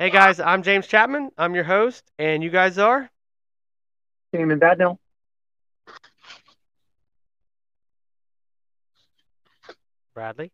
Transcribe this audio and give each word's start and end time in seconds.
Hey 0.00 0.08
guys, 0.08 0.40
I'm 0.40 0.62
James 0.62 0.86
Chapman. 0.86 1.28
I'm 1.36 1.54
your 1.54 1.64
host, 1.64 2.10
and 2.18 2.42
you 2.42 2.48
guys 2.48 2.78
are 2.78 3.10
Damon 4.32 4.58
Badnell. 4.58 4.96
Bradley. 10.14 10.52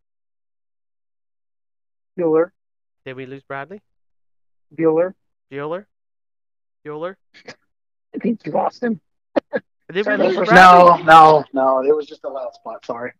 Bueller. 2.19 2.51
Did 3.05 3.15
we 3.15 3.25
lose 3.25 3.41
Bradley? 3.43 3.79
Bueller. 4.77 5.13
Bueller? 5.49 5.85
Bueller? 6.85 7.15
I 8.13 8.17
think 8.19 8.45
you 8.45 8.51
lost 8.51 8.83
him. 8.83 8.99
Did 9.93 10.05
we 10.07 10.17
lose 10.17 10.35
no, 10.35 10.43
Bradley? 10.43 10.55
No, 10.55 10.97
no, 11.05 11.45
no. 11.53 11.89
It 11.89 11.95
was 11.95 12.05
just 12.05 12.25
a 12.25 12.29
loud 12.29 12.53
spot. 12.53 12.85
Sorry. 12.85 13.13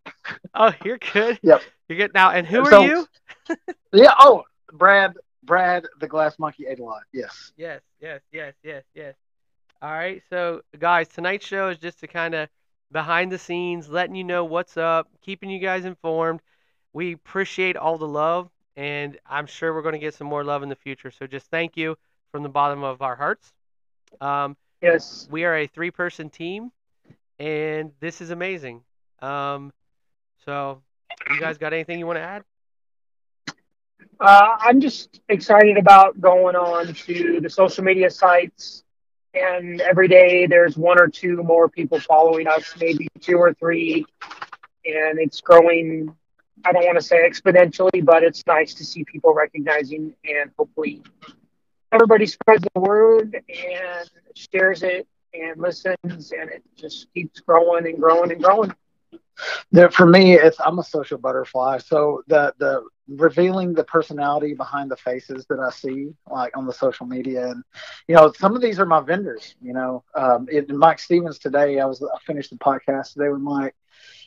Oh, 0.52 0.74
you're 0.84 0.98
good. 0.98 1.38
Yep. 1.40 1.62
You're 1.88 1.96
good 1.96 2.12
now. 2.12 2.32
And 2.32 2.46
who 2.46 2.66
So- 2.66 2.82
are 2.82 2.86
you? 2.86 3.06
Yeah. 3.94 4.12
Oh, 4.18 4.44
Brad. 4.70 5.14
Brad, 5.48 5.86
the 5.98 6.06
glass 6.06 6.38
monkey 6.38 6.66
ate 6.68 6.78
a 6.78 6.84
lot. 6.84 7.02
Yes. 7.12 7.52
Yes, 7.56 7.80
yes, 8.00 8.20
yes, 8.30 8.54
yes, 8.62 8.84
yes. 8.94 9.14
All 9.80 9.90
right, 9.90 10.22
so 10.28 10.60
guys, 10.78 11.08
tonight's 11.08 11.46
show 11.46 11.70
is 11.70 11.78
just 11.78 12.00
to 12.00 12.06
kind 12.06 12.34
of 12.34 12.48
behind 12.92 13.32
the 13.32 13.38
scenes, 13.38 13.88
letting 13.88 14.14
you 14.14 14.24
know 14.24 14.44
what's 14.44 14.76
up, 14.76 15.08
keeping 15.22 15.48
you 15.50 15.58
guys 15.58 15.84
informed. 15.84 16.40
We 16.92 17.12
appreciate 17.12 17.76
all 17.76 17.96
the 17.96 18.06
love, 18.06 18.50
and 18.76 19.18
I'm 19.26 19.46
sure 19.46 19.72
we're 19.72 19.82
going 19.82 19.94
to 19.94 19.98
get 19.98 20.14
some 20.14 20.26
more 20.26 20.44
love 20.44 20.62
in 20.62 20.68
the 20.68 20.76
future. 20.76 21.10
So 21.10 21.26
just 21.26 21.46
thank 21.46 21.76
you 21.76 21.96
from 22.30 22.42
the 22.42 22.48
bottom 22.48 22.84
of 22.84 23.02
our 23.02 23.16
hearts. 23.16 23.52
Um, 24.20 24.56
Yes. 24.82 25.26
we 25.30 25.44
are 25.44 25.56
a 25.56 25.66
three-person 25.66 26.30
team, 26.30 26.70
and 27.38 27.92
this 28.00 28.20
is 28.20 28.30
amazing. 28.30 28.82
Um, 29.20 29.72
so, 30.44 30.82
you 31.32 31.40
guys 31.40 31.58
got 31.58 31.72
anything 31.72 31.98
you 31.98 32.06
want 32.06 32.18
to 32.18 32.22
add? 32.22 32.44
Uh, 34.20 34.56
I'm 34.60 34.80
just 34.80 35.20
excited 35.28 35.76
about 35.76 36.20
going 36.20 36.56
on 36.56 36.92
to 36.92 37.40
the 37.40 37.50
social 37.50 37.84
media 37.84 38.10
sites, 38.10 38.82
and 39.34 39.80
every 39.80 40.08
day 40.08 40.46
there's 40.46 40.76
one 40.76 41.00
or 41.00 41.08
two 41.08 41.42
more 41.42 41.68
people 41.68 42.00
following 42.00 42.46
us, 42.46 42.74
maybe 42.80 43.08
two 43.20 43.36
or 43.36 43.54
three, 43.54 44.04
and 44.84 45.18
it's 45.18 45.40
growing. 45.40 46.14
I 46.64 46.72
don't 46.72 46.84
want 46.84 46.98
to 46.98 47.04
say 47.04 47.28
exponentially, 47.28 48.04
but 48.04 48.22
it's 48.22 48.44
nice 48.46 48.74
to 48.74 48.84
see 48.84 49.04
people 49.04 49.34
recognizing, 49.34 50.14
and 50.24 50.50
hopefully 50.58 51.02
everybody 51.92 52.26
spreads 52.26 52.64
the 52.74 52.80
word 52.80 53.34
and 53.48 54.10
shares 54.34 54.82
it 54.82 55.06
and 55.34 55.60
listens, 55.60 56.32
and 56.32 56.50
it 56.50 56.62
just 56.76 57.06
keeps 57.14 57.40
growing 57.40 57.86
and 57.86 57.98
growing 57.98 58.32
and 58.32 58.42
growing. 58.42 58.72
There, 59.70 59.90
for 59.90 60.06
me, 60.06 60.34
it's 60.34 60.58
I'm 60.60 60.78
a 60.78 60.84
social 60.84 61.18
butterfly. 61.18 61.78
So 61.78 62.22
the 62.26 62.54
the 62.58 62.82
revealing 63.08 63.72
the 63.72 63.84
personality 63.84 64.54
behind 64.54 64.90
the 64.90 64.96
faces 64.96 65.46
that 65.46 65.58
I 65.58 65.70
see, 65.70 66.14
like 66.30 66.56
on 66.56 66.66
the 66.66 66.72
social 66.72 67.06
media, 67.06 67.50
and 67.50 67.64
you 68.06 68.14
know, 68.14 68.32
some 68.32 68.54
of 68.54 68.62
these 68.62 68.78
are 68.78 68.86
my 68.86 69.00
vendors. 69.00 69.54
You 69.62 69.72
know, 69.72 70.04
um, 70.14 70.46
it, 70.50 70.68
Mike 70.70 70.98
Stevens 70.98 71.38
today. 71.38 71.80
I 71.80 71.86
was 71.86 72.02
I 72.02 72.18
finished 72.26 72.50
the 72.50 72.56
podcast 72.56 73.14
today 73.14 73.28
with 73.28 73.40
Mike, 73.40 73.74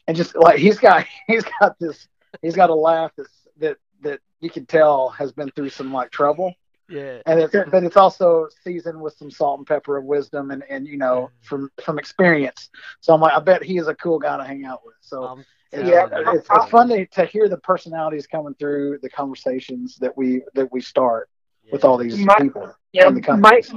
and 0.07 0.17
just 0.17 0.35
like 0.35 0.57
he's 0.59 0.79
got 0.79 1.05
he's 1.27 1.43
got 1.59 1.77
this 1.79 2.07
he's 2.41 2.55
got 2.55 2.69
a 2.69 2.75
laugh 2.75 3.11
that's 3.17 3.47
that 3.57 3.77
that 4.01 4.19
you 4.39 4.49
can 4.49 4.65
tell 4.65 5.09
has 5.09 5.31
been 5.31 5.51
through 5.51 5.69
some 5.69 5.93
like 5.93 6.11
trouble. 6.11 6.53
Yeah. 6.91 7.21
and 7.25 7.39
it's 7.39 7.55
but 7.71 7.83
it's 7.83 7.97
also 7.97 8.47
seasoned 8.63 8.99
with 9.01 9.13
some 9.15 9.31
salt 9.31 9.59
and 9.59 9.67
pepper 9.67 9.97
of 9.97 10.03
wisdom 10.05 10.51
and 10.51 10.63
and 10.69 10.87
you 10.87 10.97
know 10.97 11.31
from 11.41 11.69
from 11.83 11.97
experience. 11.99 12.69
So 12.99 13.13
I'm 13.13 13.21
like, 13.21 13.33
I 13.33 13.39
bet 13.39 13.63
he 13.63 13.77
is 13.77 13.87
a 13.87 13.95
cool 13.95 14.19
guy 14.19 14.37
to 14.37 14.43
hang 14.43 14.65
out 14.65 14.81
with. 14.85 14.95
So 15.01 15.23
Um, 15.23 15.45
it's, 15.71 15.89
Yeah. 15.89 16.07
it's, 16.11 16.47
it's 16.51 16.69
fun 16.69 16.89
to, 16.89 17.05
to 17.05 17.25
hear 17.25 17.47
the 17.47 17.57
personalities 17.57 18.27
coming 18.27 18.53
through 18.55 18.99
the 19.01 19.09
conversations 19.09 19.95
that 20.01 20.15
we 20.17 20.43
that 20.53 20.71
we 20.71 20.81
start 20.81 21.29
with 21.71 21.85
all 21.85 21.97
these 21.97 22.17
My- 22.17 22.35
people. 22.39 22.73
Yeah, 22.91 23.09
the. 23.09 23.37
Mike. 23.37 23.67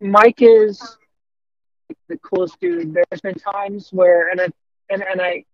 Mike 0.00 0.40
is 0.42 0.96
the 2.08 2.18
coolest 2.18 2.58
dude. 2.60 2.94
There's 2.94 3.20
been 3.20 3.34
times 3.34 3.90
where, 3.92 4.30
and 4.30 4.40
I, 4.40 4.48
and 4.90 5.02
and 5.02 5.20
I, 5.20 5.44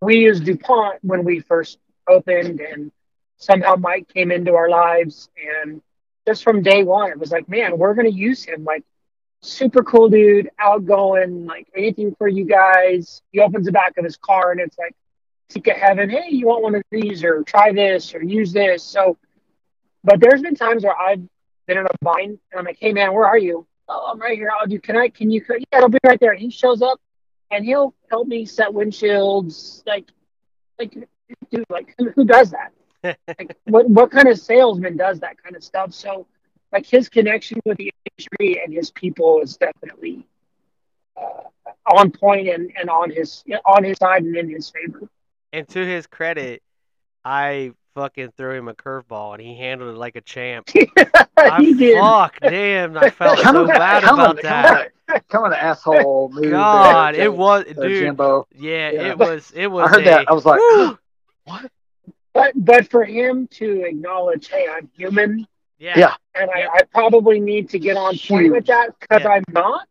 we 0.00 0.18
used 0.18 0.44
Dupont 0.44 0.98
when 1.02 1.24
we 1.24 1.40
first 1.40 1.78
opened, 2.08 2.60
and 2.60 2.92
somehow 3.36 3.74
Mike 3.76 4.08
came 4.08 4.30
into 4.30 4.54
our 4.54 4.68
lives, 4.70 5.28
and 5.62 5.82
just 6.28 6.44
from 6.44 6.60
day 6.60 6.84
one, 6.84 7.10
it 7.10 7.18
was 7.18 7.30
like, 7.30 7.48
man, 7.48 7.78
we're 7.78 7.94
gonna 7.94 8.10
use 8.10 8.44
him. 8.44 8.62
Like, 8.62 8.84
super 9.40 9.82
cool 9.82 10.10
dude, 10.10 10.50
outgoing, 10.58 11.46
like 11.46 11.68
anything 11.74 12.14
for 12.18 12.28
you 12.28 12.44
guys. 12.44 13.22
He 13.32 13.40
opens 13.40 13.64
the 13.64 13.72
back 13.72 13.96
of 13.96 14.04
his 14.04 14.18
car, 14.18 14.52
and 14.52 14.60
it's 14.60 14.76
like, 14.78 14.94
Sika 15.48 15.70
heaven. 15.70 16.10
Hey, 16.10 16.28
you 16.28 16.46
want 16.46 16.62
one 16.62 16.74
of 16.74 16.82
these, 16.90 17.24
or 17.24 17.42
try 17.44 17.72
this, 17.72 18.14
or 18.14 18.22
use 18.22 18.52
this. 18.52 18.82
So, 18.82 19.16
but 20.04 20.20
there's 20.20 20.42
been 20.42 20.54
times 20.54 20.84
where 20.84 20.94
I've 20.94 21.22
been 21.66 21.78
in 21.78 21.86
a 21.86 22.04
bind, 22.04 22.38
and 22.52 22.58
I'm 22.58 22.66
like, 22.66 22.76
"Hey, 22.78 22.92
man, 22.92 23.14
where 23.14 23.24
are 23.24 23.38
you? 23.38 23.66
Oh, 23.88 24.10
I'm 24.12 24.20
right 24.20 24.36
here. 24.36 24.50
I'll 24.54 24.66
do. 24.66 24.78
Can 24.78 24.98
I? 24.98 25.08
Can 25.08 25.30
you? 25.30 25.42
Yeah, 25.48 25.78
it'll 25.78 25.88
be 25.88 25.98
right 26.04 26.20
there." 26.20 26.32
And 26.32 26.40
he 26.40 26.50
shows 26.50 26.82
up, 26.82 27.00
and 27.50 27.64
he'll 27.64 27.94
help 28.10 28.28
me 28.28 28.44
set 28.44 28.68
windshields. 28.68 29.86
Like, 29.86 30.10
like, 30.78 30.92
dude, 31.50 31.64
like, 31.70 31.94
who, 31.96 32.10
who 32.10 32.26
does 32.26 32.50
that? 32.50 32.72
Like, 33.04 33.56
what 33.64 33.88
what 33.88 34.10
kind 34.10 34.28
of 34.28 34.38
salesman 34.38 34.96
does 34.96 35.20
that 35.20 35.42
kind 35.42 35.56
of 35.56 35.62
stuff? 35.62 35.92
So, 35.92 36.26
like, 36.72 36.86
his 36.86 37.08
connection 37.08 37.60
with 37.64 37.78
the 37.78 37.92
industry 38.06 38.60
and 38.62 38.72
his 38.72 38.90
people 38.90 39.40
is 39.40 39.56
definitely 39.56 40.26
uh, 41.16 41.42
on 41.94 42.10
point 42.10 42.48
and, 42.48 42.72
and 42.78 42.90
on 42.90 43.10
his 43.10 43.44
on 43.64 43.84
his 43.84 43.96
side 43.98 44.22
and 44.24 44.36
in 44.36 44.50
his 44.50 44.70
favor. 44.70 45.08
And 45.52 45.66
to 45.68 45.84
his 45.84 46.06
credit, 46.06 46.62
I 47.24 47.72
fucking 47.94 48.32
threw 48.36 48.54
him 48.56 48.68
a 48.68 48.74
curveball 48.74 49.34
and 49.34 49.42
he 49.42 49.56
handled 49.56 49.94
it 49.94 49.98
like 49.98 50.14
a 50.16 50.20
champ. 50.20 50.68
I, 51.36 51.56
he 51.60 51.74
did. 51.74 51.98
Fuck, 51.98 52.38
damn, 52.40 52.96
I 52.96 53.10
felt 53.10 53.40
Come 53.40 53.54
so 53.54 53.60
on, 53.62 53.68
bad 53.68 54.02
come 54.02 54.20
about 54.20 54.36
on, 54.36 54.42
that. 54.42 54.92
Come 55.06 55.14
on, 55.16 55.20
come 55.28 55.44
on, 55.44 55.52
asshole 55.54 56.30
move. 56.32 56.50
God, 56.50 57.14
there, 57.14 57.24
it 57.24 57.34
was, 57.34 57.64
uh, 57.70 57.82
dude. 57.82 58.02
Jimbo. 58.02 58.46
Yeah, 58.54 58.90
Yeah. 58.90 59.10
it 59.10 59.18
was. 59.18 59.50
It 59.54 59.66
was. 59.68 59.86
I 59.86 59.88
heard 59.88 60.02
a, 60.02 60.10
that. 60.10 60.28
I 60.28 60.32
was 60.32 60.44
like, 60.44 60.60
what? 61.44 61.70
But 62.38 62.52
but 62.54 62.88
for 62.88 63.04
him 63.04 63.48
to 63.58 63.82
acknowledge, 63.84 64.48
hey, 64.48 64.66
I'm 64.70 64.88
human, 64.96 65.44
yeah, 65.80 65.98
Yeah. 65.98 66.14
and 66.36 66.48
I, 66.48 66.58
Yep. 66.60 66.70
I 66.72 66.82
probably 66.84 67.40
need 67.40 67.68
to 67.70 67.80
get 67.80 67.96
on 67.96 68.16
point 68.16 68.52
with 68.52 68.66
that 68.66 68.90
because 69.00 69.22
Yeah. 69.22 69.30
I'm 69.30 69.44
not. 69.50 69.88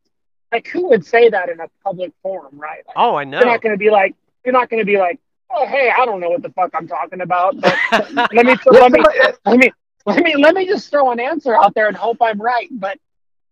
Like, 0.53 0.65
who 0.67 0.87
would 0.87 1.05
say 1.05 1.27
that 1.29 1.49
in 1.49 1.59
a 1.59 1.67
public 1.83 2.13
forum, 2.23 2.57
right? 2.57 2.83
Like, 2.87 2.95
Oh, 2.95 3.15
I 3.15 3.25
know. 3.25 3.39
You're 3.39 3.47
not 3.47 3.61
going 3.61 3.73
to 3.75 3.77
be 3.77 3.89
like, 3.89 4.15
you're 4.45 4.53
not 4.53 4.69
going 4.69 4.79
to 4.79 4.85
be 4.85 4.97
like, 4.97 5.19
oh, 5.49 5.65
hey, 5.67 5.91
I 5.91 6.05
don't 6.05 6.21
know 6.21 6.29
what 6.29 6.41
the 6.41 6.49
fuck 6.51 6.71
I'm 6.73 6.87
talking 6.87 7.19
about. 7.19 7.59
But 7.59 7.75
let 8.31 8.45
me 8.45 8.55
let 8.65 8.91
me 8.93 9.03
let 9.45 9.57
me 9.59 9.71
let 10.05 10.23
me 10.23 10.35
let 10.37 10.55
me 10.55 10.65
just 10.67 10.89
throw 10.89 11.11
an 11.11 11.19
answer 11.19 11.53
out 11.53 11.75
there 11.75 11.89
and 11.89 11.97
hope 11.97 12.19
I'm 12.21 12.41
right. 12.41 12.69
But 12.71 12.97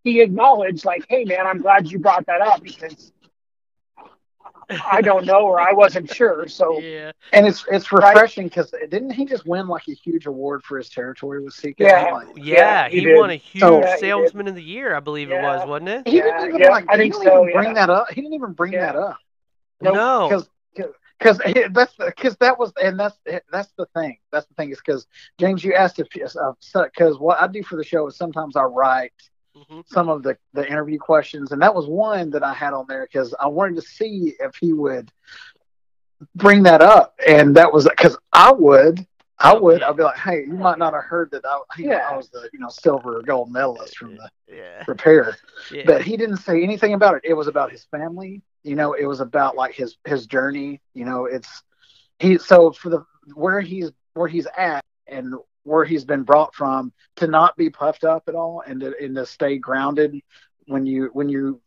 he 0.05 0.21
acknowledged, 0.21 0.85
like, 0.85 1.05
hey, 1.09 1.25
man, 1.25 1.45
I'm 1.45 1.59
glad 1.61 1.91
you 1.91 1.99
brought 1.99 2.27
that 2.27 2.39
up 2.39 2.63
because 2.63 3.11
I 4.69 5.01
don't 5.01 5.25
know 5.25 5.41
or 5.41 5.59
I 5.59 5.73
wasn't 5.73 6.13
sure. 6.13 6.47
So 6.47 6.79
yeah, 6.79 7.11
And 7.33 7.45
it's 7.45 7.65
it's 7.71 7.91
refreshing 7.91 8.47
because 8.47 8.71
didn't 8.89 9.11
he 9.11 9.25
just 9.25 9.45
win 9.45 9.67
like 9.67 9.87
a 9.87 9.93
huge 9.93 10.25
award 10.25 10.63
for 10.63 10.77
his 10.77 10.89
territory 10.89 11.43
with 11.43 11.55
CK? 11.55 11.75
Yeah. 11.79 12.11
Like, 12.11 12.27
oh, 12.29 12.33
yeah. 12.35 12.89
he 12.89 13.01
he, 13.01 13.13
won 13.13 13.29
a 13.29 13.33
oh, 13.33 13.37
huge 13.37 13.61
So- 13.61 13.79
Yeah, 13.79 13.97
salesman 13.97 14.47
of 14.47 14.55
the 14.55 14.63
year, 14.63 14.95
I 14.95 14.99
believe 14.99 15.31
it 15.31 15.41
was, 15.41 15.67
wasn't 15.67 15.89
it? 15.89 16.07
he 16.07 16.21
didn't 16.21 16.49
even 16.49 16.61
yeah, 16.61 16.69
like. 16.69 16.85
I 16.89 16.97
he 16.97 17.03
didn't 17.09 17.23
so, 17.23 17.41
even 17.41 17.53
bring 17.53 17.67
yeah. 17.69 17.73
that 17.73 17.89
up. 17.89 18.09
He 18.09 18.21
didn't 18.21 18.33
even 18.33 18.53
bring 18.53 18.73
Yeah. 18.73 18.93
that 18.93 18.95
up. 18.95 19.17
No. 19.81 20.27
because 20.27 20.49
because 21.19 21.39
that's 21.71 21.93
because 21.97 22.35
that 22.37 22.57
was 22.59 22.71
and 22.81 22.99
that's 22.99 23.17
that's 23.51 23.71
the 23.77 23.85
thing. 23.95 24.17
That's 24.31 24.45
the 24.47 24.53
thing 24.55 24.71
is 24.71 24.79
because 24.79 25.07
James, 25.39 25.63
you 25.63 25.73
asked 25.73 25.99
if 25.99 26.07
because 26.09 26.35
uh, 26.35 27.17
what 27.17 27.41
I 27.41 27.47
do 27.47 27.63
for 27.63 27.75
the 27.75 27.83
show 27.83 28.07
is 28.07 28.17
sometimes 28.17 28.55
I 28.55 28.63
write 28.63 29.13
hmm 29.55 29.81
some 29.85 30.09
of 30.09 30.23
the 30.23 30.37
the 30.53 30.67
interview 30.67 30.97
questions, 30.97 31.51
and 31.51 31.61
that 31.61 31.73
was 31.73 31.87
one 31.87 32.29
that 32.31 32.43
I 32.43 32.53
had 32.53 32.73
on 32.73 32.85
there 32.87 33.05
because 33.05 33.33
I 33.39 33.47
wanted 33.47 33.75
to 33.75 33.81
see 33.81 34.33
if 34.39 34.55
he 34.55 34.73
would 34.73 35.11
bring 36.35 36.63
that 36.63 36.81
up, 36.81 37.15
and 37.25 37.55
that 37.55 37.71
was 37.71 37.87
because 37.87 38.17
I 38.33 38.51
would. 38.51 39.05
I 39.39 39.53
would. 39.53 39.83
I'd 39.83 39.97
be 39.97 40.03
like, 40.03 40.17
"Hey, 40.17 40.45
you 40.45 40.53
might 40.53 40.77
not 40.77 40.93
have 40.93 41.03
heard 41.03 41.31
that 41.31 41.45
I, 41.45 41.59
you 41.77 41.87
know, 41.89 41.97
I 41.97 42.15
was 42.15 42.29
the 42.29 42.49
you 42.53 42.59
know 42.59 42.69
silver 42.69 43.17
or 43.17 43.21
gold 43.21 43.51
medalist 43.51 43.97
from 43.97 44.15
the 44.15 44.29
Yeah. 44.47 44.83
repair." 44.87 45.35
yeah. 45.71 45.83
but 45.85 46.01
he 46.01 46.15
didn't 46.17 46.37
say 46.37 46.63
anything 46.63 46.93
about 46.93 47.15
it. 47.15 47.21
It 47.25 47.33
was 47.33 47.47
about 47.47 47.71
his 47.71 47.85
family. 47.85 48.41
You 48.63 48.75
know, 48.75 48.93
it 48.93 49.05
was 49.05 49.19
about 49.19 49.55
like 49.55 49.73
his 49.73 49.97
his 50.05 50.25
journey. 50.25 50.81
You 50.93 51.05
know, 51.05 51.25
it's 51.25 51.63
he. 52.19 52.37
So 52.37 52.71
for 52.71 52.89
the 52.89 53.05
where 53.33 53.61
he's 53.61 53.91
where 54.13 54.27
he's 54.27 54.47
at 54.57 54.83
and 55.07 55.35
where 55.65 55.83
he's 55.83 56.05
been 56.05 56.23
brought 56.23 56.55
from 56.55 56.93
to 57.17 57.27
not 57.27 57.57
be 57.57 57.69
puffed 57.69 58.03
up 58.05 58.23
at 58.27 58.35
all 58.35 58.63
and 58.65 58.79
to, 58.79 58.93
and 59.01 59.15
to 59.15 59.25
stay 59.25 59.57
grounded 59.57 60.21
when 60.67 60.85
you 60.85 61.09
when 61.13 61.27
you 61.27 61.59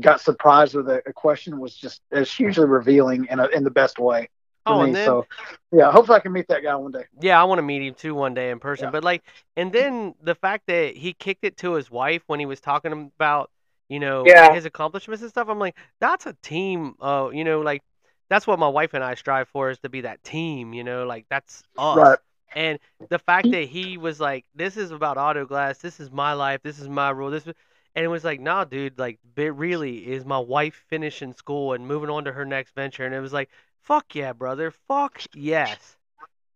got 0.00 0.20
surprised 0.20 0.74
with 0.74 0.88
a, 0.88 1.02
a 1.06 1.12
question 1.12 1.58
was 1.58 1.74
just 1.74 2.00
it's 2.10 2.34
hugely 2.34 2.64
revealing 2.66 3.26
in 3.30 3.40
a, 3.40 3.46
in 3.48 3.64
the 3.64 3.70
best 3.70 3.98
way 3.98 4.28
for 4.66 4.74
Oh, 4.74 4.78
me. 4.80 4.86
and 4.88 4.94
then 4.96 5.06
so 5.06 5.26
yeah, 5.72 5.90
hopefully 5.90 6.16
I 6.16 6.20
can 6.20 6.32
meet 6.32 6.48
that 6.48 6.62
guy 6.62 6.74
one 6.76 6.92
day. 6.92 7.04
Yeah, 7.20 7.40
I 7.40 7.44
want 7.44 7.58
to 7.58 7.62
meet 7.62 7.82
him 7.82 7.94
too 7.94 8.14
one 8.14 8.34
day 8.34 8.50
in 8.50 8.58
person. 8.60 8.86
Yeah. 8.86 8.90
But 8.90 9.04
like, 9.04 9.22
and 9.56 9.72
then 9.72 10.14
the 10.22 10.34
fact 10.34 10.66
that 10.66 10.96
he 10.96 11.12
kicked 11.14 11.44
it 11.44 11.56
to 11.58 11.72
his 11.72 11.90
wife 11.90 12.22
when 12.26 12.40
he 12.40 12.46
was 12.46 12.60
talking 12.60 12.92
about, 12.92 13.50
you 13.88 13.98
know, 14.00 14.24
Yeah. 14.26 14.52
his 14.52 14.66
accomplishments 14.66 15.22
and 15.22 15.30
stuff. 15.30 15.48
I'm 15.48 15.58
like, 15.58 15.76
that's 15.98 16.26
a 16.26 16.34
team. 16.42 16.94
Uh, 17.00 17.30
you 17.32 17.44
know, 17.44 17.60
like 17.62 17.82
that's 18.28 18.46
what 18.46 18.58
my 18.58 18.68
wife 18.68 18.92
and 18.94 19.02
I 19.02 19.14
strive 19.14 19.48
for 19.48 19.70
is 19.70 19.78
to 19.78 19.88
be 19.88 20.02
that 20.02 20.22
team. 20.22 20.74
You 20.74 20.84
know, 20.84 21.06
like 21.06 21.24
that's 21.30 21.62
us. 21.78 21.96
Right. 21.96 22.18
And 22.54 22.78
the 23.08 23.18
fact 23.18 23.50
that 23.50 23.64
he 23.64 23.96
was 23.96 24.20
like, 24.20 24.44
"This 24.54 24.76
is 24.76 24.90
about 24.90 25.18
auto 25.18 25.46
glass. 25.46 25.78
This 25.78 26.00
is 26.00 26.10
my 26.10 26.32
life. 26.32 26.60
This 26.62 26.78
is 26.78 26.88
my 26.88 27.10
rule. 27.10 27.30
This," 27.30 27.46
and 27.46 28.04
it 28.04 28.08
was 28.08 28.24
like, 28.24 28.40
"Nah, 28.40 28.64
dude. 28.64 28.98
Like, 28.98 29.18
it 29.36 29.54
really 29.54 29.98
is 29.98 30.24
my 30.24 30.38
wife 30.38 30.84
finishing 30.88 31.32
school 31.32 31.72
and 31.72 31.86
moving 31.86 32.10
on 32.10 32.24
to 32.24 32.32
her 32.32 32.44
next 32.44 32.74
venture." 32.74 33.04
And 33.04 33.14
it 33.14 33.20
was 33.20 33.32
like, 33.32 33.50
"Fuck 33.80 34.14
yeah, 34.14 34.32
brother. 34.32 34.72
Fuck 34.88 35.20
yes." 35.34 35.96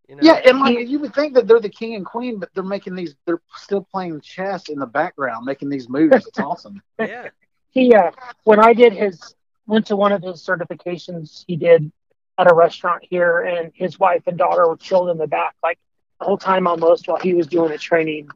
You 0.09 0.17
know? 0.17 0.23
Yeah, 0.23 0.41
and 0.45 0.61
like 0.61 0.87
you 0.87 0.99
would 0.99 1.15
think 1.15 1.35
that 1.35 1.47
they're 1.47 1.61
the 1.61 1.71
king 1.71 1.95
and 1.95 2.05
queen, 2.05 2.39
but 2.39 2.51
they're 2.55 2.63
making 2.63 2.95
these. 2.95 3.15
They're 3.25 3.41
still 3.57 3.87
playing 3.91 4.21
chess 4.21 4.69
in 4.69 4.79
the 4.79 4.87
background, 4.87 5.47
making 5.47 5.71
these 5.71 5.89
moves. 5.89 6.27
It's 6.27 6.39
awesome. 6.39 6.83
yeah. 6.99 7.29
He 7.71 7.95
uh, 7.95 8.11
when 8.45 8.61
I 8.61 8.75
did 8.75 8.93
his 8.93 9.35
went 9.67 9.87
to 9.87 9.97
one 9.97 10.13
of 10.13 10.23
his 10.23 10.45
certifications, 10.47 11.45
he 11.47 11.57
did 11.57 11.91
at 12.39 12.51
a 12.51 12.55
restaurant 12.55 13.05
here, 13.09 13.41
and 13.41 13.73
his 13.75 13.99
wife 13.99 14.23
and 14.27 14.37
daughter 14.37 14.69
were 14.69 14.77
chilled 14.77 15.11
in 15.11 15.19
the 15.19 15.27
back 15.27 15.55
like 15.63 15.79
the 16.19 16.27
whole 16.27 16.39
time 16.39 16.67
almost 16.67 17.07
while 17.09 17.19
he 17.19 17.35
was 17.35 17.47
doing 17.47 17.71
the 17.71 17.79
training. 17.79 18.29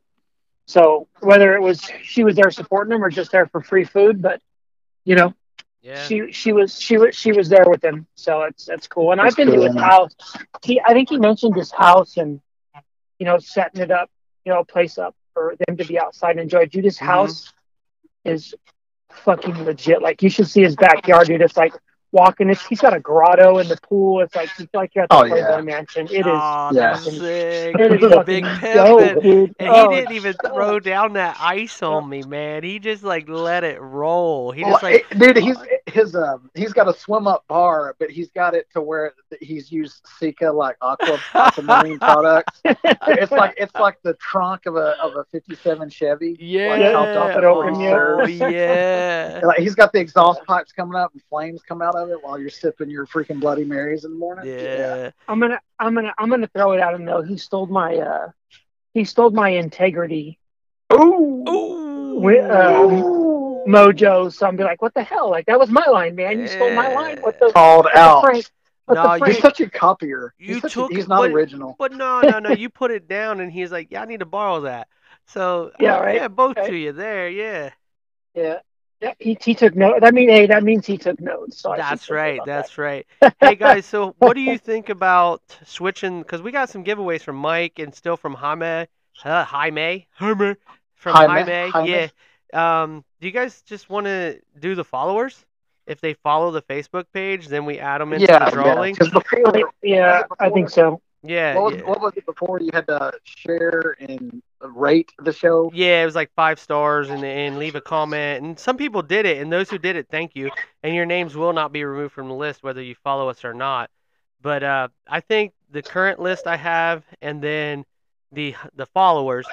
So 0.67 1.09
whether 1.21 1.55
it 1.55 1.61
was 1.61 1.89
she 2.03 2.25
was 2.25 2.37
there 2.37 2.51
supporting 2.51 2.95
him 2.95 3.03
or 3.03 3.11
just 3.11 3.33
there 3.33 3.47
for 3.47 3.61
free 3.61 3.85
food, 3.85 4.21
but 4.21 4.41
you 5.05 5.17
know, 5.17 5.35
yeah. 5.83 6.05
She 6.07 6.33
she 6.33 6.53
was 6.53 6.81
she 6.81 6.99
was 6.99 7.15
she 7.15 7.33
was 7.33 7.49
there 7.49 7.65
with 7.69 7.85
him, 7.85 8.07
so 8.15 8.43
it's 8.43 8.67
that's 8.67 8.89
cool. 8.89 9.13
And 9.13 9.21
that's 9.21 9.33
I've 9.33 9.37
been 9.37 9.49
cool, 9.49 9.61
to 9.61 9.67
his 9.67 9.75
man. 9.75 9.85
house. 9.85 10.13
He 10.63 10.81
I 10.85 10.93
think 10.93 11.09
he 11.09 11.19
mentioned 11.19 11.55
his 11.55 11.71
house 11.71 12.17
and 12.17 12.41
you 13.19 13.27
know 13.27 13.39
setting 13.39 13.81
it 13.81 13.91
up, 13.91 14.11
you 14.45 14.53
know, 14.53 14.61
a 14.61 14.65
place 14.65 14.99
up 14.99 15.15
for 15.35 15.55
them 15.67 15.77
to 15.77 15.85
be 15.85 15.99
outside 15.99 16.33
and 16.33 16.41
enjoy. 16.41 16.67
Dude, 16.67 16.85
his 16.85 16.97
mm-hmm. 16.97 17.07
house 17.07 17.53
is 18.25 18.55
fucking 19.11 19.65
legit. 19.65 20.03
Like 20.03 20.23
you 20.23 20.31
should 20.31 20.49
see 20.49 20.63
his 20.63 20.75
backyard, 20.75 21.29
dude. 21.29 21.41
It's 21.41 21.57
like 21.57 21.75
walking. 22.13 22.51
It's, 22.51 22.65
he's 22.67 22.81
got 22.81 22.95
a 22.95 23.01
grotto 23.01 23.59
in 23.59 23.69
the 23.69 23.77
pool. 23.77 24.21
It's 24.21 24.35
like 24.35 24.51
you 24.59 24.67
feel 24.67 24.81
like 24.81 24.95
you're 24.95 25.05
at 25.05 25.11
the 25.11 25.17
oh, 25.17 25.21
Playboy 25.21 25.37
yeah. 25.37 25.61
Mansion. 25.61 26.07
It 26.07 26.21
is. 26.21 26.27
Oh, 26.27 26.71
yeah. 26.73 26.95
sick. 26.97 27.77
It 27.79 28.03
is 28.03 28.13
a 28.13 28.25
big 28.25 28.45
pivot, 28.45 29.25
and 29.59 29.69
oh, 29.69 29.91
he 29.91 29.97
didn't 29.97 30.15
even 30.15 30.35
throw 30.35 30.81
down 30.81 31.15
that 31.15 31.37
ice 31.41 31.83
on 31.83 32.09
me, 32.09 32.23
man. 32.23 32.63
He 32.63 32.79
just 32.79 33.03
like 33.03 33.29
let 33.29 33.65
it 33.65 33.81
roll. 33.81 34.53
He 34.53 34.63
just 34.63 34.83
like, 34.83 35.07
dude, 35.19 35.37
he's 35.37 35.57
his 35.87 36.15
um, 36.15 36.51
he's 36.55 36.73
got 36.73 36.89
a 36.89 36.95
swim 36.95 37.27
up 37.27 37.45
bar, 37.49 37.95
but 37.99 38.11
he's 38.11 38.31
got 38.31 38.55
it 38.55 38.67
to 38.73 38.81
where 38.81 39.15
he's 39.41 39.71
used 39.73 40.07
Sika 40.19 40.51
like 40.51 40.77
aqua 40.81 41.19
aquamarine 41.35 41.99
products. 42.01 42.61
It's 42.65 43.33
like 43.33 43.55
it's 43.57 43.75
like 43.81 43.99
the 44.03 44.15
trunk 44.15 44.67
of 44.67 44.77
a 44.77 44.97
of 45.03 45.17
a 45.17 45.25
'57 45.33 45.91
Chevy. 45.91 46.37
Yeah, 46.39 46.69
like, 46.69 46.95
off 46.95 47.09
oh, 47.45 48.27
yeah. 48.27 49.41
like 49.45 49.59
he's 49.59 49.75
got 49.75 49.93
the 49.93 50.01
exhaust 50.01 50.45
pipes 50.45 50.73
coming 50.73 50.97
up 50.97 51.13
and 51.13 51.23
flames 51.29 51.63
come 51.67 51.83
out 51.83 51.95
of 51.99 52.11
it 52.11 52.23
while 52.23 52.39
you're 52.39 52.51
sipping 52.51 52.91
your 52.91 53.07
freaking 53.07 53.41
Bloody 53.41 53.65
Marys 53.65 54.05
in 54.05 54.13
the 54.13 54.19
morning. 54.19 54.47
Yeah. 54.47 54.63
yeah. 54.63 55.11
I'm 55.29 55.41
gonna 55.41 55.61
I'm 55.79 55.95
gonna 55.95 56.15
I'm 56.19 56.31
gonna 56.31 56.49
throw 56.55 56.73
it 56.73 56.81
out 56.81 56.95
and 56.95 57.05
know 57.05 57.23
he 57.23 57.37
stole 57.37 57.67
my 57.67 57.97
uh 57.97 58.29
he 58.95 59.05
stole 59.05 59.31
my 59.31 59.51
integrity. 59.51 60.39
Ooh. 60.93 61.45
Ooh. 61.49 62.21
With, 62.21 62.51
um, 62.51 63.19
mojo. 63.69 64.33
So 64.33 64.47
I'm 64.47 64.57
be 64.57 64.65
like, 64.65 64.83
what 64.83 64.95
the 64.95 65.03
hell? 65.03 65.31
Like 65.31 65.47
that 65.47 65.59
was 65.59 65.71
my 65.71 65.85
line, 65.87 66.15
man. 66.15 66.41
You 66.41 66.49
stole 66.49 66.75
my 66.75 66.93
line. 66.95 67.19
What 67.21 67.39
the 67.39 67.51
called 67.53 67.85
what 67.85 67.97
out? 67.97 68.25
The 68.89 68.95
no, 68.95 69.15
you're 69.17 69.35
such 69.35 69.61
a 69.61 69.69
copier. 69.69 70.33
You 70.39 70.61
he's 70.61 70.73
took 70.73 70.91
a, 70.91 70.95
he's 70.95 71.09
not 71.09 71.19
but, 71.19 71.31
original. 71.31 71.77
But 71.79 71.93
no, 71.93 72.23
no, 72.23 72.39
no. 72.39 72.51
you 72.51 72.71
put 72.71 72.91
it 72.91 73.07
down, 73.07 73.41
and 73.41 73.53
he's 73.53 73.71
like, 73.71 73.89
"Yeah, 73.91 74.01
I 74.01 74.07
need 74.07 74.21
to 74.21 74.27
borrow 74.27 74.63
that." 74.63 74.89
So 75.27 75.73
yeah, 75.79 75.97
uh, 75.97 76.03
right. 76.03 76.15
Yeah, 76.17 76.29
both 76.29 76.57
okay. 76.57 76.71
to 76.71 76.77
you 76.77 76.93
there. 76.93 77.29
Yeah. 77.29 77.71
Yeah. 78.35 78.61
Yeah, 79.01 79.15
he, 79.19 79.39
he 79.41 79.55
took 79.55 79.77
notes. 79.77 80.01
That 80.01 80.13
mean, 80.13 80.29
hey, 80.29 80.47
that 80.47 80.65
means 80.65 80.85
he 80.85 80.99
took 80.99 81.21
notes. 81.21 81.61
So 81.61 81.75
that's 81.77 82.11
right. 82.11 82.41
That's 82.45 82.75
that. 82.75 82.83
right. 82.83 83.07
hey 83.41 83.55
guys, 83.55 83.87
so 83.87 84.15
what 84.19 84.35
do 84.35 84.41
you 84.41 84.59
think 84.59 84.89
about 84.89 85.41
switching? 85.65 86.21
Because 86.21 86.43
we 86.43 86.51
got 86.51 86.69
some 86.69 86.83
giveaways 86.83 87.23
from 87.23 87.37
Mike 87.37 87.79
and 87.79 87.95
still 87.95 88.17
from 88.17 88.35
Jaime, 88.35 88.89
uh, 89.25 89.45
Jaime, 89.45 90.09
Jaime, 90.15 90.55
from 90.97 91.15
Jaime. 91.15 91.43
Jaime. 91.43 91.71
Jaime. 91.71 91.91
Yeah. 91.91 92.83
Um, 92.83 93.05
do 93.21 93.29
you 93.29 93.33
guys 93.33 93.63
just 93.63 93.89
want 93.89 94.07
to 94.07 94.41
do 94.59 94.75
the 94.75 94.85
followers? 94.85 95.45
If 95.87 96.01
they 96.01 96.15
follow 96.15 96.51
the 96.51 96.63
Facebook 96.63 97.05
page, 97.15 97.49
then 97.49 97.65
we 97.65 97.79
add 97.79 98.01
them 98.01 98.13
into 98.13 98.27
yeah, 98.27 98.45
the 98.45 98.51
drawing. 98.51 98.95
Yeah, 99.01 99.09
before, 99.11 99.73
yeah, 99.83 100.23
I 100.39 100.51
think 100.51 100.69
so. 100.69 101.01
Yeah 101.23 101.55
what, 101.55 101.65
was, 101.65 101.75
yeah. 101.75 101.89
what 101.89 102.01
was 102.01 102.13
it 102.17 102.27
before? 102.27 102.61
You 102.61 102.71
had 102.73 102.87
to 102.87 103.13
share 103.25 103.97
and 103.99 104.43
rate 104.61 105.13
the 105.19 105.33
show. 105.33 105.71
Yeah, 105.75 106.03
it 106.03 106.05
was 106.05 106.15
like 106.15 106.31
five 106.37 106.59
stars 106.61 107.11
and 107.11 107.25
and 107.25 107.59
leave 107.59 107.75
a 107.75 107.81
comment. 107.81 108.45
And 108.45 108.59
some 108.59 108.77
people 108.77 109.03
did 109.03 109.27
it, 109.27 109.39
and 109.39 109.53
those 109.53 109.69
who 109.71 109.79
did 109.79 109.97
it, 109.97 110.07
thank 110.11 110.37
you. 110.37 110.51
And 110.83 110.95
your 110.95 111.07
names 111.07 111.37
will 111.37 111.53
not 111.53 111.73
be 111.73 111.85
removed 111.85 112.15
from 112.15 112.29
the 112.29 112.35
list 112.35 112.63
whether 112.63 112.83
you 112.83 112.95
follow 113.03 113.29
us 113.29 113.45
or 113.45 113.55
not. 113.55 113.91
But 114.41 114.63
uh, 114.63 114.89
I 115.07 115.21
think 115.21 115.53
the 115.71 115.83
current 115.83 116.21
list 116.21 116.47
I 116.47 116.57
have, 116.57 117.05
and 117.21 117.43
then 117.43 117.85
the 118.33 118.55
the 118.77 118.87
followers, 118.87 119.47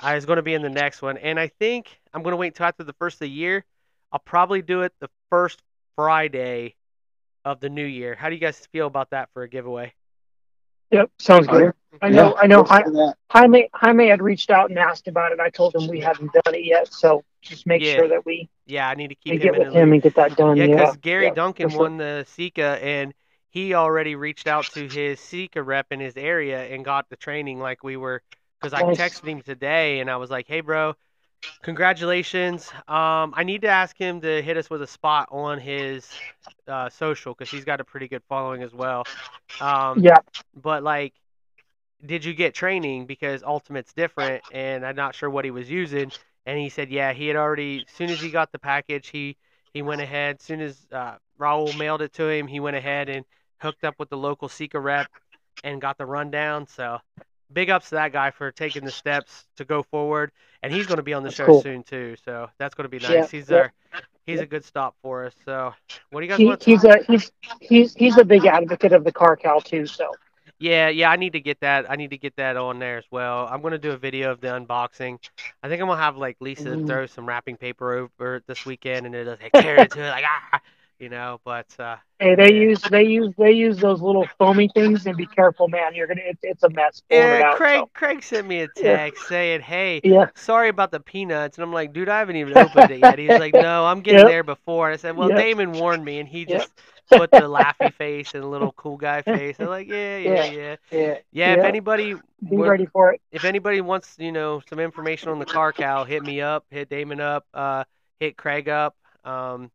uh, 0.00 0.14
is 0.16 0.26
going 0.26 0.36
to 0.36 0.42
be 0.42 0.54
in 0.54 0.62
the 0.62 0.70
next 0.70 1.02
one. 1.02 1.18
And 1.18 1.38
I 1.38 1.48
think 1.48 2.00
I'm 2.12 2.22
going 2.22 2.32
to 2.32 2.36
wait 2.36 2.48
until 2.48 2.66
after 2.66 2.84
the 2.84 2.94
first 2.94 3.16
of 3.16 3.20
the 3.20 3.30
year. 3.30 3.64
I'll 4.10 4.18
probably 4.18 4.60
do 4.60 4.82
it 4.82 4.92
the 5.00 5.08
first 5.30 5.62
Friday 5.96 6.74
of 7.44 7.60
the 7.60 7.70
new 7.70 7.84
year. 7.84 8.14
How 8.14 8.28
do 8.28 8.34
you 8.34 8.40
guys 8.40 8.58
feel 8.72 8.86
about 8.86 9.10
that 9.10 9.30
for 9.32 9.42
a 9.42 9.48
giveaway? 9.48 9.94
Yep, 10.92 11.10
sounds 11.18 11.46
good. 11.46 11.72
I 12.00 12.08
know, 12.08 12.34
yeah, 12.34 12.40
I 12.40 12.46
know. 12.46 12.64
Jaime, 12.64 13.12
Jaime, 13.30 13.68
Jaime 13.74 14.08
had 14.08 14.20
reached 14.20 14.50
out 14.50 14.70
and 14.70 14.78
asked 14.78 15.08
about 15.08 15.32
it. 15.32 15.40
I 15.40 15.50
told 15.50 15.74
him 15.74 15.88
we 15.88 16.00
haven't 16.00 16.32
done 16.32 16.54
it 16.54 16.64
yet, 16.64 16.92
so 16.92 17.22
just 17.40 17.66
make 17.66 17.82
yeah. 17.82 17.94
sure 17.94 18.08
that 18.08 18.26
we. 18.26 18.48
Yeah, 18.66 18.88
I 18.88 18.94
need 18.94 19.08
to 19.08 19.14
keep 19.14 19.34
him 19.34 19.40
get 19.40 19.58
with 19.58 19.68
him 19.68 19.74
loop. 19.74 19.92
and 19.92 20.02
get 20.02 20.14
that 20.16 20.36
done. 20.36 20.56
Yeah, 20.56 20.66
because 20.66 20.94
yeah. 20.94 21.00
Gary 21.00 21.24
yeah, 21.26 21.34
Duncan 21.34 21.70
sure. 21.70 21.80
won 21.80 21.96
the 21.98 22.24
Sika, 22.28 22.78
and 22.82 23.14
he 23.50 23.74
already 23.74 24.16
reached 24.16 24.46
out 24.46 24.64
to 24.72 24.88
his 24.88 25.20
Sika 25.20 25.62
rep 25.62 25.86
in 25.90 26.00
his 26.00 26.16
area 26.16 26.64
and 26.64 26.84
got 26.84 27.08
the 27.08 27.16
training 27.16 27.60
like 27.60 27.84
we 27.84 27.96
were 27.96 28.22
because 28.60 28.72
I 28.72 28.82
texted 28.94 29.28
him 29.28 29.42
today 29.42 30.00
and 30.00 30.10
I 30.10 30.16
was 30.16 30.30
like, 30.30 30.48
"Hey, 30.48 30.60
bro, 30.60 30.94
congratulations. 31.62 32.70
Um, 32.88 33.32
I 33.36 33.42
need 33.44 33.62
to 33.62 33.68
ask 33.68 33.96
him 33.96 34.20
to 34.20 34.42
hit 34.42 34.56
us 34.56 34.70
with 34.70 34.82
a 34.82 34.86
spot 34.86 35.28
on 35.30 35.58
his 35.58 36.08
uh, 36.68 36.88
social 36.88 37.34
because 37.34 37.50
he's 37.50 37.64
got 37.64 37.80
a 37.80 37.84
pretty 37.84 38.08
good 38.08 38.22
following 38.28 38.62
as 38.62 38.72
well. 38.72 39.04
Um, 39.60 40.00
yeah. 40.00 40.18
But 40.54 40.82
like, 40.82 41.14
did 42.04 42.24
you 42.24 42.34
get 42.34 42.54
training 42.54 43.06
because 43.06 43.42
Ultimate's 43.42 43.92
different, 43.92 44.42
and 44.52 44.84
I'm 44.84 44.96
not 44.96 45.14
sure 45.14 45.30
what 45.30 45.44
he 45.44 45.50
was 45.50 45.70
using. 45.70 46.10
And 46.44 46.58
he 46.58 46.68
said, 46.68 46.90
yeah, 46.90 47.12
he 47.12 47.28
had 47.28 47.36
already. 47.36 47.84
As 47.88 47.94
soon 47.94 48.10
as 48.10 48.20
he 48.20 48.30
got 48.30 48.50
the 48.50 48.58
package, 48.58 49.08
he 49.08 49.36
he 49.72 49.82
went 49.82 50.00
ahead. 50.00 50.36
As 50.40 50.44
soon 50.44 50.60
as 50.60 50.86
uh, 50.90 51.14
Raul 51.38 51.76
mailed 51.78 52.02
it 52.02 52.12
to 52.14 52.28
him, 52.28 52.46
he 52.46 52.60
went 52.60 52.76
ahead 52.76 53.08
and 53.08 53.24
hooked 53.58 53.84
up 53.84 53.94
with 53.98 54.10
the 54.10 54.16
local 54.16 54.48
Sika 54.48 54.80
rep 54.80 55.08
and 55.62 55.80
got 55.80 55.98
the 55.98 56.06
rundown. 56.06 56.66
So 56.66 56.98
big 57.52 57.70
ups 57.70 57.90
to 57.90 57.96
that 57.96 58.12
guy 58.12 58.30
for 58.30 58.50
taking 58.50 58.84
the 58.84 58.90
steps 58.90 59.46
to 59.56 59.64
go 59.64 59.82
forward, 59.82 60.30
and 60.62 60.72
he's 60.72 60.86
going 60.86 60.98
to 60.98 61.02
be 61.02 61.14
on 61.14 61.22
the 61.22 61.28
that's 61.28 61.36
show 61.36 61.46
cool. 61.46 61.60
soon 61.60 61.82
too. 61.82 62.16
So 62.24 62.48
that's 62.58 62.74
going 62.74 62.84
to 62.84 62.88
be 62.88 62.98
nice. 62.98 63.32
Yeah, 63.32 63.38
he's 63.38 63.50
yeah. 63.50 63.56
our 63.56 63.72
he's 64.26 64.40
a 64.40 64.46
good 64.46 64.64
stop 64.64 64.94
for 65.02 65.24
us. 65.24 65.34
So 65.44 65.72
what 66.10 66.20
do 66.20 66.26
you 66.26 66.30
guys 66.30 66.38
he, 66.38 66.44
want? 66.44 66.60
To 66.60 66.70
he's 66.70 66.84
a 66.84 66.98
he's 67.08 67.32
he's 67.60 67.94
he's 67.94 68.18
a 68.18 68.24
big 68.24 68.46
advocate 68.46 68.92
of 68.92 69.04
the 69.04 69.12
car 69.12 69.36
cow 69.36 69.58
too. 69.58 69.86
So 69.86 70.12
yeah, 70.58 70.88
yeah, 70.88 71.10
I 71.10 71.16
need 71.16 71.32
to 71.32 71.40
get 71.40 71.60
that. 71.60 71.90
I 71.90 71.96
need 71.96 72.10
to 72.10 72.18
get 72.18 72.36
that 72.36 72.56
on 72.56 72.78
there 72.78 72.98
as 72.98 73.04
well. 73.10 73.48
I'm 73.50 73.62
gonna 73.62 73.78
do 73.78 73.90
a 73.92 73.96
video 73.96 74.30
of 74.30 74.40
the 74.40 74.48
unboxing. 74.48 75.18
I 75.62 75.68
think 75.68 75.80
I'm 75.82 75.88
gonna 75.88 76.00
have 76.00 76.16
like 76.16 76.36
Lisa 76.40 76.70
Mhm. 76.70 76.86
throw 76.86 77.06
some 77.06 77.26
wrapping 77.26 77.56
paper 77.56 77.94
over 77.94 78.42
this 78.46 78.64
weekend, 78.64 79.06
and 79.06 79.14
it'll 79.14 79.36
like, 79.42 79.52
tear 79.52 79.76
into 79.76 80.00
it 80.00 80.10
like 80.10 80.24
ah, 80.26 80.60
you 81.02 81.10
know. 81.10 81.40
But 81.44 81.68
uh, 81.78 81.96
hey, 82.18 82.34
they 82.36 82.52
use 82.54 82.82
they 82.90 83.04
use 83.04 83.34
they 83.38 83.52
use 83.52 83.78
those 83.78 84.00
little 84.00 84.28
foamy 84.38 84.68
things, 84.74 85.06
and 85.06 85.16
be 85.16 85.26
careful, 85.26 85.68
man. 85.68 85.94
You're 85.94 86.06
gonna 86.06 86.22
it's, 86.24 86.40
it's 86.42 86.62
a 86.62 86.70
mess. 86.70 87.02
pulling 87.10 87.32
it 87.32 87.42
out, 87.42 87.56
Craig 87.56 87.82
so. 87.82 87.90
Craig 87.94 88.22
sent 88.22 88.46
me 88.46 88.60
a 88.60 88.68
Yeah. 88.76 88.98
text 88.98 89.26
saying, 89.26 89.60
"Hey, 89.62 90.02
Yeah. 90.02 90.26
sorry 90.34 90.68
about 90.68 90.90
the 90.92 91.00
peanuts," 91.00 91.58
and 91.58 91.64
I'm 91.64 91.72
like, 91.72 91.92
"Dude, 91.92 92.08
I 92.08 92.18
haven't 92.20 92.36
even 92.36 92.54
opened 92.54 92.90
it 92.90 93.00
yet." 93.00 93.18
He's 93.18 93.36
like, 93.36 93.54
"No, 93.58 93.86
I'm 93.86 94.00
getting 94.00 94.24
Yep. 94.24 94.26
there 94.26 94.42
before." 94.44 94.88
And 94.88 94.94
I 94.94 94.96
said, 94.96 95.16
"Well, 95.16 95.30
Yep. 95.30 95.36
Damon 95.36 95.72
warned 95.74 96.04
me," 96.04 96.20
and 96.20 96.28
he 96.28 96.46
Yep. 96.46 96.48
just 96.54 96.72
put 97.10 97.34
the 97.34 97.48
laughy 97.48 97.92
face 97.92 98.34
and 98.34 98.44
a 98.44 98.48
little 98.48 98.72
cool 98.72 98.96
guy 98.96 99.22
face. 99.32 99.60
I'm 99.60 99.68
like, 99.68 99.88
"Yeah, 99.88 100.18
yeah, 100.18 100.44
Yeah. 100.44 100.44
yeah." 100.44 100.76
Yeah. 100.90 101.14
Yeah, 101.32 101.54
if 101.54 101.64
anybody 101.64 102.14
be 102.48 102.56
ready 102.58 102.86
for 102.86 103.12
it. 103.12 103.20
if 103.30 103.44
anybody 103.44 103.80
wants, 103.80 104.16
you 104.18 104.32
know, 104.32 104.60
some 104.68 104.78
information 104.78 105.30
on 105.32 105.38
the 105.38 105.46
car 105.46 105.72
cow, 105.72 106.04
hit 106.04 106.22
me 106.22 106.40
up, 106.40 106.64
hit 106.70 106.88
Damon 106.88 107.20
up, 107.20 107.46
uh, 107.54 107.84
hit 108.20 108.36
Craig 108.36 108.68
up, 108.68 108.96
um, 109.24 109.70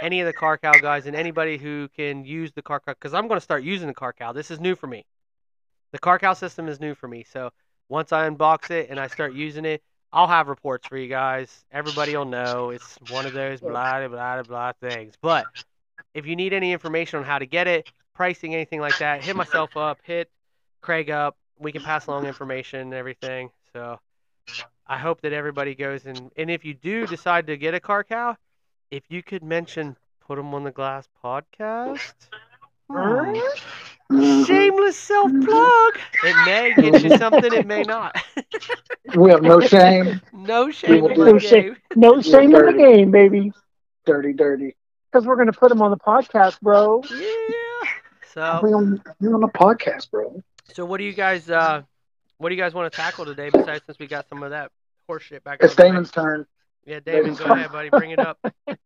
any 0.00 0.20
of 0.20 0.26
the 0.26 0.32
car 0.32 0.58
cow 0.58 0.72
guys, 0.80 1.06
and 1.06 1.16
anybody 1.16 1.58
who 1.58 1.88
can 1.96 2.24
use 2.24 2.52
the 2.52 2.62
car 2.62 2.80
cow, 2.80 2.92
because 2.92 3.14
I'm 3.14 3.28
going 3.28 3.38
to 3.38 3.44
start 3.44 3.62
using 3.62 3.88
the 3.88 3.94
car 3.94 4.12
cow. 4.12 4.32
This 4.32 4.50
is 4.50 4.60
new 4.60 4.74
for 4.74 4.86
me. 4.86 5.04
The 5.92 5.98
car 5.98 6.18
cow 6.18 6.34
system 6.34 6.68
is 6.68 6.80
new 6.80 6.94
for 6.94 7.08
me. 7.08 7.24
So 7.24 7.50
once 7.88 8.12
I 8.12 8.28
unbox 8.28 8.70
it 8.70 8.88
and 8.90 8.98
I 9.00 9.08
start 9.08 9.34
using 9.34 9.64
it, 9.64 9.82
I'll 10.12 10.26
have 10.26 10.48
reports 10.48 10.86
for 10.86 10.96
you 10.96 11.08
guys. 11.08 11.64
Everybody 11.70 12.16
will 12.16 12.24
know 12.24 12.70
it's 12.70 12.98
one 13.10 13.26
of 13.26 13.32
those 13.32 13.60
blah 13.60 14.06
blah 14.08 14.42
blah 14.42 14.72
things. 14.80 15.14
But 15.20 15.46
if 16.14 16.26
you 16.26 16.36
need 16.36 16.52
any 16.52 16.72
information 16.72 17.18
on 17.18 17.24
how 17.24 17.38
to 17.38 17.46
get 17.46 17.66
it, 17.66 17.90
pricing, 18.14 18.54
anything 18.54 18.80
like 18.80 18.98
that, 18.98 19.22
hit 19.22 19.36
myself 19.36 19.76
up, 19.76 19.98
hit 20.02 20.30
Craig 20.80 21.10
up. 21.10 21.36
We 21.58 21.72
can 21.72 21.82
pass 21.82 22.06
along 22.06 22.26
information 22.26 22.80
and 22.80 22.94
everything. 22.94 23.50
So 23.72 24.00
I 24.86 24.98
hope 24.98 25.20
that 25.20 25.32
everybody 25.32 25.74
goes 25.74 26.06
and 26.06 26.30
and 26.36 26.50
if 26.50 26.64
you 26.64 26.74
do 26.74 27.06
decide 27.06 27.46
to 27.48 27.56
get 27.56 27.74
a 27.74 27.80
car 27.80 28.02
cow, 28.02 28.36
if 28.90 29.04
you 29.08 29.22
could 29.22 29.42
mention 29.42 29.96
put 30.26 30.36
them 30.36 30.54
on 30.54 30.64
the 30.64 30.70
glass 30.70 31.08
podcast. 31.24 32.14
Shameless 34.10 34.96
self 34.96 35.30
plug. 35.44 35.98
It 36.24 36.36
may 36.46 36.74
get 36.76 37.02
you 37.02 37.16
something. 37.16 37.52
It 37.52 37.66
may 37.66 37.82
not. 37.82 38.16
We 39.14 39.30
have 39.30 39.42
no 39.42 39.60
shame. 39.60 40.20
no 40.32 40.70
shame 40.70 41.04
in 41.04 41.18
the 41.18 41.24
no 41.32 41.38
shame. 41.38 41.62
game. 41.64 41.76
No 41.94 42.20
shame 42.20 42.54
in 42.54 42.66
the 42.66 42.72
dirty. 42.72 42.78
game, 42.78 43.10
baby. 43.12 43.52
Dirty, 44.06 44.32
dirty. 44.32 44.74
Because 45.10 45.26
we're 45.26 45.36
gonna 45.36 45.52
put 45.52 45.68
them 45.68 45.82
on 45.82 45.90
the 45.92 45.96
podcast, 45.96 46.60
bro. 46.60 47.02
Yeah. 47.10 47.18
We 47.18 48.28
So, 48.28 48.42
on, 48.42 49.02
we 49.20 49.28
on 49.28 49.42
a 49.44 49.48
podcast, 49.48 50.10
bro. 50.10 50.42
so 50.72 50.84
what 50.84 50.98
do 50.98 51.04
you 51.04 51.12
guys, 51.12 51.48
uh, 51.50 51.82
what 52.38 52.48
do 52.48 52.54
you 52.54 52.60
guys 52.60 52.74
want 52.74 52.92
to 52.92 52.96
tackle 52.96 53.24
today? 53.24 53.50
Besides, 53.50 53.82
since 53.86 53.98
we 53.98 54.06
got 54.06 54.28
some 54.28 54.42
of 54.42 54.50
that 54.50 54.70
horse 55.06 55.22
shit 55.24 55.42
back. 55.44 55.58
It's 55.62 55.72
out 55.72 55.72
of 55.72 55.76
the 55.76 55.82
way? 55.82 55.88
Damon's 55.88 56.10
turn. 56.10 56.46
Yeah, 56.84 57.00
David, 57.00 57.36
go 57.36 57.44
ahead, 57.44 57.72
buddy. 57.72 57.90
Bring 57.90 58.10
it 58.10 58.18
up. 58.18 58.38
Bring 58.66 58.78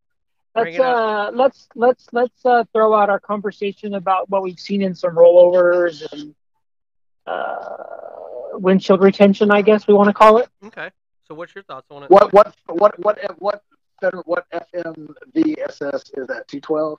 Let's 0.54 0.76
it 0.76 0.80
up. 0.80 0.96
uh 0.96 1.36
let's 1.36 1.68
let's 1.74 2.06
let's 2.12 2.46
uh 2.46 2.62
throw 2.72 2.94
out 2.94 3.10
our 3.10 3.18
conversation 3.18 3.94
about 3.94 4.30
what 4.30 4.42
we've 4.44 4.60
seen 4.60 4.82
in 4.82 4.94
some 4.94 5.16
rollovers 5.16 6.04
and 6.12 6.34
uh 7.26 8.56
windshield 8.58 9.02
retention, 9.02 9.50
I 9.50 9.62
guess 9.62 9.86
we 9.86 9.94
want 9.94 10.08
to 10.08 10.14
call 10.14 10.38
it. 10.38 10.48
Okay. 10.64 10.90
So, 11.26 11.34
what's 11.34 11.54
your 11.54 11.64
thoughts 11.64 11.86
on 11.90 12.04
it? 12.04 12.10
What 12.10 12.32
what 12.32 12.54
what 12.66 12.98
what 13.00 13.18
what 13.38 13.62
federal 14.00 14.22
what 14.24 14.46
FMVSS 14.50 16.18
is 16.18 16.26
that? 16.28 16.44
Two 16.48 16.60
twelve. 16.60 16.98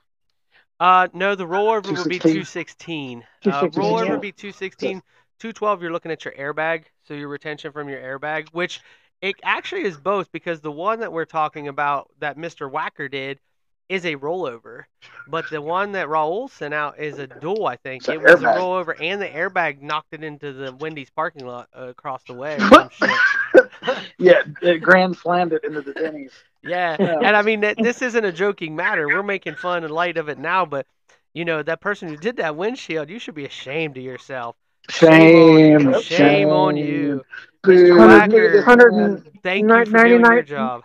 Uh, 0.78 1.08
no, 1.14 1.34
the 1.34 1.46
rollover 1.46 1.96
would 1.96 2.08
be 2.08 2.18
216? 2.18 3.24
216. 3.42 3.52
Uh, 3.54 3.60
216, 3.60 3.82
rollover 3.82 4.04
yeah. 4.04 4.10
would 4.10 4.20
be 4.20 4.32
216. 4.32 5.02
212, 5.38 5.82
you're 5.82 5.90
looking 5.92 6.12
at 6.12 6.24
your 6.24 6.34
airbag, 6.34 6.84
so 7.08 7.14
your 7.14 7.28
retention 7.28 7.72
from 7.72 7.88
your 7.88 7.98
airbag, 7.98 8.48
which 8.52 8.80
it 9.20 9.36
actually 9.42 9.82
is 9.82 9.96
both 9.96 10.30
because 10.32 10.60
the 10.60 10.72
one 10.72 11.00
that 11.00 11.12
we're 11.12 11.24
talking 11.24 11.68
about 11.68 12.10
that 12.20 12.36
Mr. 12.36 12.70
Whacker 12.70 13.08
did 13.08 13.40
is 13.88 14.04
a 14.04 14.16
rollover, 14.16 14.84
but 15.28 15.48
the 15.50 15.60
one 15.62 15.92
that 15.92 16.08
Raul 16.08 16.50
sent 16.50 16.74
out 16.74 16.98
is 16.98 17.18
a 17.18 17.26
dual, 17.26 17.66
I 17.66 17.76
think. 17.76 18.02
It's 18.02 18.08
It 18.08 18.20
was 18.20 18.42
a 18.42 18.46
rollover, 18.46 18.94
and 19.00 19.20
the 19.20 19.28
airbag 19.28 19.80
knocked 19.80 20.12
it 20.12 20.24
into 20.24 20.52
the 20.52 20.72
Wendy's 20.74 21.10
parking 21.10 21.46
lot 21.46 21.68
uh, 21.76 21.88
across 21.88 22.22
the 22.24 22.34
way 22.34 22.56
or 22.56 22.68
some 22.68 22.88
shit. 22.90 23.70
yeah, 24.18 24.42
it 24.62 24.78
grand 24.78 25.16
slammed 25.16 25.52
it 25.52 25.64
into 25.64 25.82
the 25.82 25.92
Denny's. 25.92 26.32
Yeah, 26.62 26.96
Yeah. 26.98 27.18
and 27.22 27.36
I 27.36 27.42
mean 27.42 27.60
that 27.60 27.76
this 27.80 28.02
isn't 28.02 28.24
a 28.24 28.32
joking 28.32 28.74
matter. 28.74 29.06
We're 29.06 29.22
making 29.22 29.54
fun 29.54 29.84
and 29.84 29.92
light 29.92 30.16
of 30.16 30.28
it 30.28 30.38
now, 30.38 30.66
but 30.66 30.86
you 31.32 31.44
know 31.44 31.62
that 31.62 31.80
person 31.80 32.08
who 32.08 32.16
did 32.16 32.36
that 32.38 32.56
windshield, 32.56 33.08
you 33.08 33.18
should 33.18 33.34
be 33.34 33.44
ashamed 33.44 33.96
of 33.96 34.02
yourself. 34.02 34.56
Shame, 34.88 35.92
Shame, 35.92 36.02
shame 36.02 36.48
on 36.50 36.76
you. 36.76 37.24
Dude, 37.64 37.90
Mr. 37.90 37.96
nigga, 37.96 38.06
Whacker. 38.28 38.52
this 38.52 38.64
Hundred 38.64 38.92
man- 38.94 39.04
and 39.04 39.42
Thank 39.42 39.62
you 39.68 39.68
for 39.68 39.84
doing 39.84 40.08
your 40.10 40.18
99 40.20 40.46
job. 40.46 40.82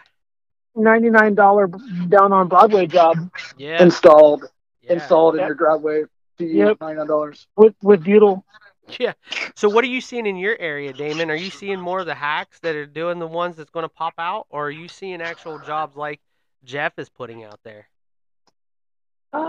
ninety 0.76 1.10
nine 1.10 1.36
dollar 1.36 1.68
down 2.10 2.32
on 2.34 2.48
Broadway 2.48 2.88
job 2.88 3.18
Yeah, 3.58 3.82
installed 3.82 4.46
yeah, 4.82 4.94
installed 4.94 5.36
in 5.36 5.42
your 5.46 5.54
driveway. 5.56 6.04
Yep. 6.40 6.80
ninety 6.82 6.98
nine 7.00 7.08
dollars. 7.08 7.48
with 7.56 7.76
with 7.84 8.04
Butyl. 8.04 8.44
yeah. 9.00 9.14
So 9.56 9.70
what 9.70 9.84
are 9.84 9.88
you 9.88 10.02
seeing 10.02 10.26
in 10.26 10.38
your 10.38 10.58
area, 10.60 10.92
Damon? 10.94 11.30
Are 11.30 11.36
you 11.36 11.50
seeing 11.52 11.80
more 11.80 12.00
of 12.00 12.06
the 12.08 12.16
hacks 12.16 12.60
that 12.60 12.76
are 12.76 12.86
doing 12.86 13.20
the 13.20 13.28
ones 13.28 13.56
that's 13.58 13.70
going 13.70 13.84
to 13.84 13.90
pop 13.90 14.14
out, 14.18 14.48
or 14.50 14.68
are 14.68 14.72
you 14.72 14.88
seeing 14.88 15.22
actual 15.22 15.60
jobs 15.60 15.96
like 15.96 16.20
Jeff 16.64 16.98
is 16.98 17.10
putting 17.10 17.44
out 17.44 17.60
there? 17.64 17.88
Uh, 19.34 19.40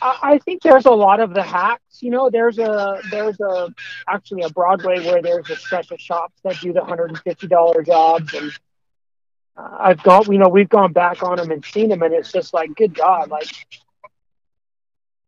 I 0.00 0.38
think 0.44 0.62
there's 0.62 0.86
a 0.86 0.90
lot 0.90 1.20
of 1.20 1.34
the 1.34 1.42
hacks. 1.42 2.02
You 2.02 2.10
know, 2.10 2.30
there's 2.30 2.58
a 2.58 3.00
there's 3.10 3.38
a 3.40 3.74
actually 4.08 4.42
a 4.42 4.50
Broadway 4.50 5.04
where 5.04 5.22
there's 5.22 5.50
a 5.50 5.76
of 5.90 6.00
shops 6.00 6.34
that 6.44 6.60
do 6.60 6.72
the 6.72 6.84
hundred 6.84 7.10
and 7.10 7.18
fifty 7.20 7.46
dollar 7.46 7.82
jobs, 7.82 8.34
and 8.34 8.52
uh, 9.56 9.76
I've 9.80 10.02
gone. 10.02 10.30
You 10.30 10.38
know, 10.38 10.48
we've 10.48 10.68
gone 10.68 10.92
back 10.92 11.22
on 11.22 11.36
them 11.36 11.50
and 11.50 11.64
seen 11.64 11.88
them, 11.88 12.02
and 12.02 12.14
it's 12.14 12.32
just 12.32 12.54
like, 12.54 12.74
good 12.74 12.94
God, 12.94 13.30
like 13.30 13.48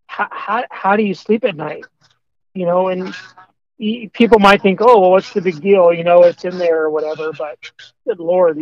how 0.07 0.29
how 0.31 0.65
how 0.71 0.97
do 0.97 1.03
you 1.03 1.15
sleep 1.15 1.45
at 1.45 1.57
night? 1.57 1.85
You 2.55 2.67
know, 2.67 2.89
and 2.89 3.15
people 4.13 4.39
might 4.39 4.63
think, 4.63 4.81
oh, 4.81 5.01
well, 5.01 5.11
what's 5.11 5.33
the 5.33 5.43
big 5.43 5.61
deal? 5.61 5.93
You 5.93 6.05
know, 6.05 6.23
it's 6.23 6.45
in 6.45 6.59
there 6.59 6.83
or 6.85 6.91
whatever. 6.91 7.33
But 7.33 7.59
good 8.07 8.21
Lord, 8.21 8.59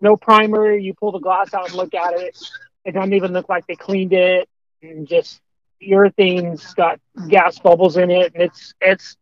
no 0.00 0.16
primer. 0.16 0.72
You 0.74 0.94
pull 0.94 1.12
the 1.12 1.20
glass 1.20 1.54
out 1.54 1.68
and 1.68 1.76
look 1.76 1.94
at 1.94 2.14
it. 2.14 2.38
It 2.84 2.92
doesn't 2.92 3.14
even 3.14 3.32
look 3.32 3.48
like 3.48 3.66
they 3.66 3.76
cleaned 3.76 4.12
it 4.12 4.48
and 4.82 5.06
just 5.06 5.40
urethane's 5.82 6.74
got 6.74 7.00
gas 7.28 7.58
bubbles 7.58 7.96
in 7.96 8.10
it 8.10 8.32
and 8.34 8.42
it's 8.42 8.74
it's 8.80 9.16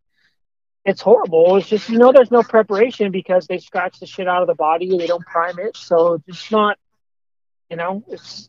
it's 0.84 1.00
horrible. 1.00 1.56
It's 1.56 1.68
just 1.68 1.88
you 1.88 1.98
know 1.98 2.12
there's 2.12 2.30
no 2.30 2.42
preparation 2.42 3.10
because 3.10 3.46
they 3.46 3.58
scratch 3.58 4.00
the 4.00 4.06
shit 4.06 4.28
out 4.28 4.42
of 4.42 4.48
the 4.48 4.54
body 4.54 4.90
and 4.90 5.00
they 5.00 5.06
don't 5.06 5.24
prime 5.24 5.58
it 5.58 5.76
so 5.76 6.22
it's 6.26 6.50
not 6.50 6.78
you 7.70 7.76
know 7.76 8.04
it's 8.08 8.48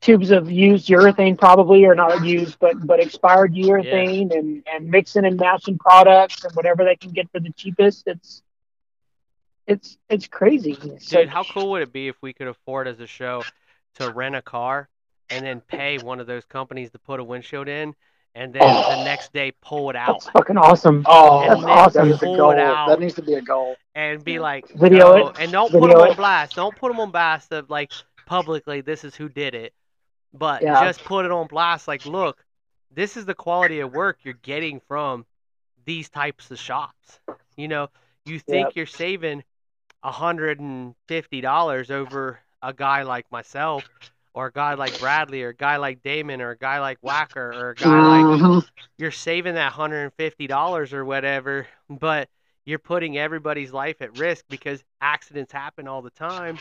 tubes 0.00 0.30
of 0.30 0.50
used 0.50 0.88
urethane 0.88 1.38
probably 1.38 1.84
or 1.84 1.94
not 1.94 2.24
used 2.24 2.58
but 2.58 2.74
but 2.86 3.00
expired 3.00 3.54
urethane 3.54 4.36
and 4.36 4.64
and 4.66 4.88
mixing 4.88 5.24
and 5.24 5.36
matching 5.36 5.78
products 5.78 6.42
and 6.44 6.54
whatever 6.54 6.84
they 6.84 6.96
can 6.96 7.12
get 7.12 7.30
for 7.30 7.38
the 7.38 7.52
cheapest 7.52 8.06
it's 8.06 8.42
it's 9.66 9.96
it's 10.08 10.26
crazy. 10.26 10.72
Dude, 10.74 11.12
like- 11.12 11.28
how 11.28 11.44
cool 11.44 11.70
would 11.70 11.82
it 11.82 11.92
be 11.92 12.08
if 12.08 12.16
we 12.20 12.32
could 12.32 12.48
afford 12.48 12.88
as 12.88 12.98
a 12.98 13.06
show 13.06 13.44
to 13.94 14.10
rent 14.10 14.34
a 14.34 14.42
car 14.42 14.88
and 15.30 15.44
then 15.44 15.60
pay 15.60 15.98
one 15.98 16.20
of 16.20 16.26
those 16.26 16.44
companies 16.44 16.90
to 16.90 16.98
put 16.98 17.20
a 17.20 17.24
windshield 17.24 17.68
in, 17.68 17.94
and 18.34 18.52
then 18.52 18.62
Oh. 18.62 18.96
the 18.96 19.04
next 19.04 19.32
day 19.32 19.52
pull 19.60 19.90
it 19.90 19.96
out 19.96 20.20
that's 20.20 20.30
fucking 20.30 20.56
awesome 20.56 21.04
Oh, 21.08 21.40
And 21.42 21.50
that's 21.52 21.64
awesome 21.64 22.08
That 22.08 22.14
is 22.14 22.22
a 22.22 22.26
Pull 22.26 22.36
goal. 22.36 22.50
it 22.52 22.58
out. 22.58 22.88
That 22.88 23.00
needs 23.00 23.14
to 23.14 23.22
be 23.22 23.34
a 23.34 23.40
goal. 23.42 23.76
and 23.94 24.22
be 24.24 24.38
like, 24.38 24.68
Video 24.70 25.16
"No," 25.16 25.28
it. 25.28 25.36
and 25.40 25.50
don't 25.52 25.70
put 25.70 25.80
Video 25.80 25.98
them 25.98 26.10
on 26.10 26.16
blast. 26.16 26.54
Don't 26.56 26.74
put 26.76 26.88
them 26.92 27.00
on 27.00 27.10
blast 27.10 27.52
of 27.52 27.68
like 27.70 27.92
publicly. 28.26 28.80
This 28.82 29.02
is 29.04 29.14
who 29.16 29.28
did 29.28 29.54
it, 29.54 29.74
but 30.32 30.62
Yeah. 30.62 30.84
just 30.84 31.02
put 31.04 31.24
it 31.24 31.32
on 31.32 31.46
blast. 31.48 31.88
Like, 31.88 32.06
look, 32.06 32.44
this 32.92 33.16
is 33.16 33.24
the 33.26 33.34
quality 33.34 33.80
of 33.80 33.92
work 33.92 34.18
you're 34.22 34.34
getting 34.34 34.80
from 34.80 35.26
these 35.84 36.08
types 36.08 36.50
of 36.50 36.58
shops. 36.58 37.20
You 37.56 37.66
know, 37.68 37.88
you 38.24 38.38
think 38.38 38.68
Yep. 38.68 38.76
you're 38.76 38.86
saving 38.86 39.42
a 40.02 40.12
hundred 40.12 40.60
and 40.60 40.94
fifty 41.08 41.40
dollars 41.40 41.90
over 41.90 42.40
a 42.62 42.72
guy 42.72 43.02
like 43.02 43.30
myself, 43.32 43.88
or 44.34 44.46
a 44.46 44.52
guy 44.52 44.74
like 44.74 44.98
Bradley, 44.98 45.42
or 45.42 45.48
a 45.48 45.54
guy 45.54 45.76
like 45.76 46.02
Damon, 46.02 46.40
or 46.40 46.50
a 46.50 46.58
guy 46.58 46.80
like 46.80 46.98
Whacker, 47.02 47.52
or 47.52 47.70
a 47.70 47.76
guy 47.76 48.02
like 48.02 48.30
Mhm. 48.30 48.66
you're 48.98 49.10
saving 49.10 49.54
that 49.54 49.72
hundred 49.72 50.04
and 50.04 50.14
fifty 50.14 50.46
dollars 50.46 50.92
or 50.92 51.04
whatever, 51.04 51.66
but 51.88 52.28
you're 52.64 52.78
putting 52.78 53.18
everybody's 53.18 53.72
life 53.72 54.00
at 54.02 54.14
risk 54.14 54.44
because 54.48 54.84
accidents 55.00 55.52
happen 55.52 55.88
all 55.88 56.02
the 56.02 56.10
time, 56.10 56.58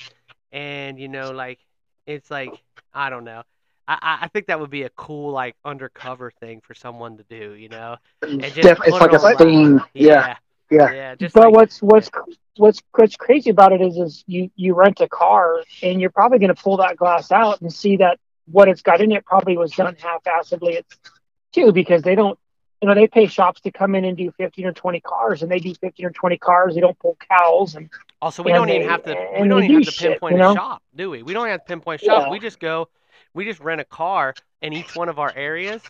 and 0.51 0.99
you 0.99 1.07
know, 1.07 1.31
like 1.31 1.59
it's 2.07 2.31
like 2.31 2.51
I 2.93 3.09
don't 3.09 3.23
know. 3.23 3.43
I, 3.88 4.19
I- 4.21 4.27
think 4.27 4.47
that 4.47 4.59
would 4.59 4.69
be 4.69 4.83
a 4.83 4.89
cool 4.89 5.31
like 5.31 5.55
undercover 5.65 6.31
thing 6.39 6.61
for 6.61 6.73
someone 6.75 7.17
to 7.17 7.23
do, 7.23 7.53
you 7.53 7.69
know. 7.69 7.97
And 8.21 8.41
just 8.41 8.61
Def- 8.61 8.79
it's 8.85 8.91
like 8.91 9.11
a 9.13 9.35
thing. 9.38 9.77
blast. 9.77 9.89
Yeah, 9.93 10.38
yeah, 10.69 10.91
yeah. 10.91 11.15
Just 11.15 11.35
but 11.35 11.45
like, 11.45 11.53
what's 11.53 11.81
what's 11.81 12.09
what's 12.57 12.81
what's 12.91 13.15
crazy 13.15 13.49
about 13.49 13.71
it 13.71 13.81
is 13.81 13.97
is 13.97 14.23
you 14.27 14.49
you 14.55 14.73
rent 14.73 14.99
a 15.01 15.07
car 15.07 15.63
and 15.81 15.99
you're 16.01 16.09
probably 16.09 16.39
going 16.39 16.53
to 16.53 16.61
pull 16.61 16.77
that 16.77 16.97
glass 16.97 17.31
out 17.31 17.61
and 17.61 17.71
see 17.73 17.97
that 17.97 18.19
what 18.51 18.67
it's 18.67 18.81
got 18.81 19.01
in 19.01 19.11
it 19.11 19.25
probably 19.25 19.57
was 19.57 19.71
done 19.71 19.95
half-assedly 19.99 20.73
it's 20.73 20.97
too 21.53 21.71
because 21.71 22.01
they 22.01 22.15
don't 22.15 22.38
you 22.81 22.88
know 22.88 22.95
they 22.95 23.07
pay 23.07 23.27
shops 23.27 23.61
to 23.61 23.71
come 23.71 23.95
in 23.95 24.05
and 24.05 24.17
do 24.17 24.31
15 24.38 24.65
or 24.65 24.73
20 24.73 24.99
cars 25.01 25.41
and 25.41 25.51
they 25.51 25.59
do 25.59 25.73
15 25.75 26.05
or 26.05 26.09
20 26.11 26.38
cars 26.38 26.75
they 26.75 26.81
don't 26.81 26.97
pull 26.99 27.17
cowls 27.29 27.75
and 27.75 27.89
Also, 28.21 28.43
we 28.43 28.51
and 28.51 28.57
don't 28.57 28.69
even 28.69 28.88
have 28.89 29.03
to. 29.03 29.15
We 29.39 29.47
don't 29.47 29.59
they 29.59 29.65
even 29.65 29.75
have 29.75 29.81
do 29.81 29.85
to 29.85 29.91
shit, 29.91 30.11
pinpoint 30.11 30.38
you 30.38 30.43
a 30.43 30.53
shop, 30.53 30.83
do 30.95 31.09
we? 31.09 31.23
We 31.23 31.33
don't 31.33 31.47
have 31.47 31.61
to 31.61 31.65
pinpoint 31.65 32.01
a 32.01 32.05
shop. 32.05 32.23
Yeah. 32.23 32.31
We 32.31 32.39
just 32.39 32.59
go. 32.59 32.89
We 33.33 33.45
just 33.45 33.59
rent 33.61 33.79
a 33.79 33.85
car 33.85 34.33
in 34.61 34.73
each 34.73 34.95
one 34.95 35.07
of 35.07 35.19
our 35.19 35.31
areas, 35.33 35.81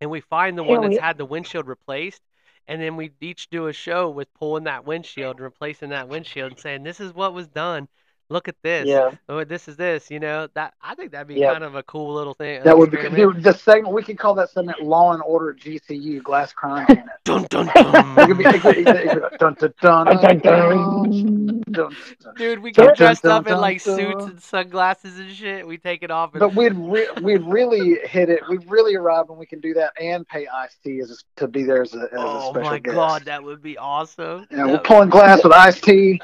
and 0.00 0.10
we 0.10 0.20
find 0.22 0.58
the 0.58 0.64
Yeah, 0.64 0.70
one 0.70 0.80
that's 0.80 0.96
we- 0.96 1.00
had 1.00 1.18
the 1.18 1.24
windshield 1.24 1.66
replaced, 1.68 2.20
and 2.68 2.80
then 2.82 2.96
we 2.96 3.12
each 3.20 3.48
do 3.50 3.66
a 3.68 3.72
show 3.72 4.08
with 4.10 4.32
pulling 4.34 4.64
that 4.64 4.84
windshield 4.84 5.40
replacing 5.40 5.90
that 5.90 6.08
windshield 6.08 6.52
and 6.52 6.60
saying, 6.60 6.82
"This 6.82 7.00
is 7.00 7.12
what 7.14 7.34
was 7.34 7.48
done. 7.48 7.88
Look 8.28 8.48
at 8.48 8.56
this. 8.62 8.86
yeah 8.86 9.10
Oh, 9.28 9.44
this 9.44 9.68
is 9.68 9.76
this." 9.76 10.10
You 10.10 10.18
know 10.20 10.48
that 10.54 10.74
I 10.82 10.94
think 10.96 11.12
that'd 11.12 11.28
be 11.28 11.34
Yep. 11.36 11.52
kind 11.52 11.64
of 11.64 11.74
a 11.76 11.82
cool 11.84 12.12
little 12.14 12.34
thing. 12.34 12.62
That 12.64 12.76
would 12.76 12.90
be 12.90 12.96
dude, 13.10 13.42
the 13.42 13.52
segment. 13.54 13.94
We 13.94 14.02
could 14.02 14.18
call 14.18 14.34
that 14.34 14.50
segment 14.50 14.82
"Law 14.82 15.12
and 15.12 15.22
Order 15.22 15.54
GCU" 15.54 16.22
Glass 16.22 16.52
Crime 16.52 16.86
Unit. 16.88 17.04
Dun 17.24 17.44
dun 17.50 17.68
It 17.76 18.26
could 18.26 18.38
be, 18.38 18.44
it 18.44 18.50
dun. 18.52 18.60
could, 18.60 18.76
it 18.78 18.88
it 18.88 19.38
dun, 19.38 19.54
dun, 19.54 19.74
dun, 19.80 20.06
Dun, 20.06 20.16
dun, 20.16 20.38
dun, 20.38 21.10
dun, 21.10 21.62
dun. 21.72 21.96
Dude, 22.36 22.58
we 22.60 22.72
Dun, 22.72 22.86
get 22.88 22.96
dressed 22.96 23.22
dun, 23.24 23.32
up 23.32 23.46
in 23.48 23.56
like 23.58 23.80
suits 23.80 24.24
and 24.24 24.40
sunglasses 24.40 25.18
and 25.18 25.30
shit. 25.30 25.66
We 25.66 25.78
take 25.78 26.02
it 26.02 26.10
off 26.10 26.32
and 26.34 26.40
But 26.40 26.54
we'd 26.54 26.74
re- 26.74 27.08
we'd 27.22 27.42
really 27.44 27.98
hit 28.04 28.28
it. 28.28 28.40
We'd 28.48 28.68
really 28.70 28.94
arrive 28.96 29.28
when 29.28 29.38
we 29.38 29.46
can 29.46 29.60
do 29.60 29.72
that 29.74 29.92
and 30.00 30.26
pay 30.26 30.46
Ice 30.48 30.76
T 30.84 31.00
as 31.00 31.10
a, 31.10 31.14
to 31.40 31.46
be 31.48 31.62
there 31.64 31.82
as 31.82 31.94
a, 31.94 31.98
as 31.98 32.12
a 32.12 32.16
Oh 32.16 32.50
special 32.52 32.70
my 32.70 32.78
guest. 32.78 32.94
god, 32.94 33.24
that 33.26 33.42
would 33.42 33.62
be 33.62 33.76
awesome. 33.78 34.46
Yeah, 34.50 34.66
we're 34.66 34.72
That- 34.72 34.84
pulling 34.84 35.10
glass 35.10 35.42
with 35.44 35.52
Ice 35.52 35.80
T. 35.80 36.20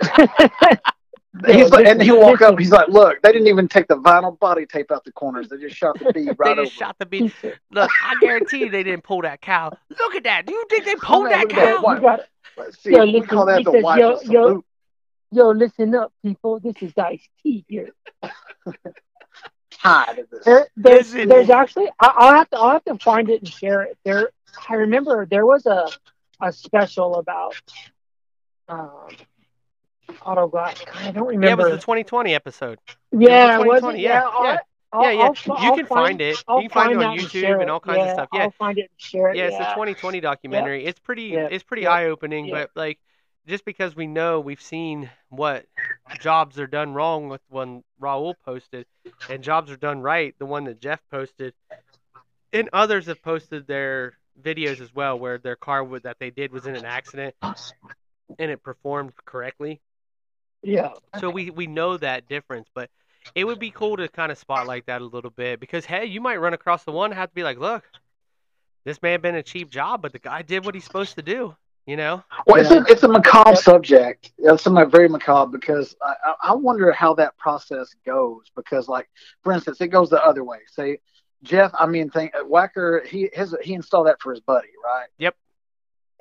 He's 1.46 1.70
like, 1.70 1.86
and 1.86 2.02
he'll 2.02 2.20
walk 2.20 2.40
up. 2.40 2.58
He's 2.58 2.70
like, 2.72 2.88
"Look, 2.88 3.20
they 3.22 3.32
didn't 3.32 3.48
even 3.48 3.68
take 3.68 3.86
the 3.86 3.96
vinyl 3.96 4.38
body 4.38 4.64
tape 4.66 4.90
out 4.90 5.04
the 5.04 5.12
corners. 5.12 5.48
They 5.48 5.58
just 5.58 5.76
shot 5.76 5.98
the 5.98 6.12
bead 6.14 6.28
they 6.28 6.32
right 6.38 6.56
just 6.56 6.60
over. 6.60 6.70
shot 6.70 6.96
the 6.98 7.06
beat. 7.06 7.32
Look, 7.70 7.90
I 8.02 8.14
guarantee 8.20 8.60
you 8.60 8.70
they 8.70 8.82
didn't 8.82 9.04
pull 9.04 9.22
that 9.22 9.40
cowl. 9.42 9.78
Look 9.90 10.14
at 10.14 10.24
that. 10.24 10.46
Do 10.46 10.54
you 10.54 10.64
think 10.70 10.84
they 10.86 10.94
pulled 11.00 11.24
man, 11.24 11.32
that 11.32 11.40
look 11.40 11.50
that. 11.50 11.74
cowl? 11.76 11.82
What? 11.82 11.94
You 11.96 12.02
got- 12.02 12.20
Let's 12.56 12.82
see. 12.82 12.90
Yo, 12.92 13.04
we 13.04 13.12
listen, 13.12 13.28
call 13.28 13.46
that 13.46 13.62
the 13.64 13.70
says, 13.70 14.28
yo, 14.28 14.48
yo. 14.48 14.64
yo 15.30 15.50
listen 15.50 15.94
up 15.94 16.12
people 16.24 16.58
this 16.58 16.74
is 16.80 16.92
Ice 16.98 17.28
T 17.40 17.64
here 17.68 17.90
tied. 19.70 20.24
This. 20.30 20.44
There, 20.44 20.66
there's, 20.76 21.12
there's 21.12 21.50
actually 21.50 21.88
I, 22.00 22.12
will 22.18 22.34
have 22.34 22.50
to 22.50 22.56
I'll 22.56 22.70
have 22.72 22.84
to 22.86 22.98
find 22.98 23.28
it 23.30 23.40
and 23.42 23.48
share 23.48 23.82
it. 23.82 23.98
There, 24.04 24.30
I 24.68 24.74
remember 24.74 25.24
there 25.26 25.46
was 25.46 25.66
a 25.66 25.88
a 26.40 26.52
special 26.52 27.16
about 27.16 27.54
um, 28.68 29.08
Oh, 30.08 30.14
auto 30.24 30.48
glass. 30.48 30.82
I 30.94 31.10
don't 31.10 31.26
remember. 31.26 31.46
Yeah, 31.46 31.52
it 31.52 31.58
was 31.58 31.70
the 31.70 31.78
2020 31.78 32.34
episode. 32.34 32.78
Yeah, 33.12 33.60
it 33.60 33.66
was, 33.66 33.82
was 33.82 33.94
it? 33.94 34.00
Yeah, 34.00 34.22
yeah. 34.22 34.42
yeah. 34.42 34.58
I'll, 34.90 35.02
yeah, 35.02 35.10
yeah. 35.10 35.22
I'll, 35.22 35.34
you 35.34 35.68
I'll 35.70 35.76
can 35.76 35.86
find, 35.86 36.20
it. 36.20 36.42
I'll 36.48 36.62
you 36.62 36.68
can 36.68 36.82
find, 36.82 36.92
it 36.92 37.04
on 37.04 37.18
YouTube 37.18 37.60
and 37.60 37.70
all 37.70 37.80
kinds 37.80 37.98
yeah, 37.98 38.04
of 38.04 38.10
stuff. 38.12 38.28
Yeah, 38.32 38.42
I'll 38.44 38.50
find 38.52 38.78
it 38.78 38.90
and 38.90 39.00
share 39.00 39.28
it. 39.30 39.36
Yeah, 39.36 39.48
it's 39.48 39.58
the 39.58 39.64
2020 39.64 40.20
documentary. 40.20 40.84
It's 40.86 40.98
pretty. 40.98 41.34
It's 41.34 41.64
pretty 41.64 41.86
eye 41.86 42.06
opening, 42.06 42.50
but 42.50 42.70
like, 42.74 42.98
just 43.46 43.64
because 43.64 43.94
we 43.94 44.06
know 44.06 44.40
we've 44.40 44.62
seen 44.62 45.10
what 45.28 45.66
jobs 46.20 46.58
are 46.58 46.66
done 46.66 46.94
wrong 46.94 47.28
with 47.28 47.42
one 47.48 47.82
Raul 48.00 48.34
posted, 48.44 48.86
and 49.28 49.42
jobs 49.42 49.70
are 49.70 49.76
done 49.76 50.00
right, 50.00 50.34
the 50.38 50.46
one 50.46 50.64
that 50.64 50.80
Jeff 50.80 51.00
posted, 51.10 51.52
and 52.52 52.70
others 52.72 53.06
have 53.06 53.22
posted 53.22 53.66
their 53.66 54.14
videos 54.40 54.80
as 54.80 54.94
well, 54.94 55.18
where 55.18 55.38
their 55.38 55.56
car 55.56 55.84
would, 55.84 56.04
that 56.04 56.18
they 56.18 56.30
did 56.30 56.52
was 56.52 56.66
in 56.66 56.76
an 56.76 56.84
accident, 56.84 57.34
and 57.42 58.50
it 58.50 58.62
performed 58.62 59.12
correctly. 59.24 59.80
Yeah. 60.62 60.92
So 61.20 61.30
we 61.30 61.50
we 61.50 61.66
know 61.66 61.96
that 61.96 62.28
difference, 62.28 62.68
but 62.74 62.90
it 63.34 63.44
would 63.44 63.58
be 63.58 63.70
cool 63.70 63.96
to 63.96 64.08
kind 64.08 64.32
of 64.32 64.38
spotlight 64.38 64.86
that 64.86 65.00
a 65.00 65.04
little 65.04 65.30
bit 65.30 65.60
because 65.60 65.84
hey, 65.84 66.06
you 66.06 66.20
might 66.20 66.36
run 66.36 66.54
across 66.54 66.84
the 66.84 66.92
one 66.92 67.12
have 67.12 67.28
to 67.30 67.34
be 67.34 67.42
like, 67.42 67.58
look, 67.58 67.84
this 68.84 69.00
may 69.02 69.12
have 69.12 69.22
been 69.22 69.34
a 69.34 69.42
cheap 69.42 69.70
job, 69.70 70.02
but 70.02 70.12
the 70.12 70.18
guy 70.18 70.42
did 70.42 70.64
what 70.64 70.74
he's 70.74 70.84
supposed 70.84 71.16
to 71.16 71.22
do. 71.22 71.54
You 71.86 71.96
know? 71.96 72.22
Well, 72.46 72.60
it's 72.60 72.70
a 72.70 72.84
it's 72.92 73.02
a 73.02 73.08
macabre 73.08 73.56
subject. 73.56 74.32
It's 74.36 74.66
a 74.66 74.86
very 74.86 75.08
macabre 75.08 75.50
because 75.50 75.96
I, 76.02 76.14
I 76.24 76.34
I 76.50 76.54
wonder 76.54 76.92
how 76.92 77.14
that 77.14 77.36
process 77.38 77.94
goes 78.04 78.50
because 78.54 78.88
like 78.88 79.08
for 79.42 79.52
instance, 79.52 79.80
it 79.80 79.88
goes 79.88 80.10
the 80.10 80.22
other 80.22 80.44
way. 80.44 80.58
Say 80.66 80.98
Jeff, 81.42 81.70
I 81.78 81.86
mean, 81.86 82.10
think 82.10 82.34
uh, 82.34 82.44
Whacker, 82.44 83.02
he 83.06 83.30
his 83.32 83.54
he 83.62 83.74
installed 83.74 84.06
that 84.06 84.20
for 84.20 84.32
his 84.32 84.40
buddy, 84.40 84.68
right? 84.84 85.08
Yep. 85.18 85.36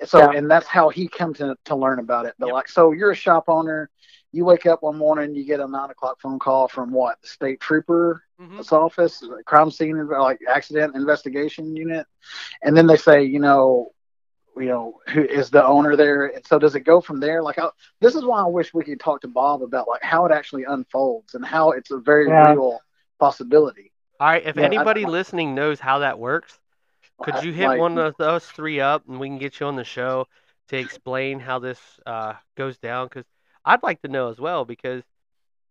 So 0.06 0.20
Yeah. 0.20 0.38
and 0.38 0.50
that's 0.50 0.68
how 0.68 0.90
he 0.90 1.08
comes 1.08 1.40
to 1.40 1.58
to 1.66 1.76
learn 1.76 2.00
about 2.00 2.26
it. 2.26 2.36
But 2.40 2.48
Yep. 2.48 2.54
like, 2.54 2.70
so 2.70 2.92
you're 2.92 3.12
a 3.12 3.16
shop 3.16 3.46
owner. 3.48 3.90
You 4.38 4.46
wake 4.46 4.68
up 4.68 4.84
one 4.84 4.98
morning, 4.98 5.36
you 5.36 5.46
get 5.46 5.60
a 5.62 5.68
nine 5.68 5.90
o'clock 5.92 6.20
phone 6.22 6.40
call 6.40 6.68
from 6.68 6.92
what 6.92 7.22
the 7.22 7.28
state 7.28 7.60
trooper 7.60 8.24
hmm 8.38 8.62
office, 8.72 9.24
crime 9.46 9.72
scene, 9.72 10.08
like 10.10 10.40
accident 10.48 10.96
investigation 10.96 11.76
unit, 11.76 12.06
and 12.64 12.76
then 12.78 12.88
they 12.88 12.98
say, 12.98 13.24
you 13.24 13.40
know, 13.40 13.92
you 14.58 14.66
know, 14.66 15.00
who 15.14 15.24
is 15.24 15.50
the 15.50 15.66
owner 15.66 15.96
there? 15.96 16.28
And 16.28 16.46
so 16.46 16.60
does 16.60 16.76
it 16.76 16.82
go 16.82 17.02
from 17.02 17.20
there? 17.20 17.42
Like, 17.44 17.60
I, 17.60 17.70
this 18.02 18.16
is 18.16 18.26
why 18.26 18.42
I 18.42 18.48
wish 18.48 18.74
we 18.74 18.84
could 18.84 19.00
talk 19.00 19.22
to 19.22 19.28
Bob 19.28 19.64
about 19.64 19.88
like 19.88 20.04
how 20.04 20.26
it 20.26 20.32
actually 20.32 20.64
unfolds 20.66 21.34
and 21.36 21.46
how 21.46 21.72
it's 21.72 21.92
a 21.92 21.98
very 22.00 22.30
Yeah. 22.30 22.32
real 22.32 22.84
possibility. 23.20 23.92
All 24.20 24.28
right. 24.28 24.44
If 24.46 24.58
Yeah, 24.58 24.72
I- 24.76 24.88
anybody 24.88 25.06
listening 25.06 25.56
knows 25.56 25.80
how 25.80 26.00
that 26.00 26.20
works, 26.20 26.60
could 27.22 27.42
you 27.42 27.54
hit 27.54 27.72
Like, 27.72 27.76
one 27.76 27.98
of 27.98 28.20
us 28.20 28.50
three 28.52 28.80
up 28.80 29.08
and 29.08 29.20
we 29.20 29.28
can 29.28 29.38
get 29.38 29.60
you 29.60 29.68
on 29.68 29.76
the 29.76 29.84
show 29.84 30.28
to 30.70 30.78
explain 30.78 31.40
how 31.40 31.60
this 31.60 32.00
uh, 32.06 32.34
goes 32.56 32.78
down? 32.78 33.08
Because 33.08 33.26
I'd 33.68 33.84
like 33.84 34.02
to 34.02 34.08
know 34.08 34.30
as 34.30 34.40
well. 34.40 34.66
Because 34.66 35.04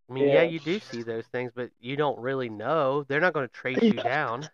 I 0.08 0.12
mean, 0.12 0.28
yeah. 0.28 0.42
Yeah. 0.42 0.50
you 0.50 0.60
do 0.60 0.78
see 0.78 1.02
those 1.02 1.26
things, 1.26 1.52
but 1.54 1.70
you 1.80 1.96
don't 1.96 2.18
really 2.18 2.48
know. 2.48 3.04
They're 3.04 3.20
not 3.20 3.32
going 3.32 3.48
to 3.48 3.54
trace 3.54 3.82
you 3.82 3.98
down. 4.00 4.48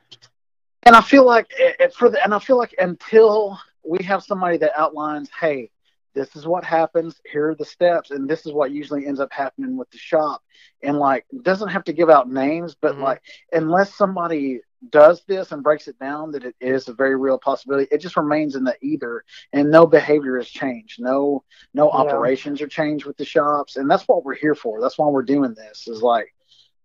And 0.84 0.96
I 0.96 1.00
feel 1.00 1.25
like 1.26 1.46
it, 1.58 1.76
it- 1.80 1.94
for 1.94 2.08
the, 2.11 2.22
and 2.25 2.34
I 2.34 2.38
feel 2.38 2.56
like 2.58 2.75
until 2.78 3.58
we 3.84 4.02
have 4.04 4.22
somebody 4.22 4.56
that 4.58 4.72
outlines, 4.76 5.30
hey, 5.38 5.70
this 6.14 6.37
is 6.37 6.46
what 6.46 6.64
happens, 6.64 7.20
here 7.30 7.50
are 7.50 7.54
the 7.54 7.64
steps, 7.64 8.11
and 8.11 8.28
this 8.28 8.44
is 8.46 8.52
what 8.52 8.70
usually 8.70 9.06
ends 9.06 9.20
up 9.20 9.32
happening 9.32 9.76
with 9.76 9.90
the 9.90 9.99
shop. 9.99 10.42
And 10.82 10.99
like 10.99 11.25
doesn't 11.42 11.68
have 11.68 11.84
to 11.84 11.92
give 11.92 12.11
out 12.11 12.30
names, 12.30 12.75
but 12.80 12.96
Mhm. 12.96 13.02
like 13.02 13.22
unless 13.52 13.94
somebody 13.94 14.61
does 14.90 15.22
this 15.26 15.52
and 15.52 15.62
breaks 15.62 15.88
it 15.88 15.98
down 15.98 16.32
that 16.32 16.44
it 16.44 16.54
is 16.60 16.88
a 16.88 16.92
very 16.92 17.16
real 17.16 17.38
possibility, 17.38 17.86
it 17.90 17.98
just 17.98 18.16
remains 18.16 18.56
in 18.56 18.64
the 18.64 18.76
either 18.82 19.24
and 19.52 19.70
no 19.70 19.86
behavior 19.86 20.36
has 20.36 20.48
changed. 20.48 21.00
No 21.00 21.44
no 21.74 21.90
Yeah. 21.90 21.90
operations 21.90 22.60
are 22.60 22.68
changed 22.68 23.06
with 23.06 23.16
the 23.16 23.24
shops. 23.24 23.76
And 23.76 23.90
that's 23.90 24.06
what 24.08 24.24
we're 24.24 24.34
here 24.34 24.54
for. 24.54 24.80
That's 24.80 24.98
why 24.98 25.08
we're 25.08 25.22
doing 25.22 25.54
this. 25.54 25.87
Is 25.88 26.02
like 26.02 26.35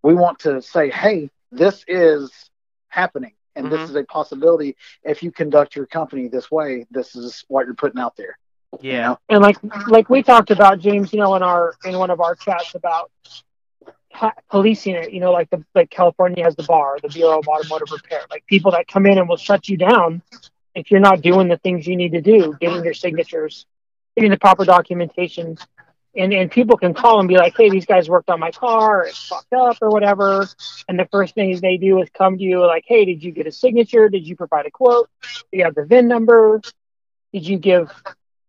we 0.04 0.14
want 0.14 0.40
to 0.40 0.62
say, 0.62 0.90
hey, 0.90 1.30
this 1.52 1.84
is 1.88 2.50
happening 2.90 3.34
and 3.56 3.72
this 3.72 3.82
Mhm. 3.82 3.90
is 3.90 3.96
a 3.96 4.04
possibility 4.04 4.76
if 5.04 5.24
you 5.24 5.32
conduct 5.32 5.76
your 5.76 5.86
company 5.88 6.28
this 6.28 6.52
way 6.52 6.86
this 6.92 7.16
is 7.16 7.44
what 7.48 7.66
you're 7.66 7.76
putting 7.76 8.00
out 8.00 8.16
there 8.16 8.38
you 8.82 8.92
Yeah. 8.92 9.02
know? 9.02 9.18
And 9.30 9.42
like 9.42 9.58
like 9.88 10.10
we 10.10 10.22
talked 10.24 10.52
about 10.52 10.80
James, 10.80 11.12
you 11.14 11.20
know, 11.20 11.36
in 11.36 11.44
our 11.44 11.76
in 11.86 11.98
one 11.98 12.10
of 12.10 12.20
our 12.22 12.36
chats 12.36 12.76
about 12.76 13.10
ha- 13.26 13.47
policing 14.50 14.96
it. 14.96 15.12
You 15.12 15.20
know, 15.20 15.32
like 15.32 15.50
the 15.50 15.64
like 15.76 15.90
California 15.90 16.44
has 16.44 16.56
the 16.56 16.64
bar, 16.64 16.98
the 17.02 17.10
Bureau 17.10 17.40
of 17.40 17.48
Automotive 17.48 17.92
Repair, 17.92 18.22
like 18.30 18.46
people 18.46 18.72
that 18.72 18.88
come 18.88 19.06
in 19.06 19.18
and 19.18 19.28
will 19.28 19.38
shut 19.38 19.70
you 19.70 19.78
down 19.78 20.22
if 20.76 20.92
you're 20.92 21.00
not 21.00 21.22
doing 21.22 21.48
the 21.48 21.58
things 21.58 21.88
you 21.88 21.96
need 21.96 22.12
to 22.12 22.22
do, 22.22 22.56
getting 22.60 22.84
your 22.84 22.94
signatures, 22.94 23.66
getting 24.16 24.32
the 24.32 24.38
proper 24.38 24.64
documentation. 24.64 25.58
And, 26.16 26.34
and 26.34 26.50
people 26.50 26.78
can 26.78 26.96
call 26.96 27.20
and 27.20 27.28
be 27.28 27.36
like, 27.36 27.56
hey, 27.56 27.70
these 27.70 27.86
guys 27.86 28.10
worked 28.10 28.30
on 28.30 28.40
my 28.40 28.50
car, 28.50 29.04
it's 29.04 29.28
fucked 29.28 29.54
up 29.54 29.78
or 29.82 29.90
whatever. 29.90 30.48
And 30.88 30.98
the 30.98 31.08
first 31.12 31.36
thing 31.36 31.60
they 31.62 31.78
do 31.78 32.02
is 32.02 32.10
come 32.16 32.38
to 32.38 32.44
you 32.44 32.66
like, 32.66 32.86
hey, 32.88 33.06
did 33.06 33.24
you 33.24 33.32
get 33.32 33.46
a 33.46 33.52
signature? 33.52 34.10
Did 34.10 34.28
you 34.28 34.36
provide 34.36 34.66
a 34.66 34.72
quote? 34.72 35.10
Do 35.52 35.58
you 35.58 35.64
have 35.64 35.76
the 35.76 35.86
VIN 35.86 36.08
number? 36.08 36.62
Did 37.34 37.48
you 37.48 37.58
give 37.58 37.92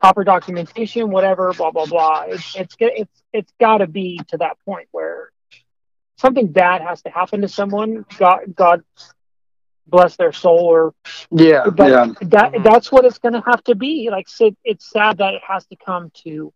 proper 0.01 0.25
documentation? 0.25 1.11
Whatever, 1.11 1.53
blah 1.53 1.71
blah 1.71 1.87
blah. 1.87 2.25
It's 2.29 2.57
it's 2.57 2.77
it's 2.79 3.23
it's 3.33 3.53
got 3.61 3.79
to 3.79 3.87
be 3.87 4.21
to 4.29 4.39
that 4.39 4.57
point 4.65 4.89
where 4.93 5.31
something 6.19 6.49
bad 6.49 6.83
has 6.83 7.03
to 7.03 7.11
happen 7.11 7.41
to 7.43 7.49
someone. 7.49 8.05
God 8.19 8.55
God 8.55 8.83
bless 9.87 10.17
their 10.17 10.33
soul, 10.33 10.67
or 10.67 10.95
yeah 11.31 11.65
but 11.71 11.89
yeah 11.89 12.07
that 12.21 12.53
Mhm. 12.53 12.65
that's 12.65 12.93
what 12.93 13.05
it's 13.05 13.19
going 13.19 13.35
to 13.35 13.43
have 13.47 13.63
to 13.65 13.75
be. 13.75 14.09
Like, 14.11 14.29
so 14.29 14.51
it's 14.65 14.91
sad 14.91 15.19
that 15.19 15.35
it 15.35 15.43
has 15.47 15.67
to 15.67 15.77
come 15.77 16.11
to 16.25 16.53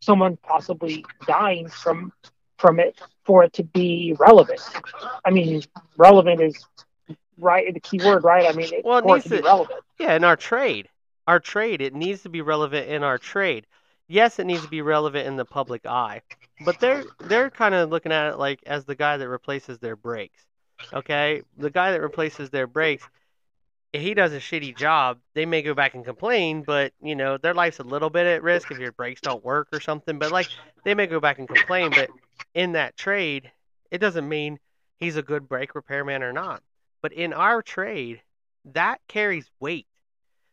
someone 0.00 0.36
possibly 0.36 1.04
dying 1.26 1.68
from 1.68 2.12
from 2.58 2.78
it 2.80 3.00
for 3.24 3.42
it 3.44 3.52
to 3.54 3.64
be 3.64 4.14
relevant. 4.18 4.60
I 5.24 5.30
mean, 5.30 5.62
relevant 5.96 6.40
is 6.40 6.64
right 7.38 7.72
the 7.72 7.80
key 7.80 8.00
word, 8.00 8.24
right? 8.24 8.46
I 8.46 8.52
mean, 8.52 8.72
it, 8.72 8.84
Well, 8.84 8.98
it 8.98 9.02
for 9.02 9.08
it 9.10 9.14
needs 9.14 9.24
to 9.24 9.30
be 9.30 9.40
relevant. 9.40 9.80
Yeah, 9.98 10.14
in 10.14 10.24
our 10.24 10.36
trade. 10.36 10.88
Our 11.26 11.40
trade, 11.40 11.80
it 11.80 11.94
needs 11.94 12.22
to 12.22 12.28
be 12.28 12.42
relevant 12.42 12.88
in 12.88 13.02
our 13.02 13.18
trade. 13.18 13.66
Yes, 14.08 14.38
it 14.38 14.44
needs 14.44 14.62
to 14.62 14.68
be 14.68 14.82
relevant 14.82 15.26
in 15.26 15.36
the 15.36 15.44
public 15.44 15.86
eye. 15.86 16.22
But 16.64 16.78
they're 16.80 17.04
they're 17.20 17.50
kind 17.50 17.74
of 17.74 17.90
looking 17.90 18.12
at 18.12 18.32
it 18.32 18.38
like 18.38 18.60
as 18.66 18.84
the 18.84 18.94
guy 18.94 19.16
that 19.16 19.28
replaces 19.28 19.78
their 19.78 19.96
brakes. 19.96 20.44
Okay? 20.92 21.42
The 21.56 21.70
guy 21.70 21.92
that 21.92 22.00
replaces 22.00 22.50
their 22.50 22.66
brakes, 22.66 23.08
if 23.92 24.02
he 24.02 24.14
does 24.14 24.32
a 24.32 24.38
shitty 24.38 24.76
job, 24.76 25.18
they 25.34 25.46
may 25.46 25.62
go 25.62 25.74
back 25.74 25.94
and 25.94 26.04
complain, 26.04 26.62
but 26.62 26.92
you 27.00 27.14
know, 27.14 27.38
their 27.38 27.54
life's 27.54 27.78
a 27.78 27.84
little 27.84 28.10
bit 28.10 28.26
at 28.26 28.42
risk 28.42 28.70
if 28.70 28.78
your 28.78 28.92
brakes 28.92 29.20
don't 29.20 29.44
work 29.44 29.68
or 29.72 29.80
something, 29.80 30.18
but 30.18 30.32
like 30.32 30.48
they 30.84 30.94
may 30.94 31.06
go 31.06 31.20
back 31.20 31.38
and 31.38 31.48
complain, 31.48 31.90
but 31.90 32.10
in 32.54 32.72
that 32.72 32.96
trade, 32.96 33.50
it 33.90 33.98
doesn't 33.98 34.28
mean 34.28 34.58
he's 34.98 35.16
a 35.16 35.22
good 35.22 35.48
brake 35.48 35.74
repairman 35.74 36.22
or 36.22 36.32
not. 36.32 36.62
But 37.02 37.12
in 37.12 37.32
our 37.32 37.62
trade, 37.62 38.20
that 38.72 39.00
carries 39.08 39.50
weight. 39.60 39.86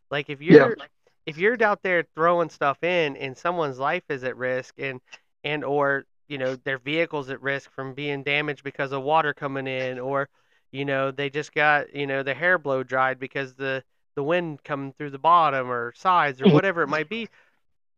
Like 0.10 0.30
if 0.30 0.42
you're 0.42 0.76
Yeah. 0.78 0.86
If 1.32 1.38
you're 1.38 1.63
out 1.63 1.82
there 1.82 2.04
throwing 2.13 2.50
stuff 2.50 2.84
in 2.84 3.15
and 3.15 3.38
someone's 3.38 3.80
life 3.80 4.04
is 4.10 4.26
at 4.26 4.36
risk 4.36 4.76
and 4.80 5.00
and 5.46 5.63
or 5.63 6.06
you 6.28 6.38
know 6.38 6.58
their 6.65 6.78
vehicle's 6.78 7.30
at 7.30 7.41
risk 7.41 7.72
from 7.72 7.94
being 7.94 8.22
damaged 8.22 8.63
because 8.65 8.91
of 8.91 9.02
water 9.02 9.34
coming 9.34 9.65
in 9.65 9.98
or 9.98 10.28
you 10.74 10.84
know 10.84 11.10
they 11.10 11.30
just 11.30 11.54
got 11.54 11.96
you 11.96 12.06
know 12.06 12.22
their 12.22 12.36
hair 12.36 12.58
blow 12.58 12.84
dried 12.84 13.17
because 13.17 13.56
the 13.56 13.82
the 14.15 14.24
wind 14.24 14.62
coming 14.65 14.94
through 14.98 15.10
the 15.10 15.17
bottom 15.17 15.72
or 15.72 15.94
sides 15.96 16.41
or 16.41 16.50
whatever 16.54 16.82
it 16.82 16.88
might 16.89 17.10
be 17.10 17.30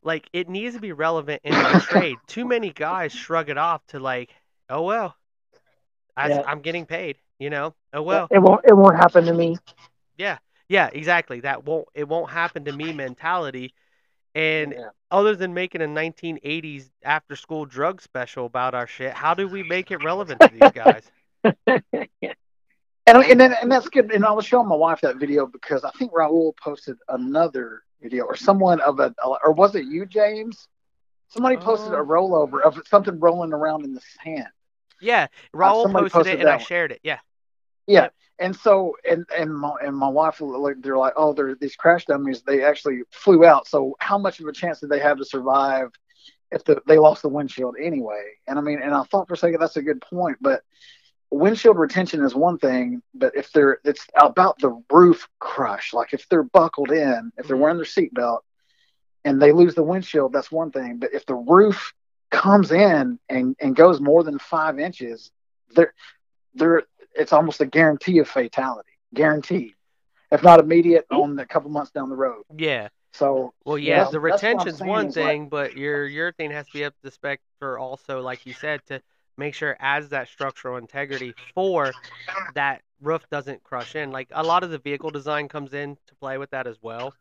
like 0.03 0.29
it 0.31 0.47
needs 0.47 0.75
to 0.75 0.81
be 0.81 0.91
relevant 0.91 1.41
in 1.43 1.53
the 1.53 1.79
trade 1.89 2.17
too 2.27 2.45
many 2.45 2.69
guys 2.71 3.11
shrug 3.11 3.49
it 3.49 3.57
off 3.57 3.81
to 3.87 3.99
like 3.99 4.29
oh 4.69 4.83
well 4.83 5.15
I, 6.15 6.29
Yeah. 6.29 6.43
i'm 6.45 6.61
getting 6.61 6.85
paid 6.85 7.17
you 7.39 7.49
know 7.49 7.73
oh 7.93 8.03
well 8.03 8.27
it 8.29 8.39
won't 8.39 8.61
it 8.65 8.73
won't 8.75 8.95
happen 8.95 9.25
to 9.25 9.33
me. 9.33 9.57
yeah, 10.17 10.37
yeah, 10.67 10.89
exactly. 10.91 11.41
That 11.41 11.65
won't 11.65 11.87
it 11.93 12.07
won't 12.07 12.31
happen 12.31 12.65
to 12.65 12.71
me 12.71 12.93
mentality. 12.93 13.73
And 14.35 14.75
Yeah. 14.75 14.89
other 15.11 15.35
than 15.35 15.53
making 15.53 15.81
a 15.81 15.87
1980s 15.87 16.91
after 17.03 17.35
school 17.35 17.65
drug 17.65 18.01
special 18.01 18.45
about 18.45 18.73
our 18.73 18.87
shit, 18.87 19.13
how 19.13 19.33
do 19.33 19.47
we 19.47 19.63
make 19.63 19.91
it 19.91 19.97
relevant 19.97 20.43
to 20.43 20.51
these 20.51 20.71
guys? 20.71 21.11
and, 23.07 23.17
and 23.23 23.39
then 23.39 23.53
and 23.61 23.71
that's 23.71 23.87
good 23.89 24.11
and 24.11 24.25
i 24.25 24.31
was 24.31 24.45
showing 24.45 24.67
my 24.67 24.75
wife 24.75 24.99
that 25.01 25.17
video 25.17 25.45
because 25.45 25.83
i 25.83 25.91
think 25.91 26.11
raul 26.11 26.53
posted 26.57 26.95
another 27.09 27.81
video 28.01 28.25
or 28.25 28.35
someone 28.35 28.79
of 28.81 28.99
a 28.99 29.13
or 29.45 29.51
was 29.53 29.75
it 29.75 29.85
you 29.85 30.05
james 30.05 30.67
somebody 31.29 31.57
posted 31.57 31.93
Uh, 31.93 31.95
a 31.95 31.97
rollover 31.97 32.61
of 32.63 32.79
something 32.87 33.19
rolling 33.19 33.53
around 33.53 33.83
in 33.85 33.93
the 33.93 34.01
sand 34.23 34.47
Yeah, 34.99 35.27
Raul 35.53 35.89
somebody 35.89 36.07
posted, 36.11 36.25
posted 36.25 36.39
it 36.39 36.41
and 36.41 36.49
I 36.49 36.57
one. 36.57 36.59
shared 36.59 36.91
it. 36.91 37.01
Yeah, 37.03 37.19
Yeah. 37.87 38.09
And 38.39 38.55
so, 38.55 38.95
and 39.09 39.25
and 39.35 39.53
my 39.55 39.73
and 39.81 39.95
my 39.95 40.07
wife, 40.07 40.41
they're 40.81 40.97
like, 40.97 41.13
oh, 41.15 41.33
they're 41.33 41.55
these 41.55 41.75
crash 41.75 42.05
dummies. 42.05 42.41
They 42.41 42.63
actually 42.63 43.01
flew 43.11 43.45
out. 43.45 43.67
So 43.67 43.95
how 43.99 44.17
much 44.17 44.39
of 44.39 44.47
a 44.47 44.51
chance 44.53 44.79
did 44.79 44.89
they 44.89 44.99
have 44.99 45.17
to 45.17 45.25
survive 45.25 45.89
if 46.51 46.63
the, 46.65 46.81
they 46.87 46.97
lost 46.97 47.21
the 47.21 47.29
windshield 47.29 47.75
anyway? 47.81 48.23
And 48.47 48.57
I 48.57 48.61
mean, 48.61 48.79
and 48.81 48.93
I 48.93 49.03
thought 49.03 49.27
for 49.27 49.35
a 49.35 49.37
second 49.37 49.59
that's 49.59 49.77
a 49.77 49.83
good 49.83 50.01
point, 50.01 50.37
but 50.41 50.63
windshield 51.31 51.77
retention 51.77 52.23
is 52.23 52.35
one 52.35 52.57
thing, 52.57 53.01
but 53.13 53.35
if 53.35 53.51
they're 53.51 53.79
it's 53.83 54.05
about 54.19 54.57
the 54.59 54.81
roof 54.91 55.27
crush. 55.39 55.93
Like 55.93 56.13
if 56.13 56.27
they're 56.29 56.43
buckled 56.43 56.91
in, 56.91 57.31
if 57.37 57.47
they're 57.47 57.55
Mhm. 57.55 57.59
wearing 57.59 57.77
their 57.77 57.85
seatbelt, 57.85 58.39
and 59.25 59.41
they 59.41 59.51
lose 59.51 59.75
the 59.75 59.83
windshield, 59.83 60.33
that's 60.33 60.51
one 60.51 60.71
thing. 60.71 60.97
But 60.97 61.13
if 61.13 61.25
the 61.25 61.35
roof 61.35 61.93
comes 62.31 62.71
in 62.71 63.19
and 63.29 63.55
and 63.59 63.75
goes 63.75 63.99
more 64.01 64.23
than 64.23 64.39
five 64.39 64.79
inches, 64.79 65.31
they're 65.75 65.93
they're 66.55 66.83
it's 67.13 67.33
almost 67.33 67.61
a 67.61 67.65
guarantee 67.65 68.19
of 68.19 68.27
fatality, 68.27 68.91
guaranteed, 69.13 69.73
if 70.31 70.43
not 70.43 70.59
immediate 70.59 71.05
on 71.11 71.37
a 71.39 71.45
couple 71.45 71.69
months 71.69 71.91
down 71.91 72.09
the 72.09 72.15
road. 72.15 72.43
Yeah. 72.55 72.89
So 73.11 73.53
Well, 73.63 73.77
Yeah, 73.77 73.89
yeah, 73.89 73.95
that's- 73.97 74.11
the 74.11 74.19
that's 74.19 74.41
what 74.43 74.49
I'm 74.49 74.49
retention's 74.57 74.81
one 74.81 75.05
is, 75.07 75.15
like- 75.17 75.25
thing, 75.25 75.49
but 75.49 75.77
your 75.77 76.07
urethane 76.09 76.51
has 76.51 76.65
to 76.67 76.73
be 76.73 76.83
up 76.85 76.95
to 77.03 77.11
spec 77.11 77.39
for 77.59 77.77
also, 77.77 78.21
like 78.21 78.45
you 78.45 78.53
said, 78.53 78.83
to 78.87 79.01
make 79.37 79.53
sure 79.53 79.71
it 79.71 79.77
adds 79.79 80.09
that 80.09 80.27
structural 80.27 80.77
integrity 80.77 81.33
for 81.53 81.91
that 82.55 82.81
roof 83.01 83.27
doesn't 83.29 83.63
crush 83.63 83.95
in. 83.95 84.11
Like 84.11 84.29
a 84.31 84.43
lot 84.43 84.63
of 84.63 84.69
the 84.71 84.77
vehicle 84.79 85.11
design 85.11 85.47
comes 85.47 85.73
in 85.73 85.97
to 86.07 86.15
play 86.15 86.37
with 86.37 86.49
that 86.51 86.65
as 86.67 86.77
well, 86.81 87.13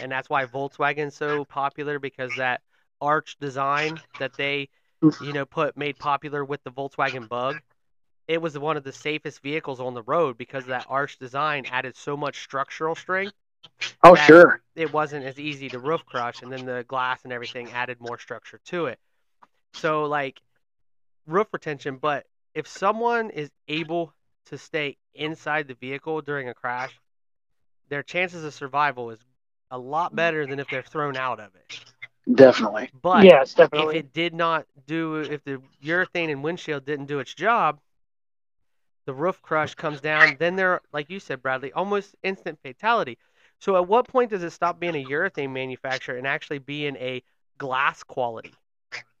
and 0.00 0.10
that's 0.10 0.30
why 0.30 0.46
Volkswagen's 0.46 1.14
so 1.14 1.44
popular 1.44 1.98
because 1.98 2.34
that 2.36 2.62
arch 3.00 3.36
design 3.38 4.00
that 4.18 4.32
they, 4.38 4.68
you 5.20 5.32
know, 5.34 5.44
put 5.44 5.76
made 5.76 5.98
popular 5.98 6.44
with 6.44 6.62
the 6.64 6.70
Volkswagen 6.70 7.28
Bug. 7.28 7.56
It 8.28 8.42
was 8.42 8.58
one 8.58 8.76
of 8.76 8.84
the 8.84 8.92
safest 8.92 9.40
vehicles 9.42 9.80
on 9.80 9.94
the 9.94 10.02
road 10.02 10.36
because 10.36 10.66
that 10.66 10.86
arch 10.88 11.18
design 11.18 11.64
added 11.70 11.96
so 11.96 12.16
much 12.16 12.42
structural 12.42 12.94
strength 12.94 13.34
oh 14.02 14.14
sure, 14.14 14.62
it 14.74 14.92
wasn't 14.92 15.24
as 15.24 15.38
easy 15.38 15.68
to 15.68 15.78
roof 15.78 16.04
crush 16.06 16.42
and 16.42 16.52
then 16.52 16.64
the 16.64 16.84
glass 16.88 17.20
and 17.24 17.32
everything 17.32 17.70
added 17.72 18.00
more 18.00 18.18
structure 18.18 18.60
to 18.64 18.86
it 18.86 18.98
so 19.72 20.04
like 20.04 20.40
roof 21.26 21.46
retention 21.52 21.96
but 21.96 22.26
if 22.54 22.66
someone 22.66 23.30
is 23.30 23.50
able 23.68 24.12
to 24.46 24.56
stay 24.56 24.96
inside 25.14 25.68
the 25.68 25.74
vehicle 25.74 26.20
during 26.20 26.48
a 26.48 26.54
crash 26.54 26.98
their 27.88 28.02
chances 28.02 28.44
of 28.44 28.54
survival 28.54 29.10
is 29.10 29.18
a 29.70 29.78
lot 29.78 30.14
better 30.14 30.46
than 30.46 30.58
if 30.58 30.68
they're 30.70 30.82
thrown 30.82 31.16
out 31.16 31.40
of 31.40 31.50
it 31.54 31.80
definitely. 32.34 32.90
but 33.02 33.24
yes, 33.24 33.54
definitely. 33.54 33.96
if 33.96 34.04
it 34.04 34.12
did 34.12 34.34
not 34.34 34.66
do 34.86 35.16
if 35.16 35.42
the 35.44 35.60
urethane 35.84 36.30
and 36.30 36.42
windshield 36.42 36.84
didn't 36.84 37.06
do 37.06 37.18
its 37.18 37.34
job 37.34 37.78
the 39.06 39.14
roof 39.14 39.40
crush 39.42 39.74
comes 39.74 40.00
down 40.00 40.36
then 40.38 40.56
they're 40.56 40.80
like 40.92 41.10
you 41.10 41.18
said 41.20 41.42
bradley 41.42 41.72
almost 41.72 42.16
instant 42.22 42.58
fatality. 42.62 43.18
So 43.60 43.76
at 43.76 43.88
what 43.88 44.08
point 44.08 44.30
does 44.30 44.42
it 44.44 44.50
stop 44.50 44.78
being 44.80 44.96
a 44.96 45.08
urethane 45.08 45.52
manufacturer 45.52 46.16
and 46.16 46.26
actually 46.26 46.58
being 46.58 46.96
a 46.96 47.22
glass 47.58 48.02
quality? 48.02 48.58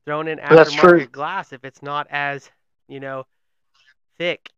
Thrown 0.04 0.28
in 0.28 0.38
aftermarket 0.38 1.10
glass 1.12 1.52
if 1.52 1.64
it's 1.64 1.82
not 1.82 2.06
as 2.10 2.50
you 2.88 3.00
know 3.00 3.24
thick 4.18 4.50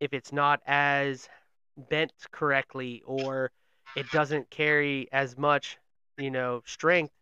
if 0.00 0.12
it's 0.12 0.32
not 0.32 0.60
as 0.66 1.28
bent 1.76 2.12
correctly 2.32 3.02
or 3.06 3.50
it 3.94 4.10
doesn't 4.10 4.50
carry 4.50 5.08
as 5.12 5.36
much 5.36 5.78
you 6.16 6.30
know 6.30 6.62
strength 6.66 7.12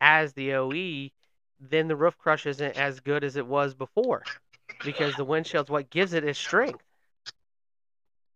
as 0.00 0.32
the 0.34 0.54
OE, 0.54 1.10
then 1.60 1.88
the 1.88 1.96
roof 1.96 2.16
crush 2.18 2.46
isn't 2.46 2.76
as 2.76 3.00
good 3.00 3.24
as 3.24 3.36
it 3.36 3.46
was 3.46 3.74
before 3.74 4.26
because 4.82 5.16
the 5.16 5.24
windshield's 5.24 5.70
what 5.70 5.90
gives 5.90 6.12
it 6.14 6.24
its 6.24 6.38
strength. 6.38 6.84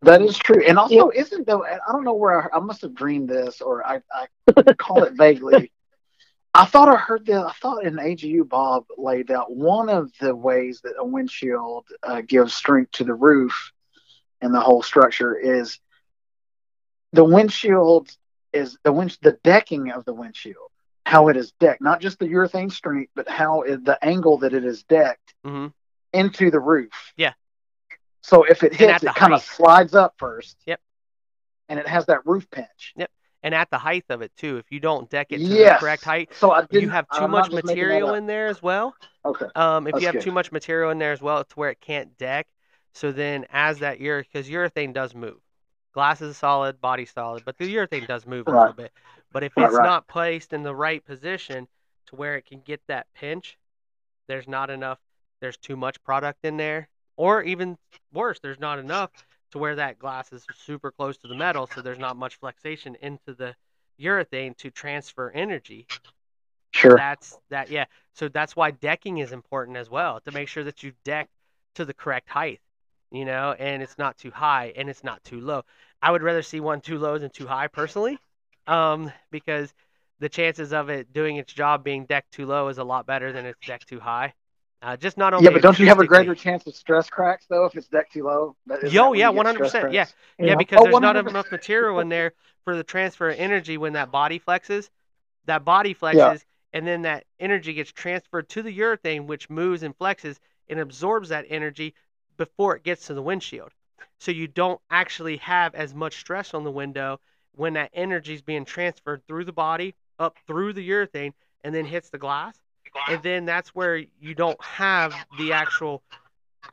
That 0.03 0.23
is 0.23 0.39
true, 0.39 0.63
and 0.65 0.79
also 0.79 1.11
isn't 1.11 1.47
though 1.47 1.65
I 1.65 1.79
don't 1.91 2.05
know 2.05 2.15
where 2.15 2.55
I, 2.55 2.59
I 2.59 2.61
must 2.61 2.83
have 2.83 2.95
dreamed 2.95 3.29
this 3.29 3.61
or 3.61 3.85
I, 3.87 4.01
I 4.13 4.27
recall 4.57 5.03
it 5.03 5.15
vaguely. 5.15 5.73
I 6.55 6.65
thought 6.65 6.89
I 6.89 6.97
heard 6.97 7.27
that. 7.27 7.47
I 7.47 7.53
thought 7.61 7.85
in 7.85 7.97
AGU 7.97 8.49
Bob 8.49 8.85
laid 8.97 9.31
out 9.31 9.55
one 9.55 9.89
of 9.89 10.11
the 10.21 10.35
ways 10.35 10.81
that 10.85 10.95
a 10.99 11.05
windshield 11.05 11.87
uh, 12.03 12.23
gives 12.23 12.55
strength 12.55 12.93
to 12.93 13.05
the 13.05 13.15
roof 13.15 13.73
and 14.41 14.55
the 14.55 14.61
whole 14.61 14.83
structure 14.83 15.37
is 15.37 15.79
the 17.13 17.25
windshield 17.25 18.09
is 18.53 18.79
the 18.83 18.93
wind 18.93 19.17
the 19.23 19.39
decking 19.45 19.91
of 19.91 20.05
the 20.05 20.15
windshield, 20.15 20.71
how 21.05 21.29
it 21.29 21.37
is 21.37 21.53
decked, 21.61 21.83
not 21.83 22.01
just 22.01 22.19
the 22.19 22.27
urethane 22.27 22.73
strength, 22.73 23.11
but 23.15 23.29
how 23.29 23.63
it, 23.63 23.85
the 23.85 24.03
angle 24.05 24.39
that 24.39 24.55
it 24.55 24.65
is 24.65 24.83
decked 24.85 25.35
hmm 25.45 25.69
into 26.11 26.51
the 26.51 26.59
roof. 26.59 27.13
Yeah. 27.19 27.35
So 28.29 28.43
if 28.45 28.63
it 28.63 28.75
hits, 28.75 29.03
it 29.03 29.15
kind 29.15 29.33
of 29.33 29.43
slides 29.43 29.95
up 29.95 30.13
first. 30.19 30.59
Yep. 30.67 30.81
And 31.71 31.79
it 31.81 31.89
has 31.89 32.05
that 32.07 32.27
roof 32.27 32.47
pinch. 32.51 32.93
Yep. 32.97 33.11
And 33.43 33.55
at 33.55 33.71
the 33.71 33.79
height 33.79 34.05
of 34.11 34.21
it 34.21 34.33
too, 34.37 34.59
if 34.59 34.71
you 34.71 34.81
don't 34.81 35.09
deck 35.09 35.29
it 35.31 35.39
to 35.39 35.45
Yes. 35.45 35.81
the 35.81 35.87
correct 35.87 36.05
height, 36.05 36.35
So 36.35 36.55
you 36.71 36.91
have 36.91 37.07
too 37.09 37.23
I'm 37.25 37.31
much 37.31 37.45
just 37.47 37.55
making 37.55 37.69
that 37.69 37.75
material 37.75 38.15
in 38.15 38.27
there 38.27 38.49
as 38.49 38.63
well. 38.63 38.95
Okay. 39.25 39.47
Um, 39.55 39.87
if 39.87 39.93
That's 39.95 40.03
you 40.03 40.07
have 40.09 40.15
good. 40.17 40.23
too 40.25 40.33
much 40.33 40.53
material 40.53 40.91
in 40.91 40.99
there 40.99 41.13
as 41.13 41.23
well, 41.23 41.39
it's 41.39 41.57
where 41.57 41.71
it 41.71 41.81
can't 41.81 42.19
deck. 42.19 42.47
So 42.93 43.13
then, 43.13 43.47
as 43.51 43.79
that 43.79 43.99
ure, 43.99 44.23
because 44.23 44.47
urethane 44.49 44.93
does 44.93 45.15
move, 45.15 45.39
glass 45.95 46.21
is 46.21 46.37
solid, 46.37 46.83
body 46.83 47.07
solid, 47.07 47.45
but 47.47 47.57
the 47.57 47.75
urethane 47.75 48.07
does 48.07 48.27
move 48.27 48.47
a 48.47 48.51
little 48.51 48.75
bit. 48.75 48.93
But 49.33 49.43
if 49.43 49.57
Right, 49.57 49.67
it's 49.67 49.77
right. 49.77 49.85
not 49.85 50.07
placed 50.07 50.53
in 50.53 50.63
the 50.63 50.75
right 50.75 51.03
position 51.03 51.67
to 52.09 52.17
where 52.17 52.37
it 52.37 52.45
can 52.45 52.61
get 52.61 52.83
that 52.89 53.07
pinch, 53.15 53.57
there's 54.27 54.49
not 54.49 54.69
enough. 54.69 54.99
There's 55.41 55.57
too 55.57 55.77
much 55.77 56.03
product 56.03 56.45
in 56.45 56.59
there, 56.59 56.89
or 57.19 57.43
even 57.45 57.79
worse, 58.15 58.41
there's 58.41 58.61
not 58.61 58.81
enough 58.81 59.13
to 59.53 59.59
where 59.59 59.77
that 59.77 59.99
glass 60.01 60.33
is 60.33 60.47
super 60.55 60.93
close 60.93 61.19
to 61.19 61.29
the 61.29 61.37
metal, 61.37 61.69
so 61.69 61.83
there's 61.83 61.99
not 62.01 62.17
much 62.17 62.37
flexation 62.37 62.97
into 63.03 63.35
the 63.35 63.57
urethane 64.01 64.57
to 64.59 64.71
transfer 64.71 65.31
energy. 65.33 65.89
Sure. 66.73 66.97
that's 66.97 67.39
that 67.51 67.71
yeah. 67.71 67.87
So 68.15 68.29
that's 68.29 68.57
why 68.57 68.73
decking 68.73 69.19
is 69.19 69.33
important 69.33 69.79
as 69.79 69.91
well 69.91 70.21
to 70.23 70.33
make 70.33 70.49
sure 70.49 70.65
that 70.65 70.83
you 70.85 70.93
deck 71.05 71.29
to 71.77 71.85
the 71.87 71.95
correct 71.95 72.29
height 72.31 72.61
you 73.13 73.25
know 73.25 73.55
and 73.59 73.83
it's 73.83 73.99
not 73.99 74.19
too 74.19 74.31
high 74.31 74.73
and 74.77 74.91
it's 74.91 75.05
not 75.05 75.25
too 75.25 75.41
low. 75.41 75.65
I 76.03 76.13
would 76.13 76.23
rather 76.23 76.43
see 76.43 76.61
one 76.61 76.81
too 76.83 76.99
low 76.99 77.19
than 77.19 77.31
too 77.31 77.47
high 77.47 77.69
personally 77.69 78.19
um 78.67 79.13
because 79.31 79.75
the 80.21 80.29
chances 80.29 80.73
of 80.73 80.91
it 80.91 81.13
doing 81.13 81.37
its 81.37 81.53
job 81.53 81.85
being 81.85 82.07
decked 82.07 82.33
too 82.33 82.47
low 82.47 82.69
is 82.69 82.79
a 82.79 82.85
lot 82.85 83.07
better 83.07 83.33
than 83.33 83.47
it's 83.47 83.61
decked 83.67 83.89
too 83.89 84.01
high 84.01 84.35
uh, 84.83 84.97
just 84.97 85.17
not 85.19 85.35
only 85.35 85.45
yeah, 85.45 85.51
but 85.51 85.63
don't 85.63 85.79
you 85.79 85.87
have 85.87 85.99
a 86.01 86.05
greater 86.05 86.35
chance 86.35 86.67
of 86.67 86.75
stress 86.75 87.11
cracks 87.11 87.47
though 87.49 87.65
if 87.65 87.77
it's 87.77 87.89
decked 87.89 88.13
too 88.13 88.25
low? 88.25 88.57
Yo, 88.83 89.13
yeah, 89.13 89.29
get 89.29 89.49
stress 89.49 89.73
100%, 89.73 89.91
yeah. 89.93 90.07
Yeah, 90.39 90.55
because 90.55 90.77
Oh, 90.77 90.85
there's 90.85 91.01
not 91.01 91.17
100. 91.17 91.29
enough 91.31 91.51
material 91.53 92.01
in 92.01 92.09
there 92.09 92.33
for 92.65 92.77
the 92.77 92.85
transfer 92.85 93.31
of 93.31 93.39
energy 93.39 93.77
when 93.79 93.95
that 93.95 94.11
body 94.11 94.39
flexes. 94.39 94.91
That 95.47 95.65
body 95.65 95.95
flexes, 95.95 96.45
and 96.73 96.87
then 96.87 97.03
that 97.03 97.25
energy 97.41 97.75
gets 97.75 97.93
transferred 97.93 98.49
to 98.51 98.63
the 98.63 98.79
urethane, 98.79 99.27
which 99.27 99.51
moves 99.51 99.83
and 99.83 99.97
flexes 99.99 100.39
and 100.69 100.79
absorbs 100.81 101.31
that 101.31 101.47
energy 101.49 101.95
before 102.37 102.77
it 102.77 102.85
gets 102.85 103.07
to 103.07 103.15
the 103.15 103.23
windshield. 103.23 103.73
So 104.21 104.31
you 104.33 104.47
don't 104.49 104.81
actually 104.91 105.39
have 105.39 105.75
as 105.75 105.95
much 105.95 106.21
stress 106.21 106.55
on 106.55 106.65
the 106.65 106.71
window 106.71 107.21
when 107.53 107.73
that 107.75 107.91
energy 107.95 108.35
is 108.35 108.43
being 108.43 108.65
transferred 108.65 109.27
through 109.27 109.45
the 109.45 109.53
body, 109.53 109.95
up 110.19 110.39
through 110.47 110.75
the 110.75 110.89
urethane, 110.89 111.33
and 111.65 111.75
then 111.75 111.85
hits 111.87 112.11
the 112.11 112.19
glass. 112.19 112.61
And 113.09 113.23
then 113.23 113.45
that's 113.45 113.75
where 113.75 113.97
you 113.97 114.35
don't 114.35 114.63
have 114.63 115.15
the 115.39 115.53
actual 115.53 116.03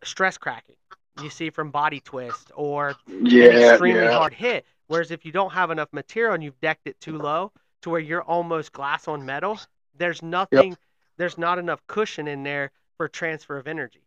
stress 0.04 0.38
cracking 0.38 0.76
you 1.22 1.30
see 1.30 1.50
from 1.50 1.72
body 1.72 2.00
twist 2.00 2.52
or 2.56 2.96
an 3.08 3.28
extremely 3.28 4.04
yeah. 4.04 4.12
hard 4.12 4.34
hit. 4.34 4.66
Whereas 4.88 5.12
if 5.12 5.26
you 5.26 5.32
don't 5.32 5.52
have 5.52 5.72
enough 5.72 5.90
material 5.92 6.34
and 6.34 6.44
you've 6.44 6.60
decked 6.60 6.88
it 6.88 7.00
too 7.00 7.18
low 7.18 7.52
to 7.82 7.90
where 7.90 8.00
you're 8.00 8.24
almost 8.24 8.72
glass 8.72 9.08
on 9.08 9.26
metal, 9.26 9.60
there's 9.98 10.22
nothing, 10.22 10.78
there's 11.18 11.38
not 11.38 11.58
enough 11.58 11.86
cushion 11.88 12.28
in 12.28 12.44
there 12.44 12.72
for 12.98 13.08
transfer 13.08 13.58
of 13.58 13.68
energy. 13.68 14.02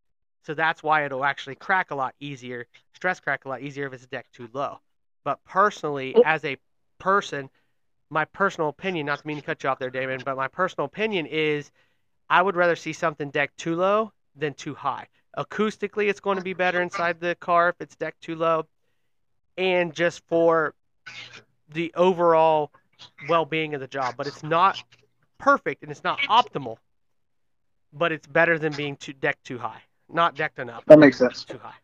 So 0.45 0.55
that's 0.55 0.83
why 0.83 1.05
it'll 1.05 1.25
actually 1.25 1.57
crack 1.57 1.91
a 1.91 1.95
lot 1.95 2.15
easier, 2.21 2.67
stress 2.95 3.21
crack 3.21 3.45
a 3.45 3.49
lot 3.49 3.61
easier 3.61 3.87
if 3.87 3.93
it's 3.93 4.07
decked 4.07 4.35
too 4.35 4.49
low. 4.53 4.81
But 5.25 5.43
personally, 5.45 6.15
as 6.25 6.45
a 6.45 6.57
person, 6.99 7.51
my 8.09 8.25
personal 8.25 8.69
opinion, 8.69 9.07
not 9.07 9.21
to 9.21 9.27
mean 9.27 9.37
to 9.37 9.43
cut 9.43 9.63
you 9.63 9.69
off 9.69 9.79
there, 9.79 9.91
Damon, 9.91 10.23
but 10.25 10.37
my 10.37 10.49
personal 10.49 10.87
opinion 10.87 11.27
is 11.27 11.71
I 12.31 12.43
would 12.43 12.57
rather 12.57 12.77
see 12.77 12.93
something 12.93 13.31
decked 13.31 13.59
too 13.59 13.77
low 13.77 14.13
than 14.37 14.55
too 14.55 14.75
high. 14.75 15.07
Acoustically, 15.37 16.09
it's 16.09 16.21
going 16.21 16.39
to 16.39 16.45
be 16.45 16.53
better 16.53 16.81
inside 16.81 17.21
the 17.21 17.35
car 17.37 17.69
if 17.71 17.77
it's 17.81 17.97
decked 17.97 18.23
too 18.23 18.35
low. 18.35 18.67
And 19.57 19.93
just 19.93 20.23
for 20.27 20.75
the 21.71 21.93
overall 21.95 22.71
well 23.29 23.45
being 23.45 23.75
of 23.75 23.81
the 23.81 23.87
job. 23.87 24.15
But 24.17 24.27
it's 24.27 24.43
not 24.43 24.83
perfect 25.39 25.83
and 25.83 25.91
it's 25.91 26.05
not 26.05 26.19
optimal. 26.21 26.77
But 27.93 28.13
it's 28.13 28.27
better 28.27 28.59
than 28.59 28.73
being 28.75 28.97
too 28.97 29.13
decked 29.13 29.45
too 29.45 29.59
high. 29.59 29.83
Not 30.11 30.35
decked 30.35 30.59
enough. 30.59 30.85
That 30.87 30.99
makes 30.99 31.19
sense. 31.19 31.45
Too 31.45 31.59
high. 31.59 31.75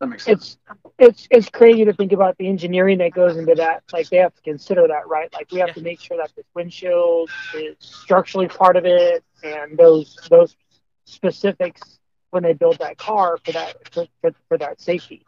That 0.00 0.08
makes 0.08 0.24
sense. 0.24 0.42
it's 0.42 0.58
it's 0.98 1.26
it's 1.30 1.48
crazy 1.50 1.84
to 1.84 1.92
think 1.92 2.12
about 2.12 2.36
the 2.38 2.48
engineering 2.48 2.98
that 2.98 3.12
goes 3.12 3.36
into 3.36 3.54
that. 3.56 3.82
Like 3.92 4.08
they 4.10 4.18
have 4.18 4.34
to 4.34 4.42
consider 4.42 4.86
that, 4.88 5.08
right? 5.08 5.32
Like 5.32 5.48
we 5.50 5.60
have 5.60 5.68
Yeah. 5.68 5.74
to 5.74 5.80
make 5.80 6.00
sure 6.00 6.16
that 6.18 6.30
this 6.36 6.46
windshield 6.54 7.30
is 7.52 7.76
structurally 7.80 8.48
part 8.48 8.76
of 8.76 8.84
it, 8.84 9.24
and 9.42 9.76
those 9.76 10.20
those 10.30 10.56
specifics 11.04 11.98
when 12.30 12.42
they 12.42 12.52
build 12.52 12.78
that 12.78 12.96
car 12.98 13.38
for 13.44 13.52
that 13.52 13.76
for, 13.92 14.06
for, 14.20 14.30
for 14.48 14.58
that 14.58 14.80
safety. 14.80 15.24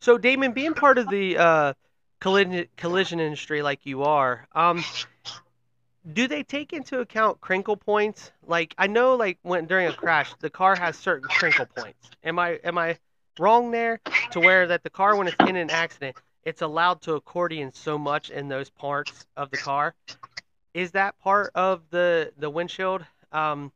So, 0.00 0.18
Damon, 0.18 0.52
being 0.52 0.74
part 0.74 0.98
of 0.98 1.08
the 1.08 1.36
uh, 1.38 1.74
collision 2.20 2.66
collision 2.76 3.20
industry 3.20 3.62
like 3.62 3.86
you 3.86 4.02
are, 4.02 4.46
um, 4.52 4.86
do 6.12 6.26
they 6.26 6.42
take 6.42 6.72
into 6.72 7.00
account 7.00 7.40
crinkle 7.40 7.76
points? 7.76 8.32
Like 8.42 8.74
I 8.78 8.86
know, 8.86 9.14
like 9.16 9.38
when 9.42 9.66
during 9.66 9.86
a 9.86 9.92
crash, 9.92 10.34
the 10.40 10.50
car 10.50 10.76
has 10.76 10.96
certain 10.96 11.28
crinkle 11.28 11.66
points. 11.66 12.12
Am 12.24 12.38
I 12.38 12.52
am 12.64 12.78
I 12.78 12.98
wrong 13.38 13.70
there? 13.70 14.00
To 14.32 14.40
where 14.40 14.66
that 14.66 14.82
the 14.82 14.90
car, 14.90 15.16
when 15.16 15.28
it's 15.28 15.36
in 15.40 15.56
an 15.56 15.70
accident, 15.70 16.16
it's 16.44 16.62
allowed 16.62 17.02
to 17.02 17.14
accordion 17.14 17.72
so 17.72 17.98
much 17.98 18.30
in 18.30 18.48
those 18.48 18.70
parts 18.70 19.26
of 19.36 19.50
the 19.50 19.56
car. 19.56 19.94
Is 20.74 20.92
that 20.92 21.18
part 21.20 21.50
of 21.54 21.82
the 21.90 22.32
the 22.38 22.50
windshield? 22.50 23.04
Um, 23.30 23.72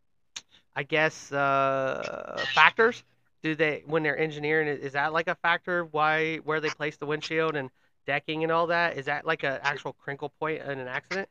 I 0.74 0.82
guess 0.82 1.32
uh, 1.32 2.44
factors. 2.54 3.02
Do 3.42 3.54
they 3.54 3.82
when 3.86 4.02
they're 4.02 4.18
engineering? 4.18 4.68
Is 4.68 4.92
that 4.92 5.12
like 5.12 5.28
a 5.28 5.34
factor? 5.36 5.84
Why 5.84 6.36
where 6.38 6.60
they 6.60 6.70
place 6.70 6.96
the 6.96 7.06
windshield 7.06 7.54
and 7.54 7.70
decking 8.06 8.42
and 8.42 8.52
all 8.52 8.68
that? 8.68 8.96
Is 8.96 9.06
that 9.06 9.26
like 9.26 9.42
an 9.42 9.58
actual 9.62 9.92
crinkle 9.92 10.32
point 10.40 10.62
in 10.62 10.78
an 10.78 10.88
accident? 10.88 11.28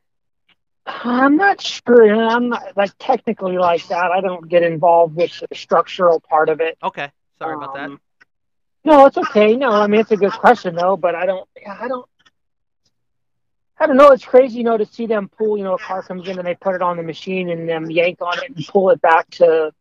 I'm 0.85 1.35
not 1.35 1.61
sure. 1.61 2.13
I'm 2.13 2.49
not 2.49 2.77
like 2.77 2.91
technically 2.99 3.57
like 3.57 3.87
that. 3.87 4.11
I 4.11 4.21
don't 4.21 4.47
get 4.47 4.63
involved 4.63 5.15
with 5.15 5.31
the 5.49 5.55
structural 5.55 6.19
part 6.19 6.49
of 6.49 6.61
it. 6.61 6.77
Okay, 6.83 7.11
sorry 7.39 7.55
about 7.55 7.73
that. 7.73 7.89
No, 8.85 9.07
it's 9.07 9.17
okay. 9.17 9.55
No, 9.55 9.71
I 9.71 9.87
mean 9.87 10.01
it's 10.01 10.11
a 10.11 10.17
good 10.17 10.31
question 10.31 10.75
though, 10.75 10.95
but 10.95 11.15
I 11.15 11.25
don't. 11.25 11.49
I 11.67 11.87
don't. 11.87 12.07
I 13.79 13.87
don't 13.87 13.97
know. 13.97 14.11
It's 14.11 14.23
crazy, 14.23 14.59
you 14.59 14.63
know, 14.63 14.77
to 14.77 14.85
see 14.85 15.07
them 15.07 15.27
pull. 15.27 15.57
You 15.57 15.63
know, 15.63 15.73
a 15.73 15.79
car 15.79 16.03
comes 16.03 16.27
in 16.27 16.37
and 16.37 16.47
they 16.47 16.55
put 16.55 16.75
it 16.75 16.83
on 16.83 16.95
the 16.95 17.03
machine 17.03 17.49
and 17.49 17.67
them 17.67 17.89
yank 17.89 18.21
on 18.21 18.37
it 18.37 18.55
and 18.55 18.67
pull 18.67 18.91
it 18.91 19.01
back 19.01 19.29
to, 19.31 19.73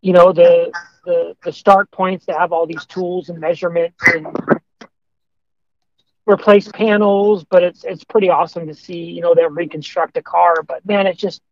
you 0.00 0.12
know, 0.12 0.32
the 0.32 0.72
the 1.04 1.36
the 1.44 1.52
start 1.52 1.90
points 1.90 2.26
to 2.26 2.32
have 2.32 2.52
all 2.52 2.66
these 2.66 2.86
tools 2.86 3.30
and 3.30 3.40
measurements 3.40 3.96
and 4.14 4.28
replace 6.24 6.68
panels. 6.68 7.44
But 7.44 7.64
it's 7.64 7.84
it's 7.84 8.04
pretty 8.04 8.30
awesome 8.30 8.68
to 8.68 8.74
see, 8.74 9.06
you 9.06 9.22
know, 9.22 9.34
them 9.34 9.56
reconstruct 9.56 10.16
a 10.16 10.22
car. 10.22 10.62
But 10.62 10.86
man, 10.86 11.08
it's 11.08 11.20
just 11.20 11.42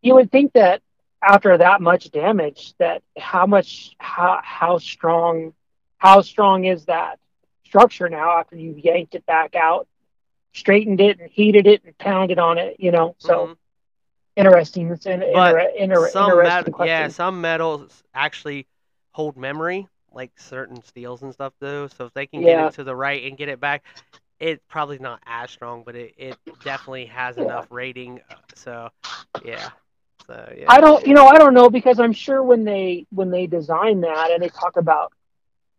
you 0.00 0.14
would 0.14 0.32
think 0.32 0.54
that 0.54 0.80
after 1.22 1.58
that 1.58 1.82
much 1.82 2.10
damage, 2.10 2.74
that 2.78 3.02
how 3.18 3.46
much 3.46 3.94
how 3.98 4.40
how 4.42 4.78
strong 4.78 5.52
how 6.04 6.20
strong 6.22 6.64
is 6.64 6.84
that 6.86 7.18
structure 7.64 8.08
now 8.08 8.38
after 8.38 8.56
you've 8.56 8.78
yanked 8.78 9.14
it 9.14 9.26
back 9.26 9.54
out, 9.54 9.86
straightened 10.54 11.00
it 11.00 11.20
and 11.20 11.30
heated 11.30 11.66
it 11.66 11.82
and 11.84 11.96
pounded 11.98 12.38
on 12.38 12.58
it, 12.58 12.76
you 12.78 12.90
know? 12.92 13.14
So 13.18 13.50
Mhm. 13.50 13.56
interesting. 14.36 14.90
It's 14.90 15.06
an 15.06 15.22
But 15.32 15.58
inter- 15.58 15.70
inter- 15.76 16.10
some 16.10 16.42
interesting 16.42 16.42
metal, 16.42 16.72
question. 16.72 16.86
yeah, 16.86 17.08
some 17.08 17.40
metals 17.40 18.02
actually 18.14 18.66
hold 19.12 19.36
memory, 19.36 19.88
like 20.12 20.38
certain 20.38 20.82
steels 20.82 21.22
and 21.22 21.32
stuff 21.32 21.52
do. 21.60 21.88
So 21.96 22.06
if 22.06 22.14
they 22.14 22.26
can 22.26 22.42
get 22.44 22.58
it 22.58 22.72
to 22.72 22.84
the 22.84 22.94
right 22.94 23.24
and 23.24 23.36
get 23.36 23.48
it 23.48 23.60
back, 23.60 23.84
it's 24.38 24.62
probably 24.68 24.98
not 24.98 25.20
as 25.26 25.50
strong, 25.50 25.82
but 25.84 25.96
it, 25.96 26.14
it 26.16 26.38
definitely 26.62 27.06
has 27.06 27.36
Yeah. 27.36 27.44
enough 27.44 27.66
rating. 27.70 28.20
uh, 28.30 28.36
So 28.54 28.90
yeah, 29.40 29.70
so 30.26 30.52
yeah. 30.56 30.76
I 30.76 30.80
don't, 30.80 31.06
you 31.06 31.14
know, 31.14 31.26
I 31.26 31.38
don't 31.38 31.54
know 31.54 31.70
because 31.70 31.98
I'm 32.00 32.12
sure 32.12 32.42
when 32.42 32.64
they 32.64 33.06
when 33.10 33.30
they 33.30 33.46
design 33.46 34.00
that 34.02 34.30
and 34.32 34.42
they 34.42 34.50
talk 34.50 34.76
about 34.76 35.12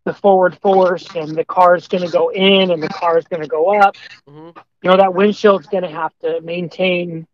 the 0.06 0.14
forward 0.14 0.58
force 0.60 1.08
and 1.16 1.36
the 1.36 1.46
car 1.46 1.76
is 1.76 1.88
going 1.88 2.04
to 2.04 2.10
go 2.12 2.30
in 2.30 2.72
and 2.72 2.82
the 2.82 2.90
car 2.90 3.18
is 3.18 3.26
going 3.26 3.42
to 3.42 3.48
go 3.48 3.80
up, 3.80 3.96
hmm 4.28 4.50
you 4.82 4.90
know, 4.92 4.98
that 4.98 5.14
windshield's 5.14 5.68
going 5.68 5.84
to 5.84 5.90
have 5.90 6.14
to 6.22 6.42
maintain 6.42 7.28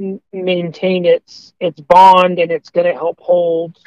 m- 0.00 0.20
maintain 0.32 1.04
its 1.04 1.52
its 1.60 1.80
bond 1.80 2.38
and 2.38 2.50
it's 2.50 2.70
going 2.70 2.86
to 2.86 2.92
help 2.94 3.18
hold. 3.20 3.78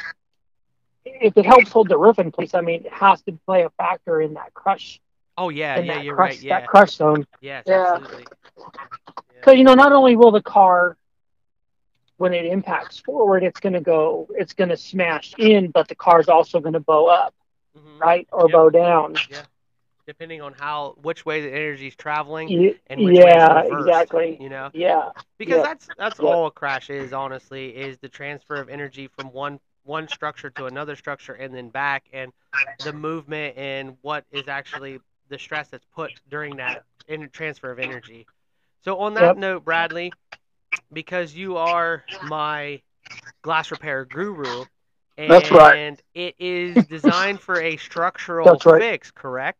If 1.05 1.37
it 1.37 1.45
helps 1.45 1.71
hold 1.71 1.89
the 1.89 1.97
roof 1.97 2.19
in 2.19 2.31
place, 2.31 2.53
I 2.53 2.61
mean, 2.61 2.85
it 2.85 2.93
has 2.93 3.21
to 3.23 3.31
play 3.45 3.63
a 3.63 3.69
factor 3.71 4.21
in 4.21 4.33
that 4.35 4.53
crush 4.53 4.99
Oh 5.37 5.49
yeah, 5.49 5.77
yeah, 5.77 6.01
you're 6.01 6.15
crush 6.15 6.37
right. 6.37 6.41
Yeah, 6.41 6.59
that 6.59 6.67
crush 6.67 6.91
zone. 6.95 7.25
yes, 7.41 7.63
Yeah. 7.67 7.93
absolutely. 7.95 8.25
Yeah. 9.35 9.45
So 9.45 9.51
you 9.51 9.63
know, 9.63 9.73
not 9.75 9.91
only 9.91 10.15
will 10.15 10.31
the 10.31 10.41
car, 10.41 10.97
when 12.17 12.33
it 12.33 12.45
impacts 12.45 12.99
forward, 12.99 13.43
it's 13.43 13.59
going 13.59 13.73
to 13.73 13.81
go, 13.81 14.27
it's 14.31 14.53
going 14.53 14.69
to 14.69 14.77
smash 14.77 15.33
in, 15.37 15.69
but 15.71 15.87
the 15.87 15.95
car's 15.95 16.27
also 16.27 16.59
going 16.59 16.73
to 16.73 16.79
bow 16.79 17.05
up, 17.05 17.33
Mhm. 18.03 18.05
right, 18.05 18.27
or 18.31 18.47
Yep. 18.47 18.49
bow 18.49 18.69
down. 18.69 19.21
Yeah. 19.27 19.45
Depending 20.07 20.41
on 20.41 20.53
how 20.53 20.95
which 21.01 21.25
way 21.25 21.41
the 21.41 21.51
energy 21.51 21.87
is 21.87 21.95
traveling 21.95 22.53
and 22.87 23.03
which 23.03 23.23
yeah, 23.23 23.61
reversed, 23.61 24.07
exactly. 24.09 24.39
You 24.39 24.49
know. 24.49 24.71
Yeah, 24.73 25.11
because 25.37 25.61
Yeah. 25.61 25.63
that's 25.63 25.91
that's 25.97 26.19
Yeah. 26.19 26.19
all 26.19 26.47
a 26.47 26.51
crash 26.51 26.89
is 26.89 27.13
honestly 27.13 27.75
is 27.75 27.97
the 27.99 28.09
transfer 28.09 28.59
of 28.59 28.69
energy 28.69 29.07
from 29.07 29.31
one 29.31 29.59
one 29.83 30.07
structure 30.07 30.49
to 30.51 30.65
another 30.65 30.95
structure 30.95 31.33
and 31.33 31.53
then 31.53 31.69
back 31.69 32.07
and 32.13 32.31
the 32.79 32.93
movement 32.93 33.57
and 33.57 33.97
what 34.01 34.25
is 34.31 34.47
actually 34.47 34.99
the 35.29 35.37
stress 35.37 35.69
that's 35.69 35.85
put 35.93 36.13
during 36.29 36.57
that 36.57 36.81
in 37.07 37.29
transfer 37.29 37.71
of 37.71 37.79
energy 37.79 38.27
so 38.83 38.99
on 38.99 39.13
that 39.15 39.33
Yep. 39.33 39.37
note 39.37 39.63
bradley 39.63 40.15
because 40.91 41.35
you 41.35 41.57
are 41.57 42.03
my 42.19 42.81
glass 43.41 43.71
repair 43.71 44.05
guru 44.05 44.65
and 45.17 45.31
That's 45.31 45.51
right. 45.51 45.99
it 46.13 46.35
is 46.39 46.85
designed 46.87 47.39
for 47.41 47.59
a 47.61 47.77
structural 47.77 48.57
right. 48.65 48.81
fix 48.81 49.11
correct 49.11 49.59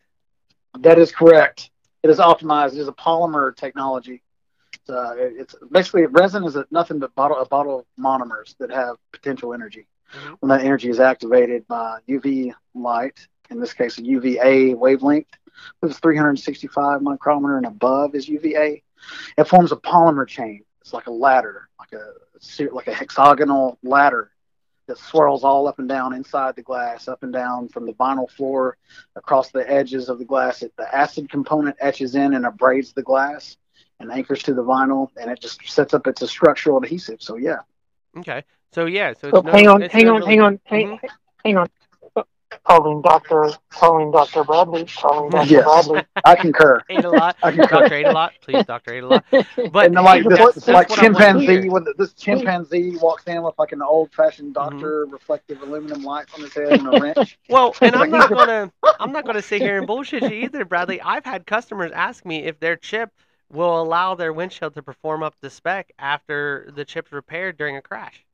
That 0.80 1.00
is 1.00 1.12
correct. 1.12 1.72
It 2.04 2.10
is 2.10 2.20
optimized. 2.20 2.74
It 2.74 2.80
is 2.80 2.88
a 2.88 2.94
polymer 2.94 3.56
technology. 3.56 4.24
It's, 4.74 4.90
uh, 4.90 5.14
it's 5.18 5.56
basically 5.72 6.06
resin 6.06 6.44
is 6.46 6.56
a, 6.56 6.66
nothing 6.72 7.00
but 7.00 7.14
bottle, 7.16 7.38
a 7.40 7.46
bottle 7.46 7.80
of 7.80 7.86
monomers 8.00 8.56
that 8.60 8.72
have 8.72 8.98
potential 9.12 9.54
energy. 9.54 9.88
Mhm. 10.14 10.38
When 10.40 10.50
that 10.50 10.64
energy 10.64 10.90
is 10.90 11.00
activated 11.00 11.68
by 11.68 12.00
UV 12.08 12.54
light, 12.74 13.28
in 13.50 13.60
this 13.60 13.74
case 13.74 13.98
a 13.98 14.04
UVA 14.04 14.74
wavelength, 14.76 15.28
it's 15.84 16.00
365 16.00 17.02
micrometer 17.02 17.58
and 17.58 17.66
above 17.66 18.16
is 18.16 18.28
UVA. 18.28 18.84
It 19.38 19.48
forms 19.48 19.72
a 19.72 19.78
polymer 19.78 20.28
chain. 20.28 20.64
It's 20.82 20.94
like 20.94 21.08
a 21.08 21.12
ladder, 21.12 21.70
like 21.80 21.94
a 21.94 22.14
like 22.72 22.88
a 22.88 22.94
hexagonal 22.94 23.78
ladder 23.84 24.32
that 24.88 24.98
swirls 24.98 25.44
all 25.44 25.68
up 25.68 25.80
and 25.80 25.88
down 25.88 26.14
inside 26.14 26.56
the 26.56 26.62
glass, 26.64 27.08
up 27.08 27.24
and 27.24 27.32
down 27.32 27.68
from 27.68 27.86
the 27.86 27.94
vinyl 27.94 28.30
floor 28.32 28.78
across 29.16 29.52
the 29.52 29.70
edges 29.70 30.10
of 30.10 30.18
the 30.20 30.26
glass. 30.26 30.62
It, 30.64 30.74
the 30.78 30.94
acid 30.96 31.30
component 31.30 31.76
etches 31.80 32.16
in 32.16 32.34
and 32.34 32.46
abrades 32.46 32.94
the 32.94 33.04
glass 33.04 33.58
and 34.00 34.12
anchors 34.12 34.44
to 34.44 34.54
the 34.54 34.64
vinyl, 34.64 35.10
and 35.18 35.30
it 35.30 35.40
just 35.42 35.68
sets 35.70 35.94
up. 35.94 36.08
It's 36.08 36.22
a 36.22 36.28
structural 36.28 36.78
adhesive. 36.82 37.22
So 37.22 37.36
yeah, 37.38 37.58
okay 38.18 38.44
so 38.74 38.86
yeah 38.86 39.14
so, 39.14 39.30
So 39.32 39.42
no, 39.42 39.52
hang 39.52 39.68
on, 39.68 39.82
it's 39.84 39.94
hang 39.94 40.06
no 40.06 40.16
on, 40.16 40.20
really- 40.22 40.32
hang 40.32 40.42
on, 40.42 40.60
hang, 40.66 40.88
Mhm. 40.88 41.10
hang 41.46 41.58
on. 41.58 41.68
Calling 42.64 43.02
Doctor, 43.02 43.50
calling 43.70 44.12
Doctor 44.12 44.44
Bradley, 44.44 44.86
calling 44.86 45.30
Doctor 45.30 45.54
Yes. 45.54 45.64
Bradley. 45.64 46.02
I 46.24 46.36
concur. 46.36 46.82
ate 46.90 47.04
a 47.04 47.10
lot 47.10 47.38
I 47.44 47.52
concur. 47.52 47.68
Doctor 47.68 47.96
ate 47.96 48.08
a 48.08 48.12
lot. 48.12 48.34
Please, 48.42 48.66
Doctor 48.66 48.94
ate 48.94 49.04
a 49.04 49.08
lot. 49.08 49.26
But 49.72 49.86
and 49.88 49.96
then, 49.98 50.04
like 50.04 50.24
this, 50.24 50.38
that's, 50.40 50.56
that's 50.56 50.68
like 50.68 50.90
what 50.90 51.00
I 51.00 51.08
wanted 51.10 51.34
to 51.46 51.46
chimpanzee 51.46 51.70
when 51.70 51.84
the, 51.84 51.94
this 51.98 52.14
chimpanzee 52.14 52.96
walks 52.98 53.24
in 53.28 53.42
with 53.44 53.56
like 53.58 53.72
an 53.74 53.82
old 53.82 54.12
fashioned 54.14 54.54
Mm-hmm. 54.56 54.80
doctor 54.80 55.06
reflective 55.08 55.62
aluminum 55.62 56.04
lights 56.04 56.34
on 56.34 56.42
his 56.42 56.54
head 56.54 56.80
and 56.80 56.88
a 56.88 56.92
wrench. 57.02 57.38
Well, 57.50 57.76
and 57.82 57.96
I'm 57.96 58.10
not 58.10 58.30
gonna 58.30 58.72
I'm 59.00 59.12
not 59.12 59.26
gonna 59.26 59.42
sit 59.42 59.62
here 59.62 59.78
and 59.78 59.88
bullshit 59.88 60.24
you 60.24 60.30
either, 60.30 60.64
Bradley. 60.66 61.02
I've 61.02 61.26
had 61.26 61.46
customers 61.46 61.92
ask 61.94 62.26
me 62.26 62.44
if 62.44 62.60
their 62.60 62.76
chip 62.76 63.12
will 63.52 63.82
allow 63.82 64.16
their 64.16 64.34
windshield 64.34 64.74
to 64.76 64.84
perform 64.84 65.24
up 65.24 65.40
to 65.42 65.50
spec 65.50 65.92
after 66.00 66.70
the 66.76 66.86
chip's 66.86 67.12
repaired 67.12 67.58
during 67.58 67.76
a 67.78 67.82
crash. 67.82 68.26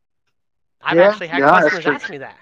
I've 0.82 0.98
Yeah, 0.98 1.10
actually 1.10 1.28
had 1.28 1.40
yeah, 1.40 1.62
customers 1.62 1.86
ask 1.86 2.10
me 2.10 2.18
that. 2.20 2.38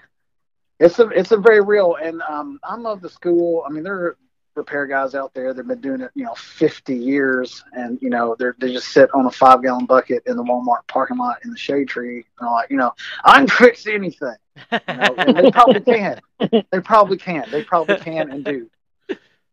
It's 0.82 0.98
a 0.98 1.08
it's 1.10 1.30
a 1.30 1.36
very 1.36 1.60
real, 1.60 1.94
and 2.02 2.20
um, 2.22 2.58
I'm 2.64 2.86
of 2.86 3.00
the 3.00 3.08
school. 3.08 3.64
I 3.64 3.70
mean, 3.70 3.84
there 3.84 3.94
are 3.94 4.16
repair 4.56 4.86
guys 4.86 5.14
out 5.14 5.32
there 5.32 5.54
that've 5.54 5.68
been 5.68 5.80
doing 5.80 6.00
it, 6.00 6.10
you 6.14 6.24
know, 6.24 6.34
50 6.34 6.94
years, 6.94 7.62
and 7.72 7.98
you 8.02 8.10
know, 8.10 8.34
they're 8.38 8.56
they 8.58 8.72
just 8.72 8.88
sit 8.88 9.08
on 9.14 9.26
a 9.26 9.30
five 9.30 9.62
gallon 9.62 9.86
bucket 9.86 10.24
in 10.26 10.36
the 10.36 10.42
Walmart 10.42 10.86
parking 10.88 11.18
lot 11.18 11.38
in 11.44 11.52
the 11.52 11.56
shade 11.56 11.88
tree, 11.88 12.24
and 12.38 12.48
are 12.48 12.52
like, 12.52 12.70
you 12.70 12.76
know, 12.76 12.92
I 13.24 13.38
can 13.38 13.48
fix 13.48 13.86
anything. 13.86 14.34
You 14.72 14.80
know, 14.88 15.14
and 15.18 15.36
they 15.36 15.50
probably 15.52 15.80
can. 15.80 16.20
They 16.72 16.80
probably 16.80 17.18
can. 17.18 17.44
They 17.52 17.62
probably 17.62 17.96
can 17.98 18.32
and 18.32 18.44
do. 18.44 18.68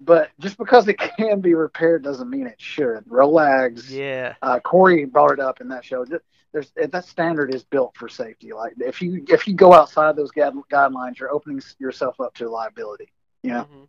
But 0.02 0.30
just 0.40 0.58
because 0.58 0.88
it 0.88 0.98
can 1.18 1.42
be 1.42 1.54
repaired 1.54 2.04
doesn't 2.04 2.30
mean 2.30 2.48
it 2.48 2.60
should. 2.62 3.06
Rolags, 3.06 3.90
yeah. 3.90 4.36
uh, 4.42 4.60
Corey 4.60 5.06
brought 5.06 5.32
it 5.32 5.40
up 5.40 5.62
in 5.62 5.68
that 5.70 5.84
show. 5.84 6.06
There's 6.52 6.72
that 6.76 7.06
standard 7.06 7.54
is 7.54 7.64
built 7.64 7.96
for 7.96 8.10
safety. 8.10 8.54
Like 8.54 8.74
if 8.80 9.02
you 9.02 9.24
if 9.28 9.48
you 9.48 9.54
go 9.54 9.74
outside 9.74 10.16
those 10.16 10.32
guide, 10.32 10.54
guidelines, 10.72 11.20
you're 11.20 11.32
opening 11.32 11.62
yourself 11.78 12.20
up 12.20 12.34
to 12.36 12.50
liability. 12.50 13.12
You 13.44 13.52
know, 13.52 13.68
Mhm. 13.72 13.88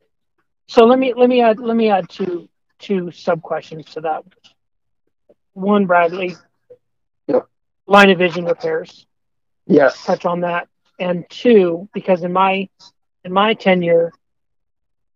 So 0.69 0.85
let 0.85 0.99
me 0.99 1.15
let 1.15 1.29
me 1.29 1.41
add 1.41 1.59
let 1.59 1.75
me 1.77 1.91
add 1.91 2.09
two 2.11 2.49
two 2.79 3.11
sub 3.13 3.41
questions 3.43 3.87
to 3.95 4.03
that. 4.03 4.25
One, 5.55 5.87
Bradley. 5.87 6.37
Yep. 7.29 7.49
Line 7.87 8.11
of 8.11 8.19
vision 8.19 8.45
repairs. 8.45 9.07
yes, 9.67 10.05
Touch 10.05 10.25
on 10.27 10.41
that. 10.41 10.69
And 10.99 11.25
two, 11.31 11.89
because 11.95 12.23
in 12.25 12.33
my 12.33 12.69
in 13.25 13.33
my 13.33 13.55
tenure, 13.55 14.13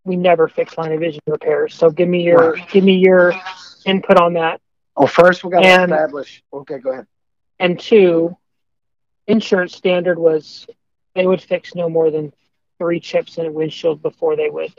we 0.04 0.16
never 0.16 0.48
fix 0.48 0.76
line 0.76 0.92
of 0.92 1.00
vision 1.00 1.20
repairs. 1.26 1.74
So 1.74 1.90
give 1.90 2.08
me 2.08 2.22
your 2.22 2.56
give 2.70 2.84
me 2.84 2.96
your 2.96 3.34
input 3.84 4.18
on 4.18 4.34
that. 4.34 4.60
Well, 4.96 5.08
first 5.08 5.42
we 5.44 5.50
got 5.50 5.60
to 5.60 5.82
establish. 5.82 6.42
Okay, 6.52 6.78
go 6.78 6.92
ahead. 6.92 7.06
And 7.58 7.78
two, 7.78 8.36
insurance 9.26 9.74
standard 9.74 10.18
was 10.18 10.66
they 11.14 11.26
would 11.26 11.40
fix 11.40 11.74
no 11.74 11.88
more 11.88 12.10
than 12.10 12.32
three 12.78 13.00
chips 13.00 13.38
in 13.38 13.46
a 13.46 13.52
windshield 13.52 14.02
before 14.02 14.36
they 14.36 14.50
would 14.50 14.72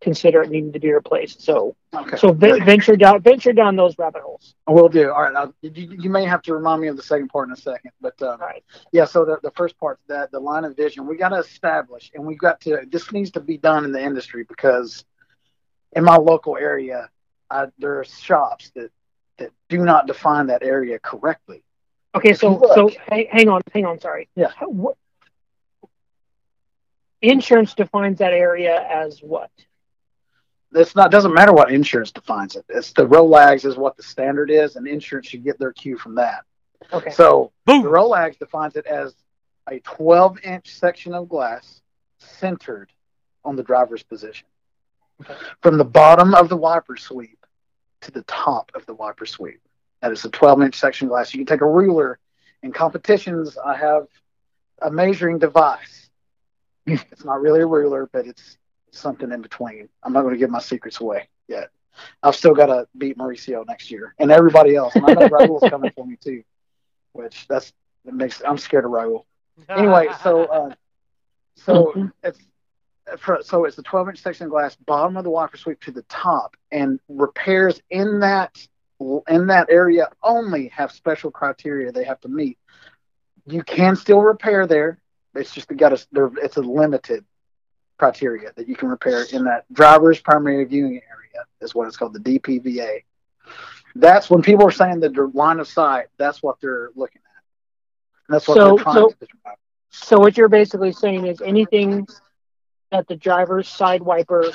consider 0.00 0.42
it 0.42 0.50
needing 0.50 0.72
to 0.72 0.78
be 0.78 0.92
replaced. 0.92 1.40
So, 1.42 1.74
Okay. 1.94 2.16
so 2.16 2.32
ve- 2.32 2.60
venture 2.60 2.96
down, 2.96 3.22
venture 3.22 3.52
down 3.52 3.76
those 3.76 3.96
rabbit 3.98 4.22
holes. 4.22 4.54
We'll 4.68 4.88
do. 4.90 5.10
All 5.10 5.22
right. 5.30 5.48
You, 5.62 5.96
you 5.98 6.10
may 6.10 6.24
have 6.26 6.42
to 6.42 6.54
remind 6.54 6.82
me 6.82 6.88
of 6.88 6.96
the 6.96 7.02
second 7.02 7.28
part 7.28 7.48
in 7.48 7.54
a 7.54 7.56
second, 7.56 7.92
but 8.00 8.20
um, 8.20 8.38
right. 8.38 8.62
yeah. 8.92 9.06
So 9.06 9.24
the, 9.24 9.38
the 9.42 9.50
first 9.52 9.78
part, 9.78 9.98
that 10.08 10.30
the 10.30 10.38
line 10.40 10.64
of 10.64 10.76
vision, 10.76 11.06
we 11.06 11.16
got 11.16 11.30
to 11.30 11.38
establish, 11.38 12.10
and 12.14 12.24
we 12.26 12.36
got 12.36 12.60
to. 12.62 12.80
This 12.90 13.10
needs 13.12 13.30
to 13.32 13.40
be 13.40 13.56
done 13.56 13.84
in 13.86 13.92
the 13.92 14.02
industry 14.02 14.44
because 14.46 15.04
in 15.92 16.04
my 16.04 16.16
local 16.16 16.58
area, 16.58 17.08
I, 17.50 17.66
there 17.78 17.98
are 17.98 18.04
shops 18.04 18.70
that 18.74 18.90
that 19.38 19.50
do 19.68 19.78
not 19.78 20.06
define 20.06 20.48
that 20.48 20.62
area 20.62 20.98
correctly. 20.98 21.62
Okay, 22.14 22.34
so 22.34 22.56
Look. 22.56 22.74
so 22.74 22.90
hang, 23.08 23.26
hang 23.30 23.48
on, 23.48 23.62
hang 23.72 23.86
on. 23.86 23.98
Sorry. 24.00 24.28
Yeah. 24.36 24.50
What- 24.66 24.98
insurance 27.22 27.74
defines 27.74 28.18
that 28.18 28.32
area 28.34 28.78
as 28.82 29.20
what? 29.20 29.50
It's 30.76 30.94
not 30.94 31.10
doesn't 31.10 31.32
matter 31.32 31.52
what 31.52 31.72
insurance 31.72 32.12
defines 32.12 32.54
it. 32.54 32.64
It's 32.68 32.92
the 32.92 33.06
ROLAGS 33.06 33.64
is 33.64 33.76
what 33.76 33.96
the 33.96 34.02
standard 34.02 34.50
is, 34.50 34.76
and 34.76 34.86
insurance 34.86 35.28
should 35.28 35.42
get 35.42 35.58
their 35.58 35.72
cue 35.72 35.96
from 35.96 36.16
that. 36.16 36.44
Okay. 36.92 37.10
So 37.10 37.52
the 37.64 37.72
Boom. 37.72 37.84
ROLAGS 37.84 38.36
defines 38.36 38.76
it 38.76 38.86
as 38.86 39.14
a 39.68 39.80
12 39.80 40.44
inch 40.44 40.74
section 40.74 41.14
of 41.14 41.28
glass 41.28 41.80
centered 42.18 42.92
on 43.44 43.56
the 43.56 43.62
driver's 43.62 44.02
position. 44.02 44.46
Okay. 45.22 45.34
From 45.62 45.78
the 45.78 45.84
bottom 45.84 46.34
of 46.34 46.48
the 46.48 46.56
wiper 46.56 46.96
sweep 46.96 47.46
to 48.02 48.10
the 48.10 48.22
top 48.22 48.70
of 48.74 48.84
the 48.86 48.94
wiper 48.94 49.26
sweep. 49.26 49.60
That 50.02 50.12
is 50.12 50.24
a 50.24 50.30
12 50.30 50.62
inch 50.62 50.74
section 50.76 51.06
of 51.06 51.10
glass. 51.10 51.32
You 51.32 51.38
can 51.38 51.46
take 51.46 51.62
a 51.62 51.66
ruler. 51.66 52.18
In 52.62 52.72
competitions, 52.72 53.56
I 53.56 53.76
have 53.76 54.06
a 54.82 54.90
measuring 54.90 55.38
device. 55.38 56.10
it's 56.86 57.24
not 57.24 57.40
really 57.40 57.60
a 57.60 57.66
ruler, 57.66 58.08
but 58.12 58.26
it's 58.26 58.58
something 58.90 59.30
in 59.32 59.42
between. 59.42 59.88
I'm 60.02 60.12
not 60.12 60.22
going 60.22 60.34
to 60.34 60.38
give 60.38 60.50
my 60.50 60.60
secrets 60.60 61.00
away 61.00 61.28
yet. 61.48 61.70
I've 62.22 62.36
still 62.36 62.54
got 62.54 62.66
to 62.66 62.86
beat 62.98 63.16
Mauricio 63.16 63.66
next 63.66 63.90
year 63.90 64.14
and 64.18 64.30
everybody 64.30 64.74
else. 64.76 64.94
And 64.96 65.06
I 65.06 65.10
know 65.10 65.28
Raul's 65.28 65.64
coming 65.70 65.90
for 65.90 66.06
me 66.06 66.16
too, 66.16 66.42
which 67.12 67.46
that's 67.48 67.72
that 68.04 68.14
makes 68.14 68.42
I'm 68.46 68.58
scared 68.58 68.84
of 68.84 68.90
Raul. 68.90 69.24
Anyway, 69.70 70.08
so 70.22 70.44
uh, 70.44 70.74
so 71.56 71.92
Mhm. 71.96 72.12
it's 72.22 72.38
for, 73.18 73.38
so 73.42 73.64
it's 73.64 73.76
the 73.76 73.82
12 73.82 74.10
inch 74.10 74.18
section 74.18 74.44
of 74.46 74.50
glass, 74.50 74.76
bottom 74.76 75.16
of 75.16 75.24
the 75.24 75.30
wiper 75.30 75.56
sweep 75.56 75.80
to 75.82 75.92
the 75.92 76.02
top, 76.02 76.56
and 76.70 77.00
repairs 77.08 77.80
in 77.90 78.20
that 78.20 78.56
in 79.28 79.46
that 79.46 79.68
area 79.70 80.08
only 80.22 80.68
have 80.68 80.90
special 80.92 81.30
criteria 81.30 81.92
they 81.92 82.04
have 82.04 82.20
to 82.20 82.28
meet. 82.28 82.58
You 83.46 83.62
can 83.62 83.96
still 83.96 84.20
repair 84.20 84.66
there. 84.66 84.98
It's 85.34 85.52
just 85.54 85.68
got 85.76 85.92
a 85.92 86.06
there, 86.12 86.30
it's 86.42 86.56
a 86.56 86.62
limited 86.62 87.24
criteria 87.98 88.52
that 88.56 88.68
you 88.68 88.76
can 88.76 88.88
repair 88.88 89.24
in 89.32 89.44
that 89.44 89.64
driver's 89.72 90.20
primary 90.20 90.64
viewing 90.64 90.94
area 90.94 91.44
is 91.60 91.74
what 91.74 91.86
it's 91.88 91.96
called 91.96 92.12
the 92.14 92.20
DPVA. 92.38 93.04
That's 93.94 94.28
when 94.28 94.42
people 94.42 94.66
are 94.66 94.70
saying 94.70 95.00
the 95.00 95.08
dir- 95.08 95.28
line 95.28 95.58
of 95.60 95.68
sight. 95.68 96.06
That's 96.18 96.42
what 96.42 96.56
they're 96.60 96.90
looking 96.94 97.22
at. 97.24 97.42
And 98.28 98.34
that's 98.34 98.46
what 98.48 98.56
So- 98.56 98.74
they're 98.76 98.84
trying 98.84 98.94
so- 98.94 99.08
to 99.10 99.16
describe. 99.16 99.56
So 99.90 100.18
what 100.18 100.36
you're 100.36 100.48
basically 100.48 100.92
saying 100.92 101.26
is 101.26 101.40
anything 101.40 102.06
that 102.90 103.08
the 103.08 103.16
driver's 103.16 103.66
side 103.68 104.02
wiper 104.02 104.52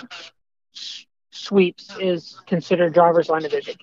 sweeps 1.31 1.95
is 1.99 2.39
considered 2.45 2.93
driver's 2.93 3.29
line 3.29 3.45
of 3.45 3.51
vision. 3.51 3.75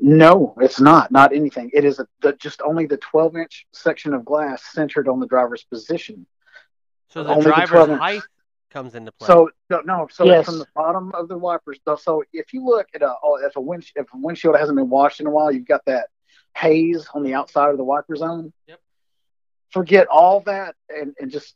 No, 0.00 0.54
it's 0.60 0.80
not. 0.80 1.12
Not 1.12 1.32
anything. 1.32 1.70
It 1.72 1.84
is 1.84 2.00
a, 2.00 2.08
the, 2.20 2.32
just 2.32 2.60
only 2.62 2.86
the 2.86 2.96
12 2.96 3.36
inch 3.36 3.66
section 3.72 4.12
of 4.12 4.24
glass 4.24 4.64
centered 4.72 5.08
on 5.08 5.20
the 5.20 5.26
driver's 5.26 5.62
position. 5.62 6.26
so 7.08 7.22
the 7.22 7.30
only 7.30 7.44
driver's 7.44 7.70
12 7.70 7.90
inch. 7.90 8.00
height 8.00 8.22
comes 8.74 8.94
into 8.94 9.12
play. 9.12 9.26
So 9.28 9.48
no, 9.70 9.80
no. 9.80 10.08
So 10.10 10.24
Yes. 10.24 10.40
it's 10.40 10.48
from 10.50 10.58
the 10.58 10.66
bottom 10.74 11.12
of 11.14 11.28
the 11.28 11.38
wipers. 11.38 11.78
So- 11.86 11.96
So 11.96 12.24
if 12.32 12.52
you 12.52 12.62
look 12.64 12.88
at 12.94 13.00
a 13.02 13.14
oh, 13.22 13.36
if 13.36 13.56
a 13.56 13.60
wind 13.60 13.86
if 13.96 14.06
a 14.12 14.16
windshield 14.18 14.56
hasn't 14.56 14.76
been 14.76 14.90
washed 14.90 15.20
in 15.20 15.26
a 15.26 15.30
while, 15.30 15.50
you've 15.50 15.66
got 15.66 15.82
that 15.86 16.08
haze 16.56 17.06
on 17.14 17.22
the 17.22 17.34
outside 17.34 17.70
of 17.70 17.78
the 17.78 17.84
wiper 17.84 18.14
zone. 18.16 18.52
Yep. 18.66 18.80
Forget 19.70 20.06
all 20.08 20.40
that 20.40 20.74
and, 20.88 21.14
and 21.20 21.30
just 21.30 21.54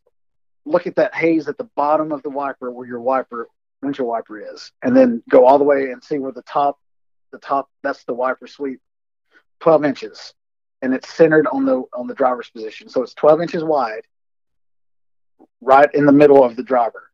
look 0.65 0.87
at 0.87 0.97
that 0.97 1.15
haze 1.15 1.49
at 1.49 1.59
the 1.59 1.69
bottom 1.77 2.13
of 2.13 2.23
the 2.23 2.31
wiper 2.31 2.71
where 2.71 2.87
your 2.87 3.01
wiper 3.01 3.49
windshield 3.83 4.09
wiper 4.09 4.41
is, 4.55 4.73
and 4.83 4.97
then 4.97 5.23
go 5.31 5.47
all 5.47 5.59
the 5.59 5.65
way 5.65 5.91
and 5.93 6.03
see 6.03 6.19
where 6.19 6.33
the 6.33 6.43
top 6.43 6.79
the 7.31 7.39
top 7.39 7.69
that's 7.83 8.05
the 8.05 8.15
wiper 8.15 8.47
sweep, 8.47 8.81
twelve 9.61 9.85
inches, 9.85 10.35
and 10.83 10.95
it's 10.95 11.09
centered 11.13 11.47
on 11.49 11.65
the 11.65 11.83
on 11.93 12.07
the 12.07 12.15
driver's 12.15 12.51
position. 12.51 12.89
So 12.89 13.03
it's 13.03 13.15
twelve 13.15 13.41
inches 13.41 13.63
wide, 13.63 14.03
right 15.61 15.93
in 15.95 16.07
the 16.07 16.13
middle 16.13 16.43
of 16.45 16.57
the 16.57 16.63
driver. 16.63 17.08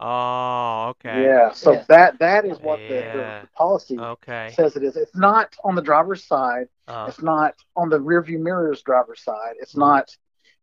Oh, 0.00 0.88
okay. 0.90 1.22
Yeah. 1.24 1.52
So 1.52 1.72
Yeah. 1.72 1.84
that 1.88 2.18
that 2.18 2.44
is 2.44 2.60
what 2.60 2.80
the, 2.86 3.06
the, 3.12 3.34
the 3.40 3.46
policy 3.56 3.98
Okay. 3.98 4.50
says 4.52 4.76
it 4.76 4.82
is. 4.82 4.96
It's 4.96 5.14
not 5.16 5.54
on 5.64 5.74
the 5.74 5.82
driver's 5.82 6.24
side. 6.24 6.68
Uh, 6.86 7.06
It's 7.08 7.22
not 7.22 7.54
on 7.76 7.88
the 7.88 7.98
rearview 7.98 8.38
mirror's 8.40 8.82
driver's 8.82 9.22
side. 9.22 9.54
It's 9.60 9.76
not. 9.76 10.08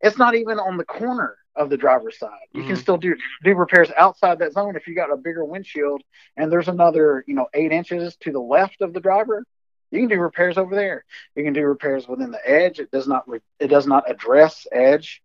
It's 0.02 0.18
not 0.18 0.36
even 0.36 0.60
on 0.60 0.78
the 0.78 0.86
corner 0.86 1.38
of 1.56 1.70
the 1.70 1.78
driver's 1.78 2.18
side. 2.18 2.48
You 2.54 2.64
can 2.64 2.76
Mhm. 2.76 2.80
still 2.80 2.98
do 2.98 3.16
do 3.44 3.56
repairs 3.56 3.92
outside 3.98 4.40
that 4.40 4.54
zone 4.54 4.76
if 4.76 4.88
you 4.88 4.96
got 4.96 5.12
a 5.12 5.18
bigger 5.18 5.44
windshield 5.46 6.02
and 6.38 6.52
there's 6.52 6.68
another 6.70 7.24
you 7.28 7.36
know 7.36 7.48
eight 7.54 7.72
inches 7.72 8.16
to 8.18 8.32
the 8.32 8.40
left 8.40 8.82
of 8.82 8.94
the 8.94 9.00
driver. 9.00 9.44
You 9.92 10.00
can 10.00 10.10
do 10.10 10.20
repairs 10.20 10.58
over 10.58 10.76
there. 10.76 11.04
You 11.36 11.44
can 11.44 11.54
do 11.54 11.64
repairs 11.66 12.08
within 12.08 12.32
the 12.32 12.50
edge. 12.50 12.80
It 12.80 12.92
does 12.92 13.08
not 13.08 13.28
re- 13.28 13.42
it 13.60 13.68
does 13.68 13.86
not 13.88 14.10
address 14.10 14.66
edge 14.72 15.22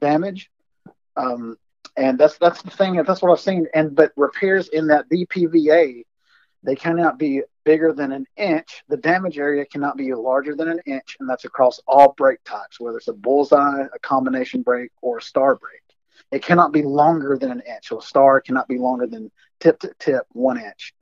damage. 0.00 0.50
Um, 1.16 1.56
and 2.00 2.18
that's 2.18 2.38
that's 2.38 2.62
the 2.62 2.70
thing. 2.70 2.94
That's 3.06 3.20
what 3.20 3.30
I've 3.30 3.40
seen. 3.40 3.66
And 3.74 3.94
but 3.94 4.12
repairs 4.16 4.68
in 4.68 4.86
that 4.88 5.08
DPVA, 5.10 6.04
they 6.62 6.74
cannot 6.74 7.18
be 7.18 7.42
bigger 7.64 7.92
than 7.92 8.12
an 8.12 8.26
inch. 8.36 8.82
The 8.88 8.96
damage 8.96 9.38
area 9.38 9.66
cannot 9.66 9.98
be 9.98 10.12
larger 10.14 10.56
than 10.56 10.68
an 10.68 10.80
inch, 10.86 11.18
and 11.20 11.28
that's 11.28 11.44
across 11.44 11.78
all 11.86 12.14
break 12.16 12.42
types, 12.44 12.80
whether 12.80 12.96
it's 12.96 13.08
a 13.08 13.12
bullseye, 13.12 13.84
a 13.94 13.98
combination 13.98 14.62
break, 14.62 14.90
or 15.02 15.18
a 15.18 15.22
star 15.22 15.56
break. 15.56 15.82
It 16.32 16.42
cannot 16.42 16.72
be 16.72 16.82
longer 16.82 17.36
than 17.36 17.50
an 17.50 17.62
inch. 17.68 17.88
So 17.88 17.98
a 17.98 18.02
star 18.02 18.40
cannot 18.40 18.68
be 18.68 18.78
longer 18.78 19.06
than 19.06 19.30
tip 19.58 19.78
to 19.80 19.92
tip 19.98 20.24
one 20.32 20.58
inch. 20.58 20.94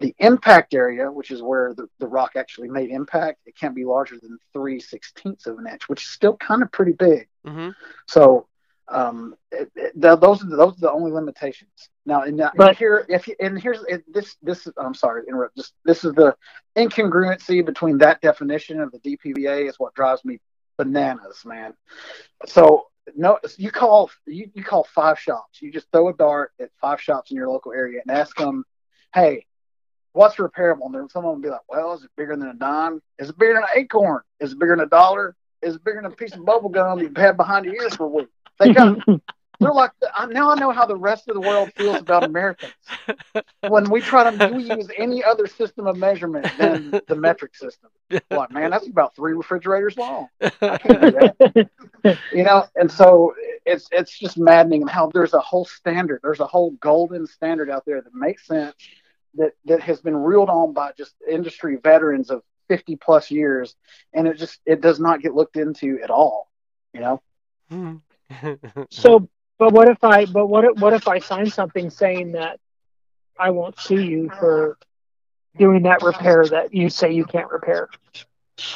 The 0.00 0.14
impact 0.20 0.74
area, 0.74 1.12
which 1.12 1.30
is 1.30 1.42
where 1.42 1.74
the, 1.74 1.86
the 1.98 2.06
rock 2.06 2.32
actually 2.36 2.68
made 2.68 2.90
impact, 2.90 3.40
it 3.46 3.56
can't 3.56 3.74
be 3.74 3.84
larger 3.84 4.16
than 4.22 4.38
three 4.54 4.80
sixteenths 4.80 5.46
of 5.46 5.58
an 5.58 5.66
inch, 5.66 5.86
which 5.88 6.02
is 6.04 6.08
still 6.08 6.36
kind 6.38 6.62
of 6.62 6.72
pretty 6.72 6.92
big. 6.92 7.28
hmm 7.44 7.70
So 8.06 8.46
um, 8.88 9.34
it, 9.50 9.70
it, 9.74 10.00
th- 10.00 10.20
those 10.20 10.42
are 10.42 10.46
the, 10.46 10.56
those 10.56 10.74
are 10.74 10.80
the 10.80 10.92
only 10.92 11.10
limitations. 11.10 11.90
Now, 12.04 12.22
and, 12.22 12.36
now, 12.36 12.52
But- 12.56 12.76
here, 12.76 13.04
if 13.08 13.26
you, 13.26 13.34
and 13.40 13.60
here's 13.60 13.82
it, 13.88 14.04
this 14.12 14.36
this 14.42 14.66
is, 14.66 14.72
I'm 14.76 14.94
sorry 14.94 15.22
to 15.22 15.28
interrupt. 15.28 15.56
This 15.56 15.72
this 15.84 16.04
is 16.04 16.12
the 16.14 16.36
incongruency 16.76 17.64
between 17.64 17.98
that 17.98 18.20
definition 18.20 18.80
of 18.80 18.92
the 18.92 18.98
DPVA 18.98 19.68
is 19.68 19.78
what 19.78 19.94
drives 19.94 20.24
me 20.24 20.38
bananas, 20.76 21.42
man. 21.44 21.74
So 22.46 22.86
no, 23.14 23.38
you 23.56 23.70
call 23.70 24.10
you, 24.26 24.50
you 24.54 24.62
call 24.62 24.84
five 24.84 25.18
shops. 25.18 25.60
You 25.60 25.72
just 25.72 25.90
throw 25.90 26.08
a 26.08 26.12
dart 26.14 26.52
at 26.60 26.70
five 26.80 27.00
shops 27.00 27.30
in 27.30 27.36
your 27.36 27.48
local 27.48 27.72
area 27.72 28.00
and 28.06 28.16
ask 28.16 28.36
them, 28.36 28.64
hey. 29.14 29.46
What's 30.12 30.36
repairable? 30.36 30.86
And 30.86 30.94
then 30.94 31.10
someone 31.10 31.34
will 31.34 31.42
be 31.42 31.50
like, 31.50 31.60
"Well, 31.68 31.92
is 31.92 32.02
it 32.02 32.10
bigger 32.16 32.34
than 32.36 32.48
a 32.48 32.54
dime? 32.54 33.02
Is 33.18 33.28
it 33.28 33.38
bigger 33.38 33.52
than 33.52 33.64
an 33.64 33.68
acorn? 33.74 34.22
Is 34.40 34.52
it 34.52 34.58
bigger 34.58 34.74
than 34.74 34.86
a 34.86 34.88
dollar? 34.88 35.36
Is 35.66 35.78
bigger 35.78 36.00
than 36.02 36.12
a 36.12 36.14
piece 36.14 36.34
of 36.34 36.44
bubble 36.44 36.68
gum 36.68 37.00
you've 37.00 37.16
had 37.16 37.36
behind 37.36 37.64
your 37.64 37.74
ears 37.74 37.96
for 37.96 38.04
a 38.04 38.08
week?" 38.08 38.28
They 38.58 38.72
got 38.72 38.98
they're 39.60 39.72
like 39.72 39.92
I 40.14 40.26
now 40.26 40.50
I 40.50 40.54
know 40.54 40.70
how 40.70 40.86
the 40.86 40.96
rest 40.96 41.28
of 41.28 41.34
the 41.34 41.40
world 41.40 41.72
feels 41.74 42.00
about 42.00 42.24
Americans 42.24 42.72
when 43.68 43.90
we 43.90 44.00
try 44.00 44.30
to 44.30 44.48
we 44.48 44.64
use 44.64 44.88
any 44.96 45.24
other 45.24 45.46
system 45.46 45.86
of 45.86 45.96
measurement 45.96 46.46
than 46.58 47.00
the 47.06 47.16
metric 47.16 47.54
system. 47.54 47.90
Like, 48.30 48.52
man, 48.52 48.70
that's 48.70 48.86
about 48.86 49.14
three 49.16 49.32
refrigerators 49.32 49.96
long. 49.96 50.28
I 50.40 50.78
can't 50.78 51.00
do 51.00 51.10
that. 51.10 52.18
You 52.32 52.44
know, 52.44 52.66
and 52.76 52.90
so 52.90 53.34
it's 53.64 53.88
it's 53.90 54.16
just 54.16 54.38
maddening 54.38 54.86
how 54.86 55.10
there's 55.12 55.34
a 55.34 55.40
whole 55.40 55.64
standard, 55.64 56.20
there's 56.22 56.40
a 56.40 56.46
whole 56.46 56.72
golden 56.72 57.26
standard 57.26 57.70
out 57.70 57.84
there 57.84 58.00
that 58.00 58.14
makes 58.14 58.46
sense 58.46 58.74
that 59.36 59.52
that 59.64 59.80
has 59.80 60.00
been 60.00 60.16
reeled 60.16 60.48
on 60.48 60.72
by 60.72 60.92
just 60.96 61.14
industry 61.28 61.76
veterans 61.82 62.30
of 62.30 62.42
50 62.68 62.96
plus 62.96 63.30
years, 63.30 63.74
and 64.12 64.26
it 64.26 64.36
just 64.38 64.60
it 64.66 64.80
does 64.80 65.00
not 65.00 65.22
get 65.22 65.34
looked 65.34 65.56
into 65.56 66.00
at 66.02 66.10
all. 66.10 66.50
You 66.92 67.00
know. 67.00 67.22
Hmm. 67.70 67.96
So, 68.90 69.28
but 69.58 69.72
what 69.72 69.88
if 69.88 70.02
I? 70.02 70.26
But 70.26 70.48
what 70.48 70.64
if, 70.64 70.80
what 70.80 70.92
if 70.92 71.08
I 71.08 71.18
sign 71.20 71.48
something 71.48 71.90
saying 71.90 72.32
that 72.32 72.58
I 73.38 73.50
won't 73.50 73.78
sue 73.78 74.02
you 74.02 74.30
for 74.38 74.78
doing 75.56 75.82
that 75.84 76.02
repair 76.02 76.44
that 76.46 76.74
you 76.74 76.90
say 76.90 77.12
you 77.12 77.24
can't 77.24 77.50
repair? 77.50 77.88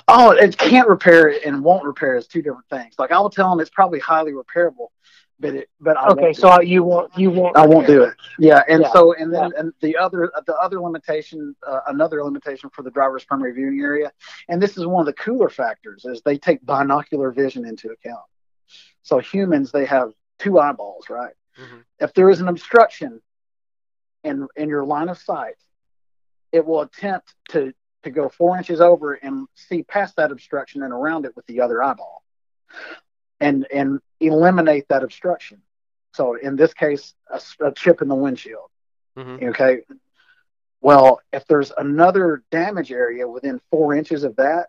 Oh, 0.08 0.30
it 0.30 0.56
can't 0.56 0.88
repair 0.88 1.28
it 1.28 1.44
and 1.44 1.62
won't 1.64 1.84
repair 1.84 2.16
is 2.16 2.26
two 2.26 2.42
different 2.42 2.68
things. 2.68 2.94
Like 2.98 3.12
I 3.12 3.18
will 3.18 3.30
tell 3.30 3.50
them 3.50 3.60
it's 3.60 3.70
probably 3.70 3.98
highly 3.98 4.32
repairable, 4.32 4.88
but 5.41 5.55
it 5.55 5.70
but 5.80 5.97
I 5.97 6.09
Okay, 6.11 6.32
so 6.32 6.55
it. 6.57 6.68
you 6.68 6.84
won't 6.84 7.16
you 7.18 7.30
won't. 7.30 7.57
I 7.57 7.66
won't 7.66 7.86
do 7.86 8.03
it. 8.05 8.14
Yeah, 8.38 8.62
and 8.68 8.82
Yeah. 8.82 8.93
so 8.93 9.14
and 9.14 9.32
then 9.32 9.53
and 9.57 9.72
the 9.80 9.97
other 9.97 10.30
the 10.47 10.55
other 10.57 10.80
limitation, 10.80 11.57
uh, 11.66 11.80
another 11.88 12.22
limitation 12.22 12.70
for 12.70 12.82
the 12.82 12.91
driver's 12.91 13.24
primary 13.24 13.53
viewing 13.53 13.80
area, 13.80 14.12
and 14.49 14.61
this 14.62 14.76
is 14.76 14.86
one 14.86 15.01
of 15.01 15.07
the 15.07 15.14
cooler 15.14 15.49
factors 15.49 16.05
is 16.05 16.20
they 16.22 16.38
take 16.38 16.64
binocular 16.64 17.30
vision 17.30 17.66
into 17.66 17.91
account. 17.91 18.24
So 19.03 19.18
humans 19.18 19.72
they 19.72 19.86
have 19.86 20.12
two 20.38 20.61
eyeballs, 20.61 21.09
right? 21.11 21.34
Mhm. 21.59 21.84
If 21.99 22.12
there 22.14 22.30
is 22.30 22.41
an 22.41 22.49
obstruction, 22.49 23.20
in 24.22 24.47
in 24.57 24.68
your 24.68 24.84
line 24.84 25.09
of 25.09 25.16
sight, 25.18 25.57
it 26.53 26.64
will 26.64 26.82
attempt 26.82 27.34
to 27.51 27.72
to 28.03 28.11
go 28.11 28.28
four 28.28 28.57
inches 28.57 28.80
over 28.80 29.14
and 29.14 29.47
see 29.55 29.82
past 29.82 30.16
that 30.16 30.30
obstruction 30.32 30.82
and 30.82 30.93
around 30.93 31.24
it 31.26 31.34
with 31.36 31.47
the 31.47 31.61
other 31.61 31.82
eyeball, 31.82 32.22
and 33.41 33.66
and 33.72 34.01
eliminate 34.20 34.88
that 34.88 35.03
obstruction. 35.03 35.62
So 36.12 36.34
in 36.34 36.57
this 36.57 36.74
case, 36.74 37.14
a, 37.30 37.41
a 37.66 37.72
chip 37.72 38.03
in 38.03 38.09
the 38.09 38.14
windshield. 38.14 38.70
Mm-hmm. 39.16 39.49
Okay. 39.51 39.80
Well, 40.80 41.20
if 41.32 41.47
there's 41.47 41.72
another 41.76 42.43
damage 42.51 42.91
area 42.91 43.28
within 43.28 43.61
four 43.70 43.95
inches 43.95 44.24
of 44.24 44.36
that, 44.36 44.68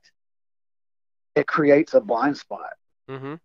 it 1.35 1.47
creates 1.47 1.93
a 1.93 2.01
blind 2.01 2.37
spot. 2.37 2.73
Mm-hmm. 3.09 3.35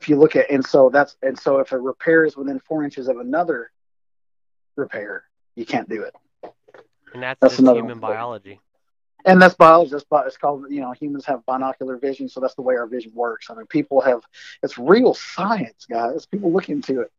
If 0.00 0.08
you 0.08 0.16
look 0.16 0.36
at, 0.36 0.50
and 0.50 0.64
so 0.64 0.90
that's, 0.90 1.16
and 1.22 1.38
so 1.38 1.58
if 1.58 1.72
a 1.72 1.78
repair 1.78 2.24
is 2.24 2.36
within 2.36 2.60
four 2.60 2.84
inches 2.84 3.08
of 3.08 3.18
another 3.18 3.70
repair, 4.76 5.24
you 5.54 5.66
can't 5.66 5.88
do 5.88 6.02
it. 6.02 6.14
And 7.12 7.22
that's, 7.22 7.40
that's 7.40 7.58
just 7.58 7.74
human 7.74 7.98
biology. 7.98 8.60
And 9.24 9.42
that's 9.42 9.54
biology. 9.54 9.90
That's 9.90 10.04
it's 10.26 10.36
called, 10.36 10.66
you 10.70 10.80
know, 10.80 10.92
humans 10.92 11.24
have 11.26 11.44
binocular 11.44 11.96
vision, 11.96 12.28
so 12.28 12.40
that's 12.40 12.54
the 12.54 12.62
way 12.62 12.76
our 12.76 12.86
vision 12.86 13.12
works. 13.14 13.50
I 13.50 13.54
mean, 13.54 13.66
people 13.66 14.00
have, 14.00 14.22
it's 14.62 14.78
real 14.78 15.12
science, 15.14 15.86
guys. 15.90 16.26
People 16.26 16.52
look 16.52 16.68
into 16.68 17.00
it. 17.00 17.12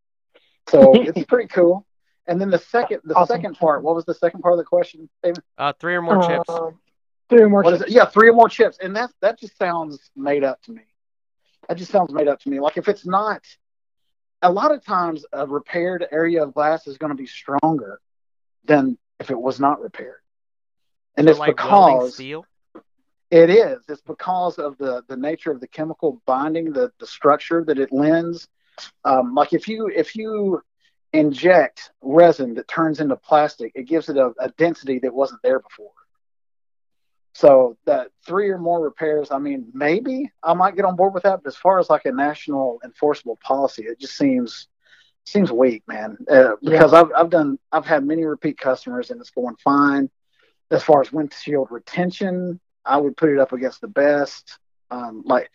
So 0.70 0.93
it's 1.02 1.26
pretty 1.26 1.50
cool. 1.50 1.86
And 2.28 2.39
then 2.39 2.52
the 2.52 2.60
second, 2.60 3.02
the 3.04 3.16
awesome. 3.16 3.38
second 3.38 3.56
part. 3.56 3.84
What 3.84 3.95
was 3.95 4.06
the 4.06 4.14
second 4.14 4.41
part 4.41 4.54
of 4.54 4.60
the 4.60 4.64
question, 4.64 5.10
David? 5.24 5.43
Uh, 5.58 5.74
three 5.80 5.95
or 5.95 6.02
more 6.02 6.24
uh, 6.24 6.28
chips. 6.28 6.50
Three 7.28 7.41
or 7.41 7.50
more. 7.50 7.64
What 7.64 7.80
chips. 7.80 7.91
Yeah, 7.91 8.06
three 8.06 8.30
or 8.30 8.34
more 8.34 8.50
chips. 8.50 8.78
And 8.80 8.95
that 8.95 9.10
that 9.22 9.39
just 9.39 9.58
sounds 9.58 10.12
made 10.16 10.43
up 10.43 10.62
to 10.64 10.72
me. 10.72 10.84
That 11.68 11.78
just 11.78 11.91
sounds 11.91 12.14
made 12.14 12.28
up 12.28 12.39
to 12.41 12.50
me. 12.50 12.60
Like 12.60 12.78
if 12.78 12.88
it's 12.88 13.06
not, 13.06 13.41
a 14.43 14.52
lot 14.52 14.72
of 14.72 14.86
times 14.86 15.26
a 15.34 15.47
repaired 15.47 16.06
area 16.12 16.43
of 16.43 16.54
glass 16.54 16.86
is 16.88 16.97
going 17.00 17.10
to 17.10 17.16
be 17.16 17.26
stronger 17.26 18.00
than 18.64 18.97
if 19.20 19.32
it 19.32 19.39
was 19.39 19.60
not 19.60 19.82
repaired. 19.82 20.22
And 21.20 21.28
so 21.28 21.32
it's 21.32 21.39
like 21.39 21.57
because 21.57 22.13
steel. 22.13 22.45
It 23.30 23.49
is. 23.51 23.84
It's 23.89 24.01
because 24.01 24.57
of 24.57 24.78
the 24.78 25.03
the 25.07 25.17
nature 25.17 25.51
of 25.51 25.59
the 25.59 25.67
chemical 25.67 26.22
binding, 26.26 26.72
the 26.72 26.91
the 26.99 27.05
structure 27.05 27.63
that 27.65 27.78
it 27.78 27.91
lends. 27.91 28.47
Um, 29.03 29.36
like 29.36 29.53
if 29.53 29.67
you 29.67 29.91
if 29.93 30.15
you 30.15 30.61
inject 31.11 31.91
resin 32.01 32.53
that 32.53 32.70
turns 32.70 33.01
into 33.01 33.17
plastic, 33.17 33.74
it 33.76 33.84
gives 33.84 34.07
it 34.07 34.15
a, 34.15 34.32
a 34.39 34.49
density 34.51 34.99
that 34.99 35.13
wasn't 35.13 35.41
there 35.43 35.59
before. 35.59 35.91
So 37.34 37.78
that 37.86 38.11
three 38.26 38.49
or 38.49 38.57
more 38.57 38.82
repairs, 38.82 39.30
I 39.30 39.39
mean, 39.39 39.67
maybe 39.74 40.32
I 40.41 40.53
might 40.53 40.78
get 40.78 40.86
on 40.86 40.95
board 40.95 41.13
with 41.13 41.24
that. 41.24 41.43
But 41.43 41.49
as 41.49 41.57
far 41.57 41.80
as 41.80 41.89
like 41.89 42.05
a 42.05 42.11
national 42.13 42.80
enforceable 42.86 43.38
policy, 43.43 43.84
it 43.84 43.99
just 43.99 44.15
seems 44.15 44.70
seems 45.26 45.51
weak, 45.51 45.84
man. 45.86 46.17
Uh, 46.32 46.53
because 46.61 46.93
yeah. 46.93 47.01
I've 47.01 47.11
I've 47.15 47.30
done 47.30 47.59
I've 47.74 47.86
had 47.86 48.05
many 48.05 48.24
repeat 48.24 48.57
customers 48.57 49.11
and 49.11 49.20
it's 49.20 49.32
going 49.32 49.57
fine. 49.57 50.09
As 50.72 50.84
far 50.84 51.01
as 51.01 51.11
windshield 51.11 51.70
retention, 51.72 52.59
I 52.86 52.97
would 52.97 53.17
put 53.17 53.30
it 53.30 53.39
up 53.39 53.53
against 53.53 53.82
the 53.82 53.88
best. 53.88 54.59
Um, 54.91 55.24
like 55.26 55.49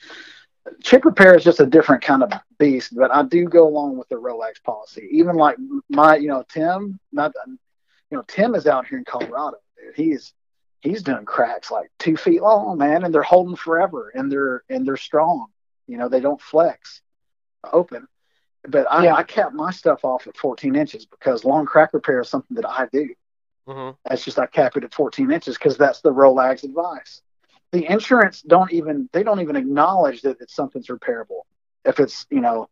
chip 0.82 1.04
repair 1.04 1.34
is 1.34 1.44
just 1.44 1.60
a 1.60 1.66
different 1.66 2.02
kind 2.02 2.22
of 2.22 2.32
beast, 2.58 2.94
but 2.96 3.14
I 3.14 3.22
do 3.22 3.44
go 3.44 3.66
along 3.66 3.98
with 3.98 4.08
the 4.08 4.16
ROLAGS 4.16 4.62
policy. 4.62 5.08
Even 5.12 5.36
like 5.36 5.56
my, 5.88 6.16
you 6.16 6.28
know, 6.28 6.44
Tim, 6.48 6.98
not, 7.12 7.32
you 7.46 8.16
know, 8.16 8.24
Tim 8.26 8.54
is 8.54 8.66
out 8.66 8.86
here 8.86 8.98
in 8.98 9.04
Colorado. 9.04 9.58
Dude. 9.76 9.94
He's 9.96 10.32
he's 10.80 11.02
doing 11.02 11.24
cracks 11.24 11.70
like 11.70 11.90
two 11.98 12.16
feet 12.16 12.42
long, 12.42 12.78
man, 12.78 13.04
and 13.04 13.14
they're 13.14 13.22
holding 13.22 13.56
forever, 13.56 14.12
and 14.14 14.30
they're 14.30 14.62
and 14.68 14.86
they're 14.86 14.96
strong. 14.96 15.46
You 15.86 15.98
know, 15.98 16.08
they 16.08 16.20
don't 16.20 16.40
flex 16.40 17.02
open. 17.72 18.06
But 18.66 18.90
I, 18.90 19.04
yeah. 19.04 19.14
I 19.14 19.24
cap 19.24 19.52
my 19.52 19.70
stuff 19.70 20.04
off 20.04 20.26
at 20.26 20.38
14 20.38 20.74
inches 20.74 21.04
because 21.04 21.44
long 21.44 21.66
crack 21.66 21.92
repair 21.92 22.20
is 22.20 22.30
something 22.30 22.54
that 22.56 22.68
I 22.68 22.86
do. 22.90 23.14
Mm-hmm. 23.68 23.96
That's 24.08 24.24
just 24.24 24.38
I 24.38 24.46
cap 24.46 24.76
it 24.76 24.84
at 24.84 24.94
14 24.94 25.30
inches 25.30 25.56
because 25.56 25.76
that's 25.76 26.00
the 26.00 26.12
ROLAGS 26.12 26.64
advice. 26.64 27.22
The 27.72 27.90
insurance 27.90 28.42
don't 28.42 28.72
even 28.72 29.08
they 29.12 29.22
don't 29.22 29.40
even 29.40 29.56
acknowledge 29.56 30.22
that 30.22 30.40
it's 30.40 30.54
something's 30.54 30.88
repairable 30.88 31.42
if 31.84 31.98
it's 31.98 32.26
you 32.30 32.40
know 32.40 32.68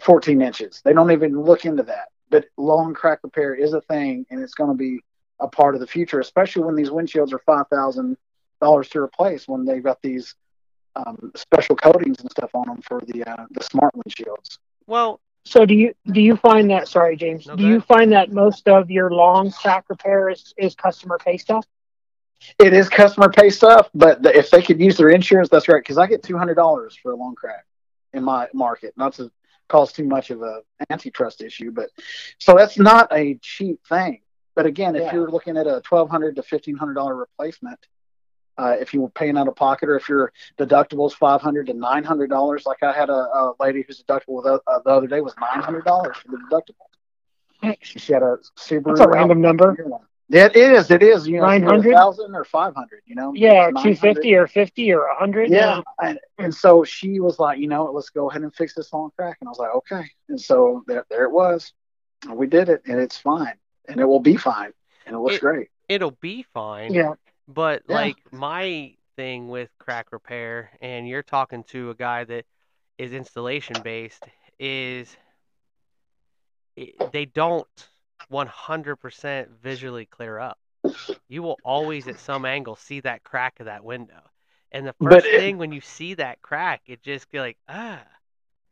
14 0.00 0.42
inches. 0.42 0.82
They 0.84 0.92
don't 0.92 1.10
even 1.10 1.40
look 1.40 1.64
into 1.64 1.82
that. 1.84 2.08
But 2.30 2.46
long 2.56 2.92
crack 2.94 3.20
repair 3.22 3.54
is 3.54 3.72
a 3.72 3.80
thing 3.80 4.26
and 4.30 4.40
it's 4.40 4.54
going 4.54 4.70
to 4.70 4.76
be 4.76 5.00
a 5.40 5.48
part 5.48 5.74
of 5.74 5.80
the 5.80 5.86
future 5.86 6.20
especially 6.20 6.62
when 6.62 6.74
these 6.74 6.88
windshields 6.88 7.32
are 7.32 7.40
$5000 7.40 8.90
to 8.90 8.98
replace 8.98 9.46
when 9.46 9.66
they've 9.66 9.82
got 9.82 10.00
these 10.00 10.34
um, 10.96 11.30
special 11.34 11.76
coatings 11.76 12.20
and 12.20 12.30
stuff 12.30 12.54
on 12.54 12.66
them 12.66 12.80
for 12.80 13.02
the 13.06 13.22
uh, 13.24 13.46
the 13.50 13.62
smart 13.62 13.92
windshields. 13.94 14.58
Well 14.86 15.20
so 15.46 15.64
do 15.64 15.74
you 15.74 15.94
do 16.12 16.20
you 16.20 16.36
find 16.36 16.70
that 16.70 16.88
sorry 16.88 17.16
james 17.16 17.46
no, 17.46 17.56
do 17.56 17.66
you 17.66 17.80
find 17.80 18.12
that 18.12 18.32
most 18.32 18.68
of 18.68 18.90
your 18.90 19.10
long 19.10 19.50
crack 19.50 19.84
repair 19.88 20.28
is, 20.28 20.52
is 20.58 20.74
customer 20.74 21.18
pay 21.18 21.36
stuff 21.36 21.64
it 22.58 22.72
is 22.72 22.88
customer 22.88 23.30
pay 23.30 23.50
stuff, 23.50 23.88
but 23.94 24.22
the, 24.22 24.36
if 24.36 24.50
they 24.50 24.62
could 24.62 24.80
use 24.80 24.96
their 24.96 25.10
insurance, 25.10 25.48
that's 25.48 25.68
right. 25.68 25.82
Because 25.82 25.98
I 25.98 26.06
get 26.06 26.22
two 26.22 26.36
hundred 26.36 26.54
dollars 26.54 26.94
for 26.94 27.12
a 27.12 27.16
long 27.16 27.34
crack 27.34 27.64
in 28.12 28.22
my 28.22 28.48
market, 28.52 28.94
not 28.96 29.14
to 29.14 29.30
cause 29.68 29.92
too 29.92 30.04
much 30.04 30.30
of 30.30 30.42
a 30.42 30.60
antitrust 30.90 31.42
issue, 31.42 31.70
but 31.70 31.90
so 32.38 32.54
that's 32.54 32.78
not 32.78 33.08
a 33.12 33.38
cheap 33.42 33.80
thing. 33.88 34.20
But 34.54 34.66
again, 34.66 34.96
if 34.96 35.02
yeah. 35.02 35.14
you're 35.14 35.30
looking 35.30 35.56
at 35.56 35.66
a 35.66 35.80
twelve 35.82 36.10
hundred 36.10 36.36
to 36.36 36.42
fifteen 36.42 36.76
hundred 36.76 36.94
dollar 36.94 37.16
replacement, 37.16 37.78
uh, 38.58 38.76
if 38.80 38.94
you 38.94 39.00
were 39.02 39.10
paying 39.10 39.36
out 39.36 39.48
of 39.48 39.56
pocket, 39.56 39.88
or 39.88 39.96
if 39.96 40.08
your 40.08 40.32
deductible 40.58 41.06
is 41.06 41.14
five 41.14 41.40
hundred 41.40 41.66
to 41.66 41.74
nine 41.74 42.04
hundred 42.04 42.30
dollars, 42.30 42.64
like 42.66 42.82
I 42.82 42.92
had 42.92 43.10
a, 43.10 43.12
a 43.12 43.52
lady 43.60 43.84
whose 43.86 44.02
deductible 44.02 44.42
the, 44.42 44.60
uh, 44.66 44.80
the 44.84 44.90
other 44.90 45.06
day 45.06 45.20
was 45.20 45.34
nine 45.40 45.62
hundred 45.62 45.84
dollars 45.84 46.16
for 46.16 46.28
the 46.30 46.38
deductible. 46.38 47.76
She 47.80 48.12
had 48.12 48.22
a 48.22 48.38
Subaru. 48.56 48.96
That's 48.96 49.00
a 49.00 49.08
random 49.08 49.40
number. 49.40 49.76
It 50.28 50.56
is. 50.56 50.90
It 50.90 51.02
is. 51.02 51.26
You 51.26 51.38
know, 51.38 51.46
nine 51.46 51.62
hundred 51.62 51.92
thousand 51.92 52.34
or 52.34 52.44
five 52.44 52.74
hundred. 52.74 53.02
You 53.06 53.14
know. 53.14 53.32
Yeah, 53.34 53.70
two 53.82 53.94
fifty 53.94 54.34
or 54.34 54.46
fifty 54.46 54.92
or 54.92 55.06
hundred. 55.16 55.50
Yeah, 55.50 55.80
and, 56.02 56.18
and 56.38 56.54
so 56.54 56.84
she 56.84 57.20
was 57.20 57.38
like, 57.38 57.58
you 57.58 57.68
know, 57.68 57.84
let's 57.84 58.10
go 58.10 58.28
ahead 58.28 58.42
and 58.42 58.54
fix 58.54 58.74
this 58.74 58.92
long 58.92 59.10
crack, 59.16 59.38
and 59.40 59.48
I 59.48 59.50
was 59.50 59.58
like, 59.58 59.74
okay. 59.76 60.10
And 60.28 60.40
so 60.40 60.82
there, 60.86 61.06
there 61.10 61.24
it 61.24 61.32
was. 61.32 61.72
We 62.28 62.46
did 62.46 62.68
it, 62.68 62.82
and 62.86 63.00
it's 63.00 63.16
fine, 63.16 63.54
and 63.88 64.00
it 64.00 64.04
will 64.04 64.20
be 64.20 64.36
fine, 64.36 64.72
and 65.06 65.14
it 65.14 65.18
looks 65.18 65.36
it, 65.36 65.40
great. 65.40 65.68
It'll 65.88 66.16
be 66.20 66.44
fine. 66.52 66.92
Yeah. 66.92 67.14
But 67.48 67.82
yeah. 67.88 67.94
like 67.94 68.16
my 68.32 68.94
thing 69.16 69.48
with 69.48 69.70
crack 69.78 70.12
repair, 70.12 70.70
and 70.80 71.08
you're 71.08 71.22
talking 71.22 71.64
to 71.64 71.90
a 71.90 71.94
guy 71.94 72.24
that 72.24 72.44
is 72.98 73.12
installation 73.12 73.80
based, 73.82 74.24
is 74.58 75.16
they 77.12 77.24
don't 77.24 77.66
100% 78.32 79.46
visually 79.62 80.06
clear 80.06 80.38
up. 80.38 80.58
You 81.28 81.42
will 81.42 81.58
always, 81.64 82.06
at 82.06 82.18
some 82.18 82.44
angle, 82.44 82.76
see 82.76 83.00
that 83.00 83.24
crack 83.24 83.60
of 83.60 83.66
that 83.66 83.84
window. 83.84 84.22
And 84.72 84.86
the 84.86 84.94
first 85.02 85.26
it, 85.26 85.38
thing 85.38 85.58
when 85.58 85.72
you 85.72 85.80
see 85.80 86.14
that 86.14 86.42
crack, 86.42 86.82
it 86.86 87.02
just 87.02 87.30
be 87.30 87.40
like, 87.40 87.56
ah, 87.68 88.02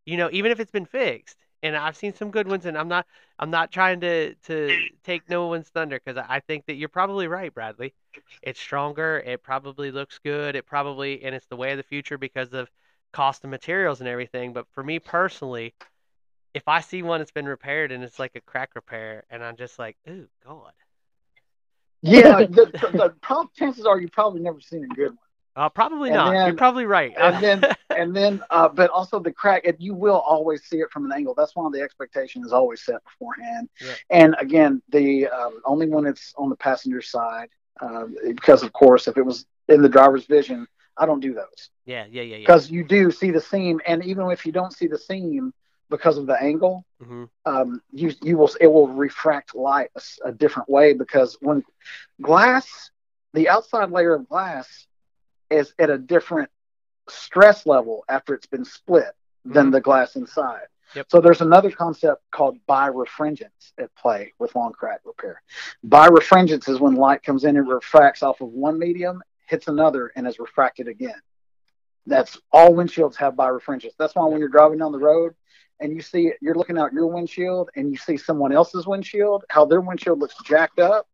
you 0.05 0.16
know, 0.16 0.29
even 0.33 0.53
if 0.53 0.61
it's 0.61 0.70
been 0.70 0.87
fixed. 0.87 1.37
And 1.65 1.75
I've 1.77 1.97
seen 1.97 2.15
some 2.15 2.31
good 2.31 2.47
ones, 2.47 2.67
and 2.67 2.77
I'm 2.77 2.89
not, 2.89 3.07
I'm 3.39 3.51
not 3.51 3.73
trying 3.73 4.01
to 4.01 4.35
to 4.35 4.79
take 5.03 5.29
no 5.31 5.47
one's 5.47 5.69
thunder 5.69 5.99
because 6.05 6.23
I 6.29 6.41
think 6.41 6.67
that 6.67 6.75
you're 6.75 6.91
probably 6.91 7.27
right, 7.27 7.53
Bradley. 7.53 7.95
It's 8.43 8.61
stronger. 8.61 9.23
It 9.25 9.43
probably 9.43 9.91
looks 9.91 10.19
good. 10.23 10.57
It 10.57 10.67
probably, 10.67 11.25
and 11.25 11.35
it's 11.35 11.47
the 11.47 11.57
way 11.57 11.71
of 11.73 11.79
the 11.79 11.83
future 11.83 12.19
because 12.19 12.53
of 12.53 12.71
cost 13.15 13.45
of 13.45 13.51
materials 13.51 14.01
and 14.01 14.09
everything. 14.09 14.53
But 14.53 14.67
for 14.73 14.85
me 14.85 14.99
personally, 14.99 15.75
if 16.53 16.69
I 16.69 16.81
see 16.81 17.03
one 17.03 17.21
that's 17.21 17.33
been 17.33 17.47
repaired 17.47 17.93
and 17.93 18.05
it's 18.05 18.19
like 18.19 18.33
a 18.35 18.41
crack 18.41 18.75
repair, 18.75 19.25
and 19.31 19.43
I'm 19.43 19.57
just 19.57 19.79
like, 19.79 19.97
ooh, 20.09 20.29
God. 20.47 20.73
Yeah, 22.03 22.41
the, 22.41 22.67
the, 22.67 23.15
the 23.23 23.49
chances 23.57 23.87
are 23.87 23.99
you've 23.99 24.12
probably 24.12 24.41
never 24.41 24.61
seen 24.61 24.85
a 24.85 24.95
good 24.95 25.09
one. 25.09 25.19
Uh, 25.57 25.69
probably 25.69 26.11
and 26.11 26.17
not. 26.17 26.33
Then, 26.33 26.47
You're 26.47 26.57
probably 26.57 26.85
right. 26.85 27.15
and 27.17 27.43
then, 27.43 27.62
and 27.97 28.15
then, 28.15 28.43
uh, 28.51 28.69
but 28.69 28.91
also 28.91 29.19
the 29.19 29.33
crack, 29.33 29.65
and 29.65 29.77
you 29.79 29.95
will 29.95 30.19
always 30.21 30.65
see 30.65 30.79
it 30.79 30.91
from 30.91 31.05
an 31.05 31.13
angle. 31.13 31.35
That's 31.35 31.55
why 31.55 31.69
the 31.73 31.81
expectation 31.81 32.45
is 32.45 32.53
always 32.53 32.85
set 32.85 33.03
beforehand. 33.05 33.69
Yeah. 33.81 33.95
And 34.11 34.37
again, 34.39 34.83
the 34.91 35.29
um, 35.29 35.61
only 35.65 35.89
when 35.89 36.07
it's 36.07 36.35
on 36.37 36.51
the 36.51 36.57
passenger 36.57 37.03
side, 37.03 37.49
um, 37.81 38.17
because 38.25 38.63
of 38.63 38.73
course, 38.73 39.09
if 39.09 39.17
it 39.17 39.23
was 39.23 39.47
in 39.69 39.83
the 39.83 39.89
driver's 39.89 40.27
vision, 40.27 40.67
I 40.97 41.07
don't 41.07 41.21
do 41.21 41.35
those. 41.35 41.71
Yeah, 41.87 42.05
yeah, 42.11 42.23
yeah, 42.23 42.37
yeah. 42.37 42.39
Because 42.39 42.71
you 42.71 42.85
do 42.85 43.11
see 43.11 43.31
the 43.31 43.41
seam, 43.41 43.81
and 43.87 44.05
even 44.05 44.31
if 44.31 44.47
you 44.47 44.53
don't 44.53 44.73
see 44.73 44.87
the 44.87 44.99
seam, 44.99 45.53
because 45.91 46.19
of 46.19 46.27
the 46.27 46.41
angle, 46.41 46.85
mm-hmm. 47.03 47.25
um, 47.47 47.81
you 47.93 48.13
you 48.23 48.37
will 48.37 48.51
it 48.61 48.67
will 48.67 48.89
refract 48.89 49.55
light 49.55 49.91
a, 49.97 50.29
a, 50.29 50.33
different 50.33 50.69
way 50.69 50.93
because 50.95 51.37
when 51.41 51.63
glass, 52.21 52.91
the 53.33 53.49
outside 53.49 53.91
layer 53.91 54.15
of 54.15 54.29
glass 54.29 54.87
is 55.51 55.75
at 55.79 55.91
a 55.91 55.99
different 55.99 56.51
stress 57.09 57.67
level 57.67 58.05
after 58.09 58.35
it's 58.35 58.47
been 58.47 58.65
split 58.65 59.05
mm-hmm. 59.05 59.53
than 59.53 59.71
the 59.71 59.81
glass 59.81 60.17
inside. 60.17 60.67
Yep. 60.95 61.07
So 61.11 61.21
there's 61.21 61.41
another 61.41 61.71
concept 61.71 62.23
called 62.31 62.59
birefringence 62.69 63.73
at 63.79 63.95
play 63.97 64.33
with 64.39 64.55
long 64.55 64.73
crack 64.73 65.01
repair. 65.05 65.43
Birefringence 65.87 66.69
is 66.69 66.79
when 66.79 66.95
light 66.95 67.23
comes 67.23 67.45
in 67.45 67.57
and 67.57 67.69
refracts 67.69 68.23
off 68.23 68.41
of 68.41 68.49
one 68.51 68.79
medium, 68.79 69.23
hits 69.47 69.67
another, 69.67 70.13
and 70.15 70.27
is 70.27 70.39
refracted 70.39 70.87
again. 70.87 71.21
That's 72.07 72.39
all 72.53 72.73
windshields 72.75 73.17
have 73.17 73.35
birefringence. 73.35 73.93
That's 73.99 74.15
why 74.15 74.27
when 74.27 74.39
you're 74.39 74.49
driving 74.49 74.79
down 74.79 74.93
the 74.93 74.99
road 74.99 75.35
and 75.81 75.93
you 75.93 76.03
see 76.03 76.33
you're 76.41 76.55
looking 76.55 76.79
out 76.79 76.93
your 76.93 77.07
windshield 77.07 77.71
and 77.75 77.91
you 77.91 77.97
see 77.97 78.17
someone 78.17 78.53
else's 78.53 78.87
windshield, 78.87 79.45
how 79.49 79.65
their 79.65 79.81
windshield 79.81 80.21
looks 80.21 80.37
jacked 80.45 80.79
up. 80.79 81.09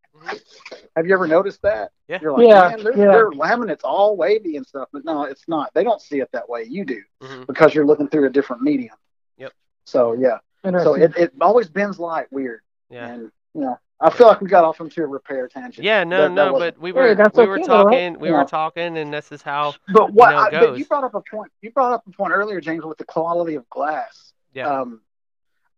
Have 0.97 1.07
you 1.07 1.15
ever 1.15 1.27
noticed 1.27 1.63
that? 1.63 1.91
Yeah. 2.09 2.19
You're 2.21 2.33
like, 2.33 2.47
Yeah, 2.49 2.69
man, 2.77 2.85
their, 2.85 2.97
yeah. 2.97 3.13
their 3.13 3.33
laminate's 3.33 3.85
all 3.85 4.17
wavy 4.17 4.57
and 4.57 4.67
stuff, 4.67 4.89
but 4.93 5.05
no, 5.05 5.25
it's 5.25 5.47
not. 5.49 5.73
They 5.75 5.85
don't 5.85 6.01
see 6.01 6.21
it 6.21 6.29
that 6.33 6.49
way. 6.49 6.65
You 6.69 6.85
do 6.85 7.03
Mhm. 7.23 7.47
because 7.47 7.75
you're 7.75 7.87
looking 7.87 8.09
through 8.09 8.27
a 8.27 8.31
different 8.31 8.63
medium. 8.63 8.95
Yep. 9.39 9.53
So 9.87 10.13
yeah. 10.13 10.39
So 10.83 10.95
it, 10.95 11.17
it 11.17 11.33
always 11.41 11.69
bends 11.69 11.99
light 11.99 12.27
weird. 12.31 12.61
Yeah. 12.91 13.07
And 13.09 13.31
you 13.55 13.63
know, 13.63 13.79
I 14.01 14.11
feel 14.11 14.27
like 14.27 14.41
we 14.41 14.49
got 14.49 14.65
off 14.65 14.81
into 14.81 15.03
a 15.03 15.07
repair 15.07 15.47
tangent. 15.49 15.85
Yeah, 15.85 16.05
no, 16.05 16.23
That- 16.23 16.29
that 16.29 16.35
no, 16.35 16.53
wasn't- 16.53 16.75
but 16.77 16.83
we 16.83 16.93
were 16.93 17.15
that's 17.15 17.37
we 17.37 17.47
were 17.47 17.55
okay 17.59 17.67
though, 17.67 17.77
right? 17.85 17.93
talking, 17.93 18.19
we 18.21 18.29
Yeah. 18.31 18.39
were 18.39 18.45
talking, 18.45 18.97
and 18.99 19.13
this 19.13 19.33
is 19.33 19.43
how. 19.43 19.75
But 19.93 20.13
what? 20.13 20.31
know, 20.33 20.43
it 20.47 20.55
I, 20.55 20.61
but 20.67 20.79
you 20.79 20.85
brought 20.87 21.05
up 21.05 21.15
a 21.15 21.21
point. 21.23 21.51
You 21.63 21.71
brought 21.71 21.93
up 21.93 22.03
a 22.07 22.11
point 22.11 22.33
earlier, 22.33 22.61
James, 22.61 22.85
with 22.85 22.99
the 22.99 23.05
quality 23.05 23.55
of 23.57 23.69
glass. 23.71 24.33
Yeah. 24.53 24.69
Um, 24.69 25.01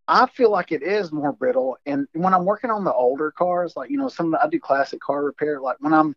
I 0.07 0.25
feel 0.27 0.51
like 0.51 0.71
it 0.71 0.83
is 0.83 1.11
more 1.11 1.31
brittle, 1.31 1.77
and 1.85 2.07
when 2.13 2.33
I'm 2.33 2.45
working 2.45 2.69
on 2.69 2.83
the 2.83 2.93
older 2.93 3.31
cars, 3.31 3.75
like 3.75 3.89
you 3.89 3.97
know, 3.97 4.09
some 4.09 4.27
of 4.27 4.31
the 4.33 4.45
I 4.45 4.49
do 4.49 4.59
classic 4.59 4.99
car 4.99 5.23
repair. 5.23 5.61
Like 5.61 5.77
when 5.79 5.93
I'm, 5.93 6.15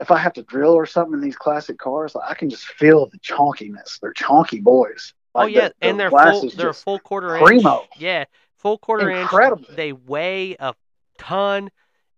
if 0.00 0.10
I 0.10 0.18
have 0.18 0.34
to 0.34 0.42
drill 0.42 0.72
or 0.74 0.84
something 0.86 1.14
in 1.14 1.20
these 1.20 1.36
classic 1.36 1.78
cars, 1.78 2.14
like 2.14 2.30
I 2.30 2.34
can 2.34 2.50
just 2.50 2.64
feel 2.66 3.06
the 3.06 3.18
chonkiness. 3.18 3.98
They're 4.00 4.12
chonky 4.12 4.62
boys. 4.62 5.14
oh 5.34 5.46
yeah, 5.46 5.68
the- 5.68 5.74
the 5.80 5.86
and 5.88 6.00
they're 6.00 6.10
full. 6.10 6.50
They're 6.50 6.68
a 6.70 6.74
full 6.74 6.98
quarter 6.98 7.38
primo. 7.38 7.80
inch. 7.80 7.88
Yeah, 7.98 8.24
full 8.58 8.76
quarter 8.78 9.10
Incredible. 9.10 9.64
inch. 9.68 9.76
They 9.76 9.92
weigh 9.92 10.56
a 10.60 10.74
ton, 11.18 11.70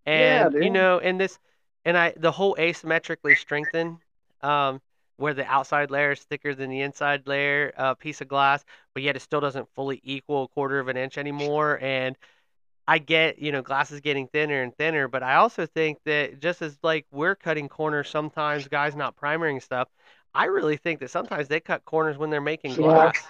Yeah, 0.07 0.47
and 0.47 0.55
you 0.65 0.71
know, 0.71 0.99
and 0.99 1.21
this, 1.21 1.39
and 1.85 1.97
I 1.97 2.15
the 2.17 2.33
whole 2.33 2.57
asymmetrically 2.59 3.37
strengthened, 3.39 3.99
um, 4.43 4.81
where 5.17 5.35
the 5.35 5.47
outside 5.47 5.91
layer 5.91 6.13
is 6.13 6.23
thicker 6.23 6.55
than 6.55 6.71
the 6.71 6.81
inside 6.83 7.27
layer, 7.27 7.73
uh, 7.77 7.95
piece 7.95 8.21
of 8.21 8.29
glass, 8.29 8.65
but 8.95 9.03
yet 9.03 9.17
it 9.17 9.21
still 9.21 9.41
doesn't 9.41 9.69
fully 9.75 10.01
equal 10.03 10.45
a 10.45 10.49
quarter 10.49 10.79
of 10.79 10.89
an 10.89 10.97
inch 10.97 11.19
anymore, 11.19 11.79
and. 11.83 12.17
I 12.89 12.99
get, 12.99 13.39
you 13.39 13.53
know, 13.53 13.63
glass 13.63 13.91
is 13.91 14.01
getting 14.01 14.29
thinner 14.29 14.63
and 14.63 14.77
thinner, 14.77 15.09
but 15.09 15.23
I 15.23 15.37
also 15.37 15.67
think 15.67 15.99
that 16.05 16.41
just 16.41 16.63
as 16.63 16.79
like 16.83 17.07
we're 17.11 17.35
cutting 17.35 17.69
corners 17.69 18.09
sometimes, 18.09 18.69
guys 18.69 18.95
not 18.95 19.17
primering 19.17 19.61
stuff, 19.61 19.89
I 20.35 20.45
really 20.45 20.77
think 20.77 21.01
that 21.01 21.11
sometimes 21.11 21.49
they 21.49 21.61
cut 21.61 21.85
corners 21.85 22.17
when 22.17 22.31
they're 22.31 22.41
making 22.41 22.75
Yeah. 22.79 23.13
glass. 23.13 23.27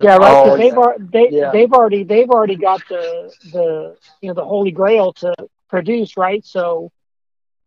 Yeah, 0.00 0.16
right. 0.16 0.36
Oh, 0.36 0.56
they've 0.56 0.72
yeah. 0.72 0.78
already 0.78 1.04
they 1.12 1.30
Yeah. 1.30 1.50
they've 1.52 1.72
already 1.72 2.04
they've 2.04 2.30
already 2.30 2.56
got 2.56 2.82
the 2.88 3.32
the 3.52 3.96
you 4.20 4.28
know 4.28 4.34
the 4.34 4.44
holy 4.44 4.70
grail 4.70 5.12
to 5.14 5.34
produce, 5.68 6.16
right? 6.16 6.44
So 6.44 6.92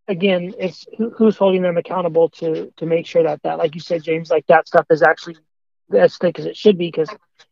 again, 0.08 0.54
it's 0.58 0.86
who, 0.98 1.10
who's 1.10 1.36
holding 1.36 1.62
them 1.62 1.76
accountable 1.76 2.28
to 2.30 2.72
to 2.76 2.86
make 2.86 3.06
sure 3.06 3.22
that 3.24 3.42
that, 3.42 3.58
like 3.58 3.74
you 3.74 3.80
said, 3.80 4.02
James, 4.02 4.30
like 4.30 4.46
that 4.46 4.66
stuff 4.66 4.86
is 4.90 5.02
actually 5.02 5.36
as 5.96 6.16
thick 6.16 6.38
as 6.38 6.46
it 6.46 6.56
should 6.56 6.78
be. 6.78 6.88
Because 6.88 7.10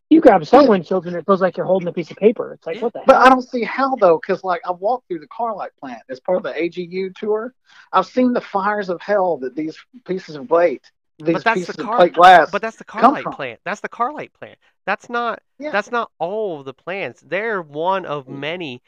you 0.09 0.21
grab 0.21 0.45
some 0.45 0.67
windshields 0.67 1.05
and 1.05 1.15
it 1.15 1.25
feels 1.25 1.41
like 1.41 1.57
you're 1.57 1.65
holding 1.65 1.87
a 1.87 1.93
piece 1.93 2.11
of 2.11 2.17
paper. 2.17 2.53
It's 2.53 2.65
like 2.65 2.81
what 2.81 2.93
the 2.93 3.01
But 3.05 3.15
hell? 3.15 3.25
I 3.25 3.29
don't 3.29 3.41
see 3.41 3.63
how 3.63 3.95
though, 3.95 4.19
because 4.21 4.43
like 4.43 4.61
I 4.65 4.71
walked 4.71 5.07
through 5.07 5.19
the 5.19 5.27
Carlite 5.27 5.75
plant 5.79 6.01
as 6.09 6.19
part 6.19 6.37
of 6.37 6.43
the 6.43 6.51
AGU 6.51 7.15
tour. 7.15 7.53
I've 7.91 8.05
seen 8.07 8.33
the 8.33 8.41
fires 8.41 8.89
of 8.89 9.01
hell 9.01 9.37
that 9.37 9.55
these 9.55 9.77
pieces 10.05 10.35
of 10.35 10.47
plate, 10.47 10.83
these 11.19 11.33
But 11.35 11.43
that's 11.43 11.59
pieces 11.59 11.75
the 11.75 11.83
of 11.83 11.87
car- 11.87 11.97
plate 11.97 12.13
glass. 12.13 12.49
But 12.51 12.61
that's 12.61 12.77
the 12.77 12.83
come 12.97 13.15
Carlite 13.15 13.23
from? 13.23 13.33
plant. 13.33 13.59
That's 13.63 13.81
the 13.81 13.89
Carlite 13.89 14.33
plant. 14.33 14.57
That's 14.85 15.09
not 15.09 15.41
Yeah. 15.59 15.71
that's 15.71 15.91
not 15.91 16.11
all 16.19 16.59
of 16.59 16.65
the 16.65 16.73
plants. 16.73 17.21
They're 17.21 17.61
one 17.61 18.05
of 18.05 18.25
mm. 18.27 18.39
many 18.39 18.81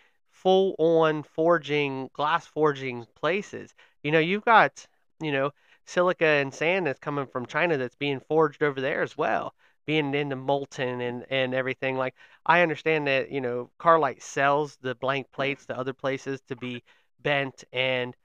full 0.44 0.76
on 0.78 1.24
forging, 1.24 2.10
glass 2.14 2.46
forging 2.46 3.06
places. 3.16 3.74
You 4.04 4.12
know, 4.12 4.20
you've 4.20 4.46
got, 4.46 4.86
you 5.22 5.32
know, 5.32 5.52
silica 5.86 6.26
and 6.26 6.54
sand 6.54 6.88
that's 6.88 7.00
coming 7.00 7.28
from 7.28 7.46
China 7.46 7.78
that's 7.78 7.96
being 7.96 8.20
forged 8.20 8.62
over 8.64 8.80
there 8.82 9.02
as 9.02 9.18
well, 9.18 9.54
being 9.86 10.14
into 10.14 10.36
molten 10.36 11.02
and, 11.02 11.26
and 11.30 11.54
everything. 11.54 11.98
Like 11.98 12.16
I 12.46 12.62
understand 12.62 13.08
that, 13.08 13.32
you 13.32 13.42
know, 13.42 13.70
Carlite 13.80 14.22
sells 14.22 14.78
the 14.82 14.96
blank 14.96 15.32
plates 15.32 15.66
to 15.68 15.78
other 15.78 15.94
places 15.94 16.42
to 16.50 16.56
be 16.56 16.84
bent 17.22 17.64
and 17.72 18.16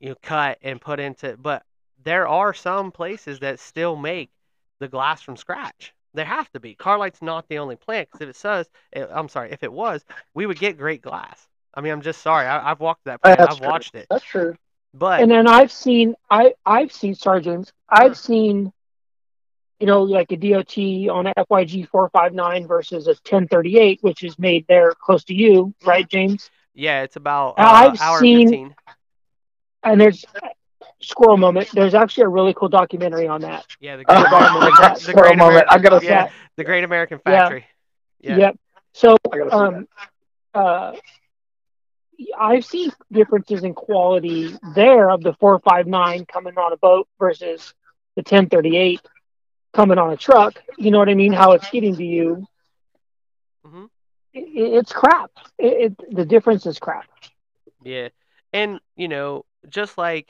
you 0.00 0.10
know 0.10 0.16
cut 0.22 0.58
and 0.62 0.80
put 0.80 0.98
into 0.98 1.36
but 1.36 1.64
there 2.02 2.26
are 2.26 2.54
some 2.54 2.90
places 2.90 3.40
that 3.40 3.60
still 3.60 3.96
make 3.96 4.30
the 4.78 4.88
glass 4.88 5.20
from 5.22 5.36
scratch. 5.36 5.92
There 6.14 6.24
have 6.24 6.50
to 6.52 6.60
be. 6.60 6.74
Carlite's 6.74 7.22
not 7.22 7.46
the 7.48 7.58
only 7.58 7.76
plant 7.76 8.08
because 8.08 8.22
if 8.22 8.30
it 8.30 8.36
says, 8.36 8.70
eh, 8.94 9.06
I'm 9.10 9.28
sorry, 9.28 9.52
if 9.52 9.62
it 9.62 9.72
was, 9.72 10.02
we 10.34 10.46
would 10.46 10.58
get 10.58 10.78
great 10.78 11.02
glass. 11.02 11.46
I 11.74 11.80
mean, 11.80 11.92
I'm 11.92 12.02
just 12.02 12.22
sorry. 12.22 12.46
I, 12.46 12.70
I've 12.70 12.80
walked 12.80 13.04
that 13.04 13.22
plant. 13.22 13.38
That's 13.38 13.52
I've 13.52 13.58
true. 13.60 13.68
watched 13.68 13.94
it. 13.94 14.06
That's 14.10 14.24
true. 14.24 14.56
But 14.92 15.20
And 15.22 15.30
then 15.30 15.46
I've 15.46 15.70
seen 15.70 16.14
I 16.30 16.54
I've 16.66 16.92
seen 16.92 17.14
sorry 17.14 17.42
James, 17.42 17.72
I've 17.88 18.16
seen 18.16 18.72
you 19.78 19.86
know 19.86 20.02
like 20.02 20.32
a 20.32 20.36
DOT 20.36 20.76
on 21.14 21.28
a 21.28 21.34
FYG 21.34 21.88
four 21.88 22.08
five 22.10 22.34
nine 22.34 22.66
versus 22.66 23.06
a 23.06 23.14
ten 23.14 23.46
thirty 23.46 23.78
eight, 23.78 23.98
which 24.02 24.24
is 24.24 24.36
made 24.38 24.66
there 24.66 24.92
close 25.00 25.22
to 25.24 25.34
you, 25.34 25.72
right, 25.84 26.08
James? 26.08 26.50
yeah, 26.74 27.02
it's 27.02 27.14
about 27.16 27.50
uh, 27.50 27.62
I've 27.62 28.00
hour 28.00 28.18
seen- 28.18 28.48
15. 28.48 28.74
And 29.84 30.00
there's 30.00 30.24
squirrel 31.00 31.36
moment. 31.38 31.70
There's 31.72 31.94
actually 31.94 32.24
a 32.24 32.28
really 32.28 32.52
cool 32.52 32.68
documentary 32.68 33.26
on 33.28 33.40
that. 33.42 33.64
Yeah, 33.80 33.96
the 33.96 34.04
great, 34.06 34.18
moment, 34.30 34.76
the, 34.76 34.94
squirrel 34.96 35.22
great 35.28 35.38
moment, 35.38 35.66
American, 35.68 35.68
I 35.70 35.78
gotta 35.78 36.04
yeah, 36.04 36.26
say. 36.26 36.32
the 36.56 36.64
Great 36.64 36.84
American 36.84 37.20
Yeah. 37.24 37.32
Factory. 37.32 37.66
Yeah. 38.20 38.36
Yep. 38.36 38.56
So 38.92 39.16
I 39.32 39.38
gotta 39.38 39.50
see 39.50 39.56
um 39.56 39.88
uh 40.52 40.92
I've 42.38 42.64
seen 42.64 42.90
differences 43.12 43.64
in 43.64 43.74
quality 43.74 44.56
there 44.74 45.10
of 45.10 45.22
the 45.22 45.32
four 45.34 45.58
five 45.60 45.86
nine 45.86 46.26
coming 46.26 46.56
on 46.56 46.72
a 46.72 46.76
boat 46.76 47.08
versus 47.18 47.74
the 48.16 48.22
ten 48.22 48.48
thirty 48.48 48.76
eight 48.76 49.00
coming 49.74 49.98
on 49.98 50.12
a 50.12 50.16
truck. 50.16 50.60
You 50.78 50.90
know 50.90 50.98
what 50.98 51.08
I 51.08 51.14
mean? 51.14 51.32
How 51.32 51.52
it's 51.52 51.68
getting 51.68 51.96
to 51.96 52.04
you. 52.04 52.46
hmm 53.64 53.86
I- 54.34 54.44
it's 54.54 54.92
crap. 54.92 55.30
It, 55.58 55.96
it 55.98 56.14
the 56.16 56.24
difference 56.24 56.66
is 56.66 56.78
crap. 56.78 57.06
Yeah. 57.82 58.08
And, 58.52 58.80
you 58.96 59.08
know, 59.08 59.44
just 59.68 59.98
like 59.98 60.28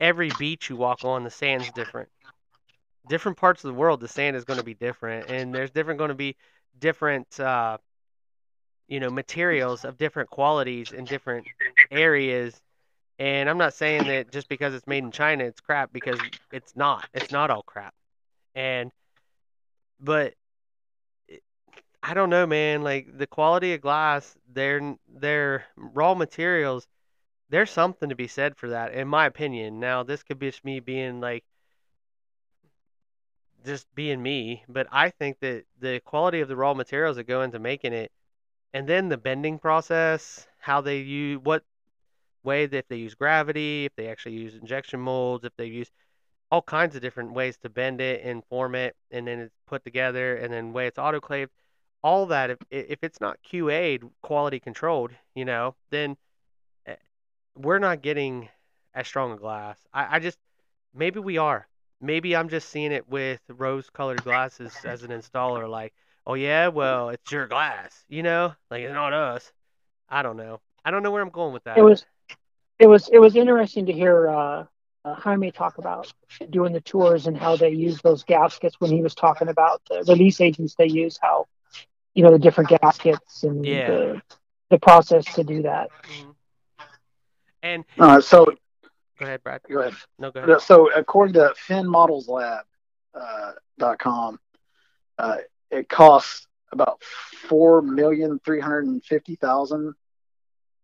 every 0.00 0.30
beach 0.30 0.68
you 0.70 0.76
walk 0.76 1.04
on, 1.04 1.24
the 1.24 1.30
sand's 1.30 1.70
different. 1.72 2.08
Different 3.06 3.36
parts 3.38 3.64
of 3.64 3.68
the 3.68 3.74
world, 3.74 4.00
the 4.00 4.08
sand 4.08 4.36
is 4.36 4.44
going 4.44 4.56
to 4.58 4.62
be 4.62 4.74
different. 4.74 5.28
And 5.28 5.54
there's 5.54 5.70
different 5.70 5.98
going 5.98 6.08
to 6.10 6.14
be 6.14 6.36
different, 6.78 7.38
uh, 7.40 7.78
you 8.88 9.00
know, 9.00 9.10
materials 9.10 9.84
of 9.84 9.96
different 9.96 10.30
qualities 10.30 10.92
in 10.92 11.04
different 11.04 11.46
areas. 11.90 12.60
And 13.18 13.48
I'm 13.48 13.58
not 13.58 13.74
saying 13.74 14.04
that 14.08 14.32
just 14.32 14.48
because 14.48 14.74
it's 14.74 14.86
made 14.86 15.04
in 15.04 15.12
China, 15.12 15.44
it's 15.44 15.60
crap 15.60 15.92
because 15.92 16.18
it's 16.52 16.74
not. 16.74 17.08
It's 17.14 17.30
not 17.30 17.50
all 17.50 17.62
crap. 17.62 17.94
And, 18.54 18.90
but 20.00 20.34
I 22.02 22.12
don't 22.12 22.30
know, 22.30 22.46
man. 22.46 22.82
Like 22.82 23.16
the 23.16 23.26
quality 23.26 23.72
of 23.74 23.80
glass, 23.80 24.36
their 24.52 24.96
their 25.08 25.64
raw 25.76 26.14
materials, 26.14 26.86
there's 27.48 27.70
something 27.70 28.08
to 28.10 28.14
be 28.14 28.28
said 28.28 28.56
for 28.56 28.68
that, 28.70 28.92
in 28.92 29.08
my 29.08 29.26
opinion. 29.26 29.80
Now, 29.80 30.02
this 30.02 30.22
could 30.22 30.38
be 30.38 30.50
just 30.50 30.64
me 30.64 30.80
being 30.80 31.20
like, 31.20 31.44
just 33.64 33.86
being 33.94 34.22
me, 34.22 34.64
but 34.68 34.86
I 34.92 35.10
think 35.10 35.38
that 35.40 35.64
the 35.80 36.00
quality 36.04 36.40
of 36.40 36.48
the 36.48 36.56
raw 36.56 36.74
materials 36.74 37.16
that 37.16 37.24
go 37.24 37.42
into 37.42 37.58
making 37.58 37.94
it, 37.94 38.12
and 38.74 38.88
then 38.88 39.08
the 39.08 39.16
bending 39.16 39.58
process, 39.58 40.46
how 40.58 40.80
they 40.80 40.98
use 40.98 41.38
what 41.42 41.62
way 42.42 42.66
that 42.66 42.76
if 42.76 42.88
they 42.88 42.96
use 42.96 43.14
gravity, 43.14 43.84
if 43.84 43.94
they 43.96 44.08
actually 44.08 44.34
use 44.34 44.54
injection 44.56 45.00
molds, 45.00 45.44
if 45.44 45.52
they 45.56 45.66
use 45.66 45.90
all 46.50 46.60
kinds 46.60 46.96
of 46.96 47.00
different 47.00 47.32
ways 47.32 47.56
to 47.58 47.70
bend 47.70 48.00
it 48.00 48.22
and 48.24 48.44
form 48.46 48.74
it, 48.74 48.96
and 49.12 49.28
then 49.28 49.38
it's 49.38 49.54
put 49.66 49.84
together, 49.84 50.36
and 50.36 50.52
then 50.52 50.72
way 50.72 50.88
it's 50.88 50.98
autoclaved. 50.98 51.50
All 52.02 52.26
that, 52.26 52.50
if 52.50 52.58
if 52.70 52.98
it's 53.02 53.20
not 53.20 53.38
QA'd, 53.50 54.02
quality 54.22 54.58
controlled, 54.60 55.12
you 55.34 55.44
know, 55.44 55.76
then 55.90 56.16
eh, 56.86 56.96
we're 57.56 57.78
not 57.78 58.02
getting 58.02 58.48
as 58.92 59.06
strong 59.06 59.32
a 59.32 59.36
glass. 59.36 59.78
I, 59.92 60.16
I 60.16 60.18
just 60.18 60.38
maybe 60.92 61.20
we 61.20 61.38
are. 61.38 61.66
Maybe 62.00 62.36
I'm 62.36 62.48
just 62.48 62.68
seeing 62.68 62.92
it 62.92 63.08
with 63.08 63.40
rose-colored 63.48 64.24
glasses 64.24 64.74
as 64.84 65.04
an 65.04 65.10
installer. 65.10 65.70
Like, 65.70 65.94
oh 66.26 66.34
yeah, 66.34 66.68
well 66.68 67.10
it's 67.10 67.30
your 67.32 67.46
glass, 67.46 68.04
you 68.08 68.22
know, 68.22 68.54
like 68.70 68.82
it's 68.82 68.92
not 68.92 69.12
us. 69.12 69.52
I 70.08 70.22
don't 70.22 70.36
know. 70.36 70.60
I 70.84 70.90
don't 70.90 71.02
know 71.02 71.10
where 71.10 71.22
I'm 71.22 71.30
going 71.30 71.52
with 71.52 71.64
that. 71.64 71.78
It 71.78 71.82
was 71.82 72.04
it 72.78 72.86
was 72.86 73.08
it 73.08 73.18
was 73.18 73.36
interesting 73.36 73.86
to 73.86 73.92
hear 73.92 74.28
uh, 74.28 74.64
uh, 75.04 75.14
Jaime 75.14 75.50
talk 75.50 75.78
about 75.78 76.12
doing 76.50 76.72
the 76.72 76.80
tours 76.80 77.26
and 77.26 77.36
how 77.36 77.56
they 77.56 77.70
use 77.70 78.00
those 78.02 78.22
gaskets 78.24 78.80
when 78.80 78.90
he 78.90 79.02
was 79.02 79.14
talking 79.14 79.48
about 79.48 79.82
the 79.88 80.04
release 80.08 80.40
agents 80.40 80.74
they 80.76 80.88
use, 80.88 81.18
how 81.20 81.46
you 82.14 82.22
know 82.22 82.30
the 82.32 82.38
different 82.38 82.70
gaskets 82.70 83.42
and 83.44 83.64
Yeah. 83.64 83.86
the 83.86 84.22
the 84.70 84.78
process 84.78 85.24
to 85.34 85.44
do 85.44 85.62
that. 85.62 85.90
Mhm. 86.08 86.34
And 87.62 87.84
Uh, 87.98 88.20
so 88.20 88.44
go 89.18 89.24
ahead, 89.24 89.42
Brad. 89.42 89.62
go 89.68 89.80
ahead. 89.80 89.94
No, 90.18 90.30
go 90.30 90.40
ahead. 90.40 90.60
So 90.60 90.90
according 90.92 91.34
to 91.34 91.54
FinModelsLab 91.68 92.62
uh, 93.14 93.52
dot 93.78 93.98
com, 93.98 94.38
uh, 95.18 95.36
it 95.70 95.88
costs 95.88 96.46
about 96.72 97.02
four 97.02 97.82
million 97.82 98.38
three 98.44 98.60
hundred 98.60 98.86
and 98.86 99.04
fifty 99.04 99.36
thousand 99.36 99.94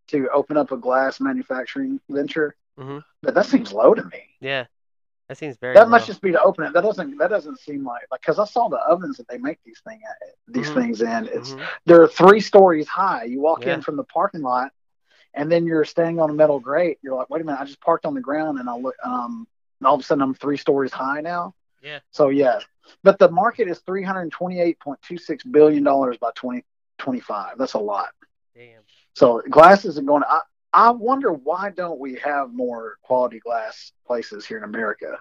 to 0.07 0.29
open 0.33 0.57
up 0.57 0.71
a 0.71 0.77
glass 0.77 1.19
manufacturing 1.19 1.99
venture. 2.09 2.55
Mhm. 2.77 3.03
But 3.21 3.33
that 3.35 3.45
seems 3.45 3.71
low 3.73 3.93
to 3.93 4.03
me. 4.03 4.23
Yeah, 4.39 4.65
That 5.27 5.37
seems 5.37 5.57
very. 5.57 5.73
That 5.75 5.83
low. 5.85 5.89
must 5.89 6.07
just 6.07 6.21
be 6.21 6.31
to 6.31 6.41
open 6.41 6.65
it. 6.65 6.73
That 6.73 6.81
doesn't. 6.83 7.17
That 7.17 7.29
doesn't 7.29 7.59
seem 7.59 7.85
like 7.85 8.03
like 8.11 8.21
because 8.21 8.39
I 8.39 8.45
saw 8.45 8.67
the 8.69 8.77
ovens 8.79 9.17
that 9.17 9.27
they 9.27 9.37
make 9.37 9.59
these 9.63 9.79
thing 9.87 10.01
these 10.47 10.69
Mhm. 10.69 10.73
things 10.73 11.01
in. 11.01 11.27
It's 11.27 11.53
Mhm. 11.53 11.67
they're 11.85 12.07
three 12.07 12.39
stories 12.41 12.87
high. 12.87 13.23
You 13.25 13.41
walk 13.41 13.65
Yeah. 13.65 13.75
in 13.75 13.81
from 13.81 13.95
the 13.97 14.03
parking 14.03 14.41
lot, 14.41 14.71
and 15.33 15.51
then 15.51 15.65
you're 15.65 15.85
standing 15.85 16.19
on 16.19 16.29
a 16.29 16.33
metal 16.33 16.59
grate. 16.59 16.99
You're 17.01 17.15
like, 17.15 17.29
wait 17.29 17.41
a 17.41 17.45
minute, 17.45 17.61
I 17.61 17.65
just 17.65 17.79
parked 17.81 18.05
on 18.05 18.13
the 18.13 18.21
ground, 18.21 18.59
and 18.59 18.69
I 18.69 18.75
look. 18.75 18.95
Um, 19.03 19.47
and 19.79 19.87
all 19.87 19.95
of 19.95 20.01
a 20.01 20.03
sudden, 20.03 20.21
I'm 20.21 20.33
three 20.35 20.57
stories 20.57 20.91
high 20.91 21.21
now. 21.21 21.55
Yeah. 21.81 21.99
So 22.11 22.29
yeah, 22.29 22.59
but 23.03 23.19
the 23.19 23.29
market 23.29 23.67
is 23.67 23.79
three 23.79 24.03
hundred 24.03 24.31
twenty-eight 24.31 24.79
point 24.79 24.99
two 25.01 25.17
six 25.17 25.43
billion 25.43 25.83
dollars 25.83 26.17
by 26.17 26.31
twenty 26.35 26.63
twenty-five. 26.97 27.57
That's 27.57 27.73
a 27.73 27.79
lot. 27.79 28.09
Damn. 28.55 28.81
So 29.15 29.41
glass 29.49 29.85
isn't 29.85 30.05
going. 30.05 30.23
I 30.27 30.41
I 30.73 30.91
wonder 30.91 31.31
why 31.33 31.69
don't 31.71 31.99
we 31.99 32.15
have 32.15 32.53
more 32.53 32.97
quality 33.01 33.39
glass 33.39 33.91
places 34.05 34.45
here 34.45 34.57
in 34.57 34.63
America? 34.63 35.17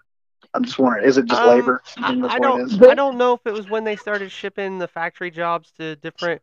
I'm 0.55 0.65
just 0.65 0.79
wondering, 0.79 1.05
is 1.07 1.17
it 1.19 1.27
just 1.27 1.41
Um, 1.41 1.49
labor? 1.49 1.83
I, 1.97 2.13
I 2.13 2.39
what 2.39 2.61
it 2.61 2.63
is? 2.63 2.77
don't. 2.77 2.91
I 2.91 2.95
don't 2.95 3.19
know 3.19 3.35
if 3.35 3.41
it 3.47 3.53
was 3.53 3.69
when 3.69 3.85
they 3.85 3.97
started 3.97 4.31
shipping 4.31 4.79
the 4.79 4.89
factory 4.89 5.31
jobs 5.31 5.71
to 5.79 5.97
different 5.97 6.43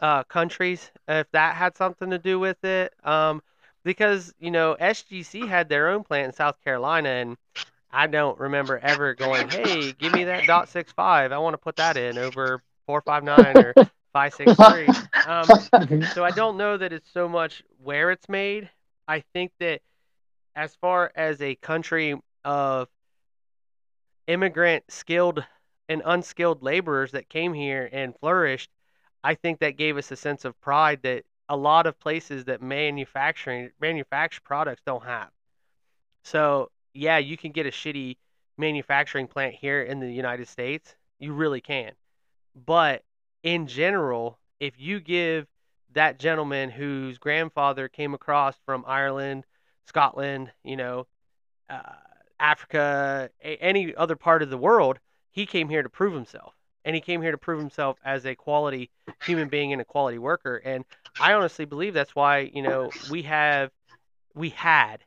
uh, 0.00 0.22
countries. 0.24 0.90
If 1.08 1.30
that 1.32 1.56
had 1.56 1.76
something 1.76 2.10
to 2.10 2.18
do 2.18 2.38
with 2.38 2.62
it, 2.64 2.94
um, 3.04 3.42
because 3.84 4.32
you 4.38 4.50
know 4.50 4.76
SGC 4.80 5.46
had 5.46 5.68
their 5.68 5.88
own 5.88 6.04
plant 6.04 6.26
in 6.26 6.32
South 6.32 6.62
Carolina, 6.62 7.08
and 7.08 7.36
I 7.90 8.06
don't 8.06 8.38
remember 8.38 8.78
ever 8.78 9.14
going, 9.14 9.48
"Hey, 9.48 9.92
give 9.92 10.12
me 10.12 10.24
that 10.24 10.46
dot 10.46 10.68
six 10.68 10.92
five. 10.92 11.32
I 11.32 11.38
want 11.38 11.54
to 11.54 11.58
put 11.58 11.76
that 11.76 11.96
in 11.96 12.18
over 12.18 12.62
four 12.86 13.00
five 13.02 13.24
nine 13.24 13.56
or 13.56 13.74
five 14.12 14.34
six 14.34 14.52
three. 14.54 14.88
Um, 15.26 16.02
so 16.14 16.24
I 16.24 16.30
don't 16.30 16.56
know 16.56 16.76
that 16.76 16.92
it's 16.92 17.10
so 17.10 17.28
much 17.28 17.62
where 17.82 18.10
it's 18.10 18.28
made. 18.28 18.70
I 19.06 19.20
think 19.32 19.52
that 19.60 19.80
as 20.54 20.74
far 20.74 21.12
as 21.14 21.40
a 21.40 21.54
country 21.56 22.20
of 22.44 22.88
immigrant 24.26 24.84
skilled 24.88 25.44
and 25.88 26.02
unskilled 26.04 26.62
laborers 26.62 27.12
that 27.12 27.28
came 27.28 27.54
here 27.54 27.88
and 27.92 28.14
flourished, 28.18 28.70
I 29.24 29.34
think 29.34 29.60
that 29.60 29.76
gave 29.76 29.96
us 29.96 30.10
a 30.10 30.16
sense 30.16 30.44
of 30.44 30.60
pride 30.60 31.00
that 31.02 31.24
a 31.48 31.56
lot 31.56 31.86
of 31.86 31.98
places 31.98 32.44
that 32.44 32.60
manufacturing 32.60 33.70
manufacture 33.80 34.40
products 34.44 34.82
don't 34.84 35.04
have. 35.04 35.30
So 36.22 36.70
yeah, 36.92 37.18
you 37.18 37.36
can 37.36 37.52
get 37.52 37.66
a 37.66 37.70
shitty 37.70 38.16
manufacturing 38.56 39.26
plant 39.26 39.54
here 39.54 39.82
in 39.82 40.00
the 40.00 40.10
United 40.10 40.48
States. 40.48 40.94
You 41.18 41.32
really 41.32 41.60
can. 41.60 41.92
But 42.54 43.04
in 43.42 43.66
general, 43.66 44.38
if 44.60 44.74
you 44.78 45.00
give 45.00 45.46
that 45.92 46.18
gentleman 46.18 46.70
whose 46.70 47.18
grandfather 47.18 47.88
came 47.88 48.14
across 48.14 48.56
from 48.66 48.84
Ireland, 48.86 49.44
Scotland, 49.86 50.50
you 50.64 50.76
know, 50.76 51.06
uh, 51.70 51.82
Africa, 52.40 53.30
a- 53.42 53.62
any 53.62 53.94
other 53.94 54.16
part 54.16 54.42
of 54.42 54.50
the 54.50 54.58
world, 54.58 54.98
he 55.30 55.46
came 55.46 55.68
here 55.68 55.82
to 55.82 55.88
prove 55.88 56.12
himself. 56.12 56.54
And 56.84 56.94
he 56.94 57.00
came 57.00 57.22
here 57.22 57.32
to 57.32 57.38
prove 57.38 57.58
himself 57.58 57.98
as 58.04 58.24
a 58.24 58.34
quality 58.34 58.90
human 59.24 59.48
being 59.48 59.72
and 59.72 59.82
a 59.82 59.84
quality 59.84 60.18
worker. 60.18 60.56
And 60.64 60.84
I 61.18 61.32
honestly 61.32 61.64
believe 61.64 61.94
that's 61.94 62.14
why, 62.14 62.50
you 62.54 62.62
know, 62.62 62.90
we 63.10 63.22
have, 63.22 63.70
we 64.34 64.50
had 64.50 65.04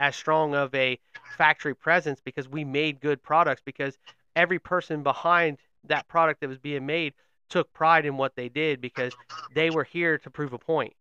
as 0.00 0.16
strong 0.16 0.54
of 0.54 0.74
a 0.74 0.98
factory 1.36 1.74
presence 1.74 2.20
because 2.24 2.48
we 2.48 2.64
made 2.64 3.00
good 3.00 3.22
products 3.22 3.62
because 3.64 3.96
every 4.34 4.58
person 4.58 5.02
behind 5.02 5.58
that 5.84 6.08
product 6.08 6.40
that 6.40 6.48
was 6.48 6.58
being 6.58 6.86
made 6.86 7.12
took 7.48 7.72
pride 7.72 8.06
in 8.06 8.16
what 8.16 8.34
they 8.34 8.48
did 8.48 8.80
because 8.80 9.12
they 9.54 9.70
were 9.70 9.84
here 9.84 10.18
to 10.18 10.30
prove 10.30 10.52
a 10.52 10.58
point. 10.58 10.94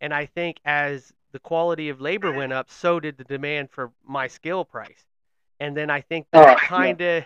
And 0.00 0.12
I 0.12 0.26
think 0.26 0.58
as 0.64 1.12
the 1.32 1.38
quality 1.38 1.88
of 1.88 2.00
labor 2.00 2.32
went 2.32 2.52
up, 2.52 2.70
so 2.70 3.00
did 3.00 3.16
the 3.16 3.24
demand 3.24 3.70
for 3.70 3.90
my 4.06 4.26
skill 4.26 4.64
price. 4.64 5.06
And 5.60 5.76
then 5.76 5.90
I 5.90 6.00
think 6.00 6.26
that 6.32 6.58
yeah. 6.58 6.66
kind 6.66 7.00
of 7.00 7.24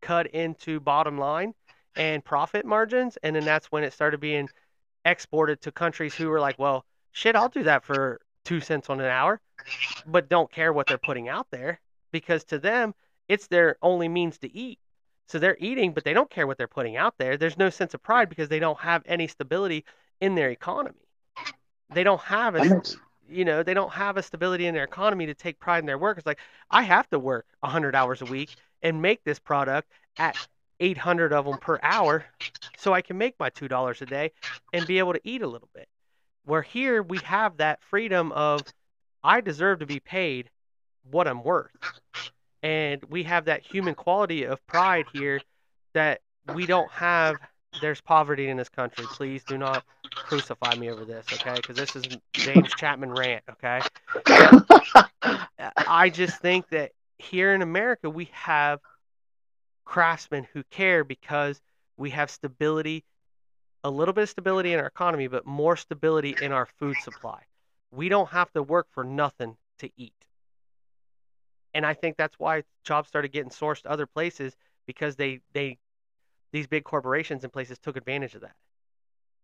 cut 0.00 0.28
into 0.28 0.80
bottom 0.80 1.18
line 1.18 1.52
and 1.96 2.24
profit 2.24 2.64
margins. 2.64 3.18
And 3.22 3.34
then 3.34 3.44
that's 3.44 3.66
when 3.66 3.82
it 3.82 3.92
started 3.92 4.20
being 4.20 4.48
exported 5.04 5.60
to 5.62 5.72
countries 5.72 6.14
who 6.14 6.28
were 6.28 6.40
like, 6.40 6.58
well, 6.58 6.84
shit, 7.12 7.34
I'll 7.34 7.48
do 7.48 7.64
that 7.64 7.84
for 7.84 8.20
two 8.46 8.60
cents 8.60 8.88
on 8.88 9.00
an 9.00 9.06
hour, 9.06 9.40
but 10.06 10.28
don't 10.30 10.50
care 10.50 10.72
what 10.72 10.88
they're 10.88 10.98
putting 10.98 11.28
out 11.28 11.48
there 11.50 11.80
because 12.12 12.44
to 12.44 12.58
them, 12.58 12.94
it's 13.28 13.48
their 13.48 13.76
only 13.82 14.08
means 14.08 14.38
to 14.38 14.56
eat. 14.56 14.78
So 15.28 15.38
they're 15.40 15.56
eating, 15.58 15.92
but 15.92 16.04
they 16.04 16.14
don't 16.14 16.30
care 16.30 16.46
what 16.46 16.56
they're 16.56 16.68
putting 16.68 16.96
out 16.96 17.14
there. 17.18 17.36
There's 17.36 17.58
no 17.58 17.68
sense 17.70 17.92
of 17.94 18.02
pride 18.02 18.28
because 18.28 18.48
they 18.48 18.60
don't 18.60 18.78
have 18.78 19.02
any 19.06 19.26
stability 19.26 19.84
in 20.20 20.36
their 20.36 20.50
economy. 20.50 20.94
They 21.92 22.04
don't 22.04 22.20
have 22.20 22.54
a, 22.54 22.82
you 23.28 23.44
know, 23.44 23.64
they 23.64 23.74
don't 23.74 23.92
have 23.92 24.16
a 24.16 24.22
stability 24.22 24.66
in 24.66 24.74
their 24.74 24.84
economy 24.84 25.26
to 25.26 25.34
take 25.34 25.58
pride 25.58 25.80
in 25.80 25.86
their 25.86 25.98
work. 25.98 26.16
It's 26.16 26.26
like 26.26 26.38
I 26.70 26.82
have 26.82 27.10
to 27.10 27.18
work 27.18 27.46
100 27.60 27.96
hours 27.96 28.22
a 28.22 28.26
week 28.26 28.50
and 28.82 29.02
make 29.02 29.24
this 29.24 29.40
product 29.40 29.90
at 30.18 30.36
800 30.78 31.32
of 31.32 31.44
them 31.44 31.58
per 31.58 31.80
hour 31.82 32.24
so 32.78 32.94
I 32.94 33.02
can 33.02 33.18
make 33.18 33.34
my 33.40 33.50
$2 33.50 34.00
a 34.00 34.06
day 34.06 34.32
and 34.72 34.86
be 34.86 35.00
able 35.00 35.14
to 35.14 35.20
eat 35.24 35.42
a 35.42 35.48
little 35.48 35.68
bit. 35.74 35.88
Where 36.46 36.62
here 36.62 37.02
we 37.02 37.18
have 37.18 37.58
that 37.58 37.82
freedom 37.82 38.32
of 38.32 38.62
I 39.22 39.40
deserve 39.40 39.80
to 39.80 39.86
be 39.86 40.00
paid 40.00 40.48
what 41.10 41.26
I'm 41.26 41.42
worth. 41.42 41.72
And 42.62 43.02
we 43.10 43.24
have 43.24 43.46
that 43.46 43.62
human 43.62 43.94
quality 43.94 44.44
of 44.44 44.64
pride 44.66 45.06
here 45.12 45.40
that 45.92 46.20
we 46.54 46.66
don't 46.66 46.90
have. 46.92 47.36
There's 47.80 48.00
poverty 48.00 48.48
in 48.48 48.56
this 48.56 48.68
country. 48.68 49.04
Please 49.06 49.44
do 49.44 49.58
not 49.58 49.84
crucify 50.14 50.76
me 50.76 50.88
over 50.90 51.04
this, 51.04 51.26
okay? 51.32 51.56
Because 51.56 51.76
this 51.76 51.94
is 51.94 52.04
James 52.32 52.72
Chapman 52.74 53.12
rant, 53.12 53.44
okay? 53.50 53.80
I 55.76 56.10
just 56.10 56.40
think 56.40 56.68
that 56.70 56.92
here 57.18 57.52
in 57.54 57.62
America 57.62 58.08
we 58.08 58.30
have 58.32 58.80
craftsmen 59.84 60.46
who 60.52 60.62
care 60.70 61.04
because 61.04 61.60
we 61.96 62.10
have 62.10 62.30
stability, 62.30 63.04
a 63.86 63.90
little 63.90 64.12
bit 64.12 64.22
of 64.22 64.28
stability 64.30 64.72
in 64.72 64.80
our 64.80 64.86
economy, 64.86 65.28
but 65.28 65.46
more 65.46 65.76
stability 65.76 66.34
in 66.42 66.50
our 66.50 66.66
food 66.66 66.96
supply. 67.04 67.40
We 67.92 68.08
don't 68.08 68.28
have 68.30 68.52
to 68.54 68.62
work 68.62 68.88
for 68.90 69.04
nothing 69.04 69.56
to 69.78 69.90
eat. 69.96 70.12
And 71.72 71.86
I 71.86 71.94
think 71.94 72.16
that's 72.16 72.36
why 72.36 72.64
jobs 72.82 73.06
started 73.06 73.30
getting 73.30 73.50
sourced 73.50 73.82
to 73.82 73.90
other 73.90 74.06
places 74.06 74.56
because 74.88 75.14
they 75.14 75.40
they 75.52 75.78
these 76.50 76.66
big 76.66 76.82
corporations 76.82 77.44
and 77.44 77.52
places 77.52 77.78
took 77.78 77.96
advantage 77.96 78.34
of 78.34 78.40
that. 78.40 78.56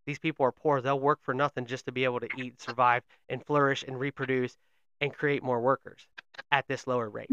These 0.07 0.19
people 0.19 0.45
are 0.45 0.51
poor. 0.53 0.81
They'll 0.81 0.99
work 0.99 1.21
for 1.23 1.35
nothing 1.35 1.67
just 1.67 1.87
to 1.87 1.93
be 1.93 2.03
able 2.03 2.19
to 2.19 2.29
eat, 2.37 2.61
survive, 2.61 3.05
and 3.29 3.47
flourish 3.47 3.85
and 3.85 4.01
reproduce 4.01 4.57
and 5.01 5.15
create 5.15 5.45
more 5.45 5.61
workers 5.61 6.01
at 6.51 6.67
this 6.67 6.89
lower 6.89 7.09
rate. 7.09 7.31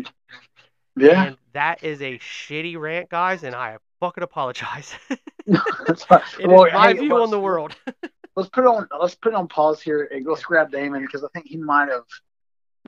Yeah, 0.95 1.23
And 1.25 1.37
that 1.53 1.83
is 1.83 2.03
a 2.03 2.19
shitty 2.19 2.77
rant, 2.79 3.09
guys, 3.09 3.43
and 3.43 3.55
I 3.55 3.77
fucking 3.99 4.23
apologize. 4.23 4.93
that's 5.87 6.03
fine. 6.03 6.21
It 6.39 6.43
is 6.43 6.47
Well, 6.47 6.69
my 6.71 6.87
hey, 6.93 6.99
view 6.99 7.15
on 7.21 7.29
the 7.31 7.39
world. 7.39 7.75
Let's 8.35 8.49
put 8.49 8.65
on 8.65 8.87
let's 9.01 9.15
put 9.15 9.33
it 9.33 9.35
on 9.35 9.49
pause 9.49 9.81
here 9.81 10.07
and 10.13 10.25
let's 10.25 10.43
grab 10.43 10.71
Damon 10.71 11.01
because 11.01 11.25
I 11.25 11.27
think 11.33 11.47
he 11.47 11.57
might 11.57 11.89
have 11.89 12.05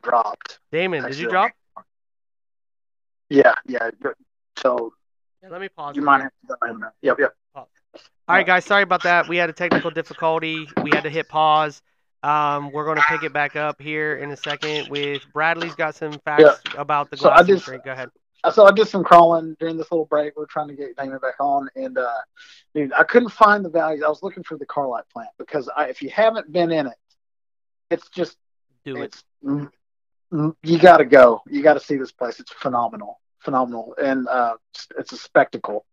dropped. 0.02 0.60
Damon, 0.72 1.04
did 1.04 1.18
you 1.18 1.28
drop? 1.28 1.52
Yeah, 3.30 3.54
yeah. 3.68 3.90
So 4.58 4.94
Yeah, 5.44 5.50
let 5.50 5.60
me 5.60 5.68
pause. 5.68 5.96
you 5.98 6.04
might 6.04 6.22
have 6.22 6.32
to 6.48 6.56
let 6.62 6.72
him 6.72 6.80
know. 6.80 6.90
Yep. 7.02 7.18
All 7.56 7.68
right, 8.30 8.46
guys. 8.46 8.64
Sorry 8.64 8.84
about 8.84 9.04
that. 9.04 9.28
We 9.28 9.36
had 9.36 9.50
a 9.50 9.54
technical 9.54 9.92
difficulty. 9.92 10.68
We 10.84 10.92
had 10.94 11.04
to 11.04 11.10
hit 11.10 11.28
pause. 11.28 11.82
Um, 12.24 12.72
we're 12.72 12.86
going 12.86 12.98
to 12.98 13.04
pick 13.10 13.24
it 13.24 13.34
back 13.34 13.58
up 13.58 13.82
here 13.82 14.16
in 14.18 14.32
a 14.32 14.38
second 14.38 14.88
with 14.90 15.24
Bradley's 15.34 15.76
got 15.76 15.96
some 15.96 16.14
facts 16.24 16.62
about 16.78 17.10
the 17.10 17.18
glass 17.18 17.40
So 17.40 17.44
I 17.44 17.46
just- 17.46 17.66
drink. 17.66 17.84
Go 17.84 17.92
ahead. 17.92 18.10
So 18.52 18.66
I 18.66 18.72
did 18.72 18.88
some 18.88 19.04
crawling 19.04 19.56
during 19.60 19.78
this 19.78 19.92
little 19.92 20.06
break. 20.06 20.36
We 20.36 20.44
are 20.44 20.48
trying 20.48 20.70
to 20.70 20.74
get 20.76 20.96
Damon 20.98 21.20
back 21.20 21.36
on, 21.40 21.70
and 21.76 21.98
uh, 21.98 22.10
dude, 22.74 22.92
I 22.94 23.04
couldn't 23.04 23.30
find 23.30 23.64
the 23.64 23.70
values. 23.70 24.02
I 24.04 24.10
was 24.10 24.24
looking 24.24 24.44
for 24.44 24.58
the 24.58 24.66
Carlite 24.66 25.08
plant 25.14 25.30
because 25.38 25.70
I, 25.76 25.86
if 25.90 26.02
you 26.02 26.10
haven't 26.10 26.52
been 26.52 26.72
in 26.72 26.88
it, 26.88 26.98
it's 27.92 28.10
just 28.10 28.38
Do 28.84 28.96
it. 28.98 29.04
it's 29.06 29.24
mm, 29.46 29.70
mm, 30.34 30.56
you 30.64 30.80
got 30.80 30.98
to 30.98 31.06
go. 31.06 31.42
You 31.48 31.62
got 31.62 31.76
to 31.76 31.80
see 31.80 31.98
this 31.98 32.12
place. 32.12 32.40
It's 32.40 32.52
phenomenal, 32.52 33.20
phenomenal, 33.40 33.94
and 34.02 34.28
uh, 34.28 34.56
it's, 34.74 34.88
it's 34.98 35.12
a 35.14 35.18
spectacle 35.18 35.86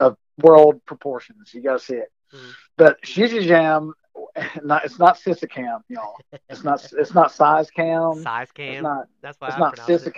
of 0.00 0.16
world 0.38 0.84
proportions. 0.84 1.54
You 1.54 1.62
got 1.62 1.74
to 1.78 1.84
see 1.84 1.94
it. 1.94 2.10
Mhm. 2.34 2.52
But 2.76 3.00
Shizijam, 3.02 3.92
not 4.64 4.84
it's 4.84 4.98
not 4.98 5.16
Sisicam, 5.18 5.80
y'all. 5.88 6.16
It's 6.48 6.64
not 6.64 6.84
it's 6.92 7.14
not 7.14 7.30
size 7.32 7.70
cam. 7.70 8.14
Size 8.22 8.48
It's 8.48 8.52
cam. 8.52 8.82
not 8.82 9.06
That's 9.22 9.40
why 9.40 9.48
it's 9.48 9.56
I 9.56 9.60
not 9.60 9.76
pronounced 9.76 10.06
it. 10.06 10.12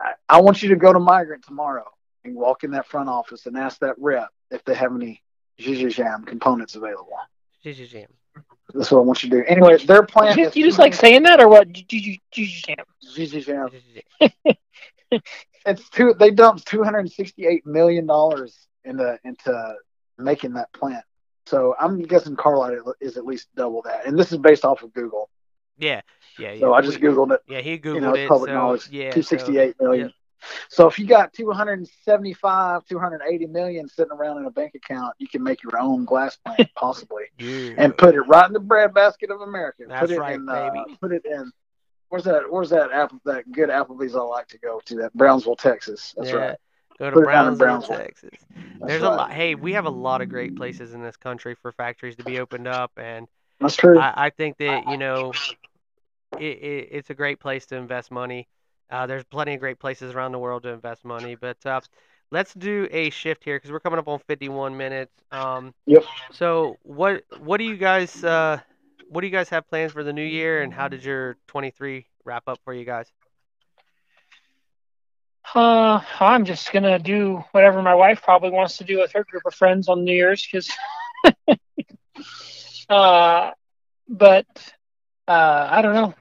Sisicam. 0.00 0.12
I, 0.28 0.36
I 0.36 0.40
want 0.40 0.62
you 0.62 0.70
to 0.70 0.76
go 0.76 0.92
to 0.92 0.98
Mygrant 0.98 1.44
tomorrow 1.44 1.86
and 2.24 2.34
walk 2.34 2.64
in 2.64 2.72
that 2.72 2.86
front 2.86 3.08
office 3.08 3.46
and 3.46 3.56
ask 3.56 3.78
that 3.80 3.94
rep 3.98 4.28
if 4.50 4.64
they 4.64 4.74
have 4.74 4.94
any 4.94 5.22
Jam 5.58 6.24
components 6.24 6.74
available. 6.76 7.16
Gigi 7.62 8.06
That's 8.74 8.90
what 8.90 8.98
I 8.98 9.02
want 9.02 9.22
you 9.22 9.30
to 9.30 9.36
do. 9.38 9.44
Anyway, 9.46 9.78
their 9.78 10.02
plant 10.02 10.36
You 10.36 10.42
is 10.44 10.46
just, 10.48 10.56
you 10.56 10.64
just 10.66 10.78
like 10.78 10.94
saying 10.94 11.22
that, 11.24 11.40
or 11.40 11.48
what? 11.48 11.72
Did 11.72 11.92
you, 11.92 12.18
you 12.34 12.46
just 12.46 12.66
can't. 12.66 12.80
Gigi 13.14 13.40
Jam. 13.40 13.70
Gigi 13.70 14.32
Jam. 14.50 14.54
It's 15.66 15.88
two. 15.90 16.14
They 16.16 16.30
dumped 16.30 16.64
two 16.66 16.84
hundred 16.84 17.10
sixty-eight 17.10 17.66
million 17.66 18.06
dollars 18.06 18.56
into 18.84 19.18
into 19.24 19.74
making 20.16 20.52
that 20.54 20.72
plant. 20.72 21.04
So 21.46 21.74
I'm 21.78 22.02
guessing 22.02 22.36
Carlite 22.36 22.80
is 23.00 23.16
at 23.16 23.24
least 23.24 23.48
double 23.56 23.82
that, 23.82 24.06
and 24.06 24.16
this 24.16 24.30
is 24.30 24.38
based 24.38 24.64
off 24.64 24.82
of 24.82 24.92
Google. 24.94 25.28
Yeah, 25.78 26.00
yeah, 26.38 26.52
yeah. 26.52 26.60
So 26.60 26.74
I 26.74 26.80
just 26.80 27.00
googled 27.00 27.32
it. 27.32 27.40
Yeah, 27.48 27.60
he 27.60 27.78
googled 27.78 27.94
You 27.94 28.00
know, 28.00 28.14
it. 28.14 28.28
public 28.28 28.50
so, 28.50 28.54
knowledge. 28.54 28.88
Yeah, 28.90 29.10
Two 29.10 29.22
so- 29.22 29.36
sixty 29.36 29.58
eight 29.58 29.74
million. 29.80 30.06
yeah. 30.08 30.12
So 30.68 30.86
if 30.86 30.98
you 30.98 31.06
got 31.06 31.32
275, 31.32 32.84
280 32.86 33.46
million 33.46 33.88
sitting 33.88 34.12
around 34.12 34.38
in 34.38 34.44
a 34.44 34.50
bank 34.50 34.74
account, 34.74 35.14
you 35.18 35.26
can 35.26 35.42
make 35.42 35.62
your 35.62 35.78
own 35.78 36.04
glass 36.04 36.36
plant 36.36 36.68
possibly, 36.76 37.24
Yeah. 37.38 37.74
and 37.78 37.96
put 37.96 38.14
it 38.14 38.20
right 38.20 38.46
in 38.46 38.52
the 38.52 38.60
breadbasket 38.60 39.30
of 39.30 39.40
America. 39.40 39.84
That's 39.88 40.02
put 40.02 40.10
it 40.10 40.20
right, 40.20 40.34
in, 40.36 40.48
uh, 40.48 40.70
baby. 40.70 40.98
Put 41.00 41.12
it 41.12 41.24
in. 41.24 41.50
Where's 42.10 42.24
that? 42.24 42.42
Where's 42.50 42.70
that 42.70 42.92
apple? 42.92 43.18
That 43.24 43.50
good 43.50 43.68
Applebee's 43.70 44.14
I 44.14 44.20
like 44.20 44.46
to 44.48 44.58
go 44.58 44.80
to. 44.84 44.94
That 44.96 45.14
Brownsville, 45.14 45.56
Texas. 45.56 46.14
That's 46.16 46.30
yeah. 46.30 46.36
right. 46.36 46.56
Go 46.98 47.10
to 47.10 47.16
Put 47.16 47.24
it 47.24 47.32
down 47.32 47.48
in 47.52 47.58
Brownsville, 47.58 47.96
Brownsville. 47.96 48.06
Texas. 48.30 48.46
That's 48.54 48.86
There's 48.86 49.02
right. 49.02 49.12
a 49.12 49.16
lot. 49.16 49.32
Hey, 49.32 49.54
we 49.56 49.72
have 49.72 49.86
a 49.86 49.90
lot 49.90 50.20
of 50.20 50.28
great 50.28 50.54
places 50.54 50.94
in 50.94 51.02
this 51.02 51.16
country 51.16 51.56
for 51.56 51.72
factories 51.72 52.14
to 52.16 52.24
be 52.24 52.38
opened 52.38 52.68
up, 52.68 52.92
and 52.96 53.26
That's 53.60 53.74
true. 53.74 53.98
I, 53.98 54.26
I 54.26 54.30
think 54.30 54.58
that 54.58 54.86
you 54.88 54.96
know, 54.96 55.32
it, 56.38 56.44
it, 56.44 56.88
it's 56.92 57.10
a 57.10 57.14
great 57.14 57.40
place 57.40 57.66
to 57.66 57.76
invest 57.76 58.10
money. 58.10 58.48
Uh, 58.90 59.06
there's 59.06 59.24
plenty 59.24 59.54
of 59.54 59.60
great 59.60 59.78
places 59.78 60.14
around 60.14 60.32
the 60.32 60.38
world 60.38 60.62
to 60.62 60.68
invest 60.68 61.04
money, 61.04 61.34
but 61.34 61.64
uh, 61.66 61.80
let's 62.30 62.54
do 62.54 62.88
a 62.90 63.10
shift 63.10 63.42
here 63.44 63.56
because 63.56 63.70
we're 63.70 63.80
coming 63.80 63.98
up 63.98 64.08
on 64.08 64.18
51 64.20 64.76
minutes. 64.76 65.12
Um, 65.32 65.74
Yep. 65.86 66.04
So 66.32 66.76
what 66.82 67.22
what 67.38 67.58
do 67.58 67.64
you 67.64 67.76
guys 67.76 68.22
uh, 68.24 68.58
what 69.08 69.20
do 69.20 69.26
you 69.26 69.32
guys 69.32 69.48
have 69.50 69.68
plans 69.68 69.92
for 69.92 70.02
the 70.02 70.12
new 70.12 70.24
year, 70.24 70.62
and 70.62 70.72
how 70.72 70.88
did 70.88 71.04
your 71.04 71.36
23 71.46 72.06
wrap 72.24 72.44
up 72.48 72.58
for 72.64 72.74
you 72.74 72.84
guys? 72.84 73.10
Uh, 75.54 76.00
I'm 76.18 76.44
just 76.44 76.72
gonna 76.72 76.98
do 76.98 77.44
whatever 77.52 77.82
my 77.82 77.94
wife 77.94 78.22
probably 78.22 78.50
wants 78.50 78.78
to 78.78 78.84
do 78.84 78.98
with 78.98 79.12
her 79.12 79.24
group 79.24 79.42
of 79.46 79.54
friends 79.54 79.88
on 79.88 80.04
New 80.04 80.12
Year's, 80.14 80.46
because. 80.46 80.70
uh, 82.88 83.50
but 84.08 84.46
uh, 85.28 85.68
I 85.70 85.82
don't 85.82 85.94
know. 85.94 86.14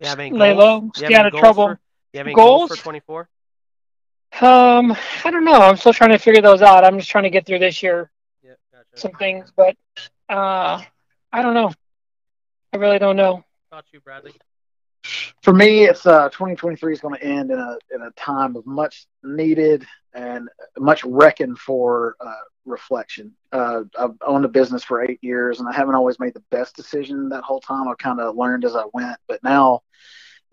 You 0.00 0.06
have 0.08 0.20
any 0.20 0.30
Lay 0.30 0.54
goals? 0.54 0.58
low, 0.58 0.80
You 0.82 0.90
stay 0.94 1.04
have 1.04 1.10
any 1.12 1.18
out 1.20 1.26
of 1.26 1.32
trouble. 1.40 1.66
For, 1.68 1.80
you 2.12 2.18
have 2.18 2.26
any 2.26 2.34
goals, 2.34 2.68
Goals? 2.68 2.78
for 2.78 2.82
24? 2.84 3.28
Um, 4.40 4.96
I 5.24 5.30
don't 5.30 5.44
know. 5.44 5.60
I'm 5.60 5.76
still 5.76 5.92
trying 5.92 6.10
to 6.10 6.18
figure 6.18 6.42
those 6.42 6.62
out. 6.62 6.84
I'm 6.84 6.98
just 6.98 7.10
trying 7.10 7.24
to 7.24 7.30
get 7.30 7.46
through 7.46 7.58
this 7.60 7.82
year, 7.82 8.10
Yeah, 8.44 8.52
gotcha. 8.72 8.86
some 8.94 9.12
things, 9.12 9.50
but 9.56 9.74
uh, 10.28 10.82
I 11.32 11.42
don't 11.42 11.54
know. 11.54 11.72
I 12.72 12.76
really 12.76 12.98
don't 12.98 13.16
know. 13.16 13.42
About 13.72 13.84
you, 13.92 14.00
Bradley. 14.00 14.32
For 15.42 15.52
me, 15.52 15.84
it's 15.84 16.06
uh, 16.06 16.28
2023 16.28 16.92
is 16.92 17.00
going 17.00 17.14
to 17.18 17.24
end 17.24 17.50
in 17.50 17.58
a 17.58 17.78
in 17.94 18.02
a 18.02 18.10
time 18.10 18.54
of 18.56 18.66
much 18.66 19.06
needed 19.22 19.86
and 20.14 20.48
much 20.78 21.02
reckoned 21.04 21.58
for 21.58 22.16
uh, 22.20 22.32
reflection. 22.68 23.32
Uh, 23.52 23.82
I've 23.98 24.16
owned 24.26 24.44
a 24.44 24.48
business 24.48 24.84
for 24.84 25.02
eight 25.02 25.18
years, 25.22 25.60
and 25.60 25.68
I 25.68 25.72
haven't 25.72 25.94
always 25.94 26.18
made 26.18 26.34
the 26.34 26.44
best 26.50 26.76
decision 26.76 27.28
that 27.30 27.44
whole 27.44 27.60
time. 27.60 27.88
I 27.88 27.94
kind 27.98 28.20
of 28.20 28.36
learned 28.36 28.64
as 28.64 28.76
I 28.76 28.84
went, 28.92 29.18
but 29.26 29.42
now 29.42 29.82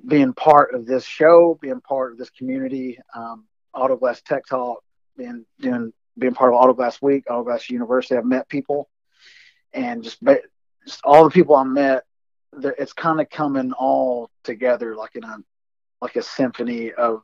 being 0.07 0.33
part 0.33 0.73
of 0.73 0.85
this 0.85 1.05
show, 1.05 1.57
being 1.61 1.81
part 1.81 2.11
of 2.11 2.17
this 2.17 2.29
community, 2.29 2.99
um, 3.13 3.45
Autoglass 3.75 4.21
Tech 4.23 4.45
Talk, 4.45 4.83
being 5.17 5.45
doing 5.59 5.93
being 6.17 6.33
part 6.33 6.53
of 6.53 6.59
Autoglass 6.59 7.01
Week, 7.01 7.25
Autoglass 7.25 7.69
University, 7.69 8.15
I've 8.15 8.25
met 8.25 8.47
people, 8.47 8.89
and 9.73 10.01
just, 10.01 10.23
just 10.85 11.01
all 11.03 11.25
the 11.25 11.29
people 11.29 11.55
I 11.55 11.63
met 11.63 12.03
it's 12.77 12.93
kind 12.93 13.19
of 13.19 13.29
coming 13.29 13.73
all 13.73 14.29
together 14.43 14.95
like 14.95 15.15
in 15.15 15.23
a 15.23 15.37
like 16.01 16.15
a 16.15 16.21
symphony 16.21 16.91
of 16.91 17.23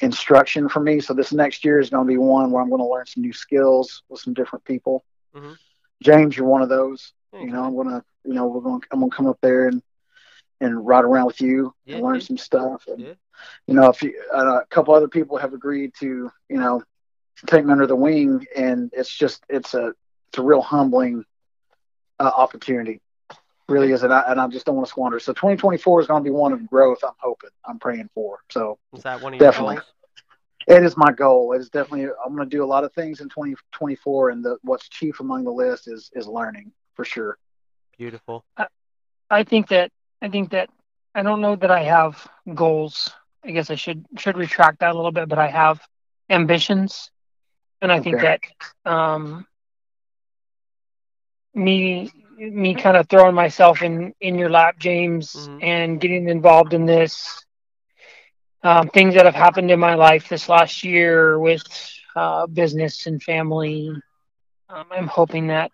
instruction 0.00 0.68
for 0.68 0.80
me. 0.80 1.00
So 1.00 1.14
this 1.14 1.32
next 1.32 1.64
year 1.64 1.80
is 1.80 1.90
going 1.90 2.06
to 2.06 2.08
be 2.08 2.18
one 2.18 2.50
where 2.50 2.62
I'm 2.62 2.68
going 2.68 2.80
to 2.80 2.86
learn 2.86 3.06
some 3.06 3.22
new 3.22 3.32
skills 3.32 4.02
with 4.08 4.20
some 4.20 4.34
different 4.34 4.64
people. 4.64 5.04
Mhm. 5.34 5.56
James, 6.02 6.36
you're 6.36 6.46
one 6.46 6.62
of 6.62 6.68
those. 6.68 7.12
Thanks, 7.32 7.46
You 7.46 7.52
know. 7.52 7.64
I'm 7.64 7.76
gonna, 7.76 8.04
you 8.24 8.34
know, 8.34 8.46
we're 8.46 8.60
going, 8.60 8.80
to 8.80 8.86
I'm 8.92 9.00
gonna 9.00 9.10
come 9.10 9.26
up 9.26 9.38
there 9.40 9.68
and 9.68 9.82
and 10.60 10.84
ride 10.86 11.04
around 11.04 11.26
with 11.26 11.40
you 11.40 11.72
Yeah, 11.84 11.96
and 11.96 12.04
learn 12.04 12.16
yeah. 12.16 12.20
some 12.20 12.36
stuff. 12.38 12.86
And, 12.88 13.00
Yeah. 13.00 13.14
You 13.68 13.74
know, 13.74 13.88
if 13.90 14.02
you, 14.02 14.20
uh, 14.34 14.60
a 14.62 14.66
couple 14.66 14.92
other 14.94 15.06
people 15.06 15.36
have 15.36 15.54
agreed 15.54 15.92
to, 16.00 16.06
you 16.48 16.56
know, 16.56 16.82
take 17.46 17.64
me 17.64 17.70
under 17.70 17.86
the 17.86 17.94
wing, 17.94 18.44
and 18.56 18.90
it's 18.92 19.12
just, 19.12 19.44
it's 19.48 19.74
a, 19.74 19.94
it's 20.28 20.38
a 20.38 20.42
real 20.42 20.60
humbling 20.60 21.24
uh, 22.18 22.32
opportunity 22.36 23.00
really 23.68 23.92
is, 23.92 24.02
and 24.02 24.12
I, 24.12 24.24
and 24.28 24.40
I 24.40 24.48
just 24.48 24.66
don't 24.66 24.76
want 24.76 24.86
to 24.86 24.90
squander. 24.90 25.20
So 25.20 25.32
2024 25.32 26.00
is 26.00 26.06
going 26.06 26.22
to 26.22 26.24
be 26.24 26.32
one 26.32 26.52
of 26.52 26.66
growth. 26.66 26.98
I'm 27.04 27.12
hoping, 27.18 27.50
I'm 27.66 27.78
praying 27.78 28.08
for. 28.14 28.38
So 28.50 28.78
Is 28.94 29.02
that 29.02 29.20
one 29.20 29.34
of 29.34 29.40
Definitely. 29.40 29.76
your 29.76 29.82
goals? 29.82 29.94
it 30.68 30.84
is 30.84 30.96
my 30.96 31.12
goal. 31.12 31.52
It 31.52 31.60
is 31.60 31.70
definitely. 31.70 32.08
I'm 32.24 32.34
going 32.34 32.48
to 32.48 32.56
do 32.56 32.62
a 32.62 32.66
lot 32.66 32.84
of 32.84 32.92
things 32.92 33.20
in 33.20 33.28
2024, 33.28 34.30
and 34.30 34.44
the 34.44 34.58
what's 34.62 34.88
chief 34.88 35.20
among 35.20 35.44
the 35.44 35.50
list 35.50 35.88
is 35.88 36.10
is 36.14 36.26
learning 36.26 36.72
for 36.94 37.04
sure. 37.04 37.38
Beautiful. 37.96 38.44
I 39.30 39.44
think 39.44 39.68
that 39.68 39.90
I 40.20 40.28
think 40.28 40.50
that 40.50 40.68
I 41.14 41.22
don't 41.22 41.40
know 41.40 41.56
that 41.56 41.70
I 41.70 41.84
have 41.84 42.26
goals. 42.54 43.10
I 43.44 43.50
guess 43.52 43.70
I 43.70 43.76
should 43.76 44.04
should 44.18 44.36
retract 44.36 44.80
that 44.80 44.92
a 44.92 44.94
little 44.94 45.12
bit, 45.12 45.28
but 45.28 45.38
I 45.38 45.48
have 45.48 45.80
ambitions, 46.28 47.10
and 47.80 47.90
I 47.90 48.00
think 48.00 48.20
that 48.20 48.40
um, 48.84 49.46
me 51.54 52.12
me 52.38 52.74
kind 52.74 52.96
of 52.96 53.08
throwing 53.08 53.34
myself 53.34 53.82
in 53.82 54.14
in 54.20 54.36
your 54.38 54.50
lap, 54.50 54.78
James, 54.78 55.48
Mhm. 55.48 55.60
and 55.60 56.00
getting 56.00 56.28
involved 56.28 56.74
in 56.74 56.86
this 56.86 57.44
um, 58.62 58.88
things 58.88 59.14
that 59.14 59.26
have 59.26 59.34
happened 59.34 59.70
in 59.70 59.78
my 59.80 59.94
life 59.94 60.28
this 60.28 60.48
last 60.48 60.84
year 60.84 61.38
with 61.38 61.62
uh, 62.16 62.46
business 62.46 63.06
and 63.06 63.22
family. 63.22 63.90
Um, 64.68 64.86
I'm 64.90 65.06
hoping 65.08 65.48
that 65.48 65.70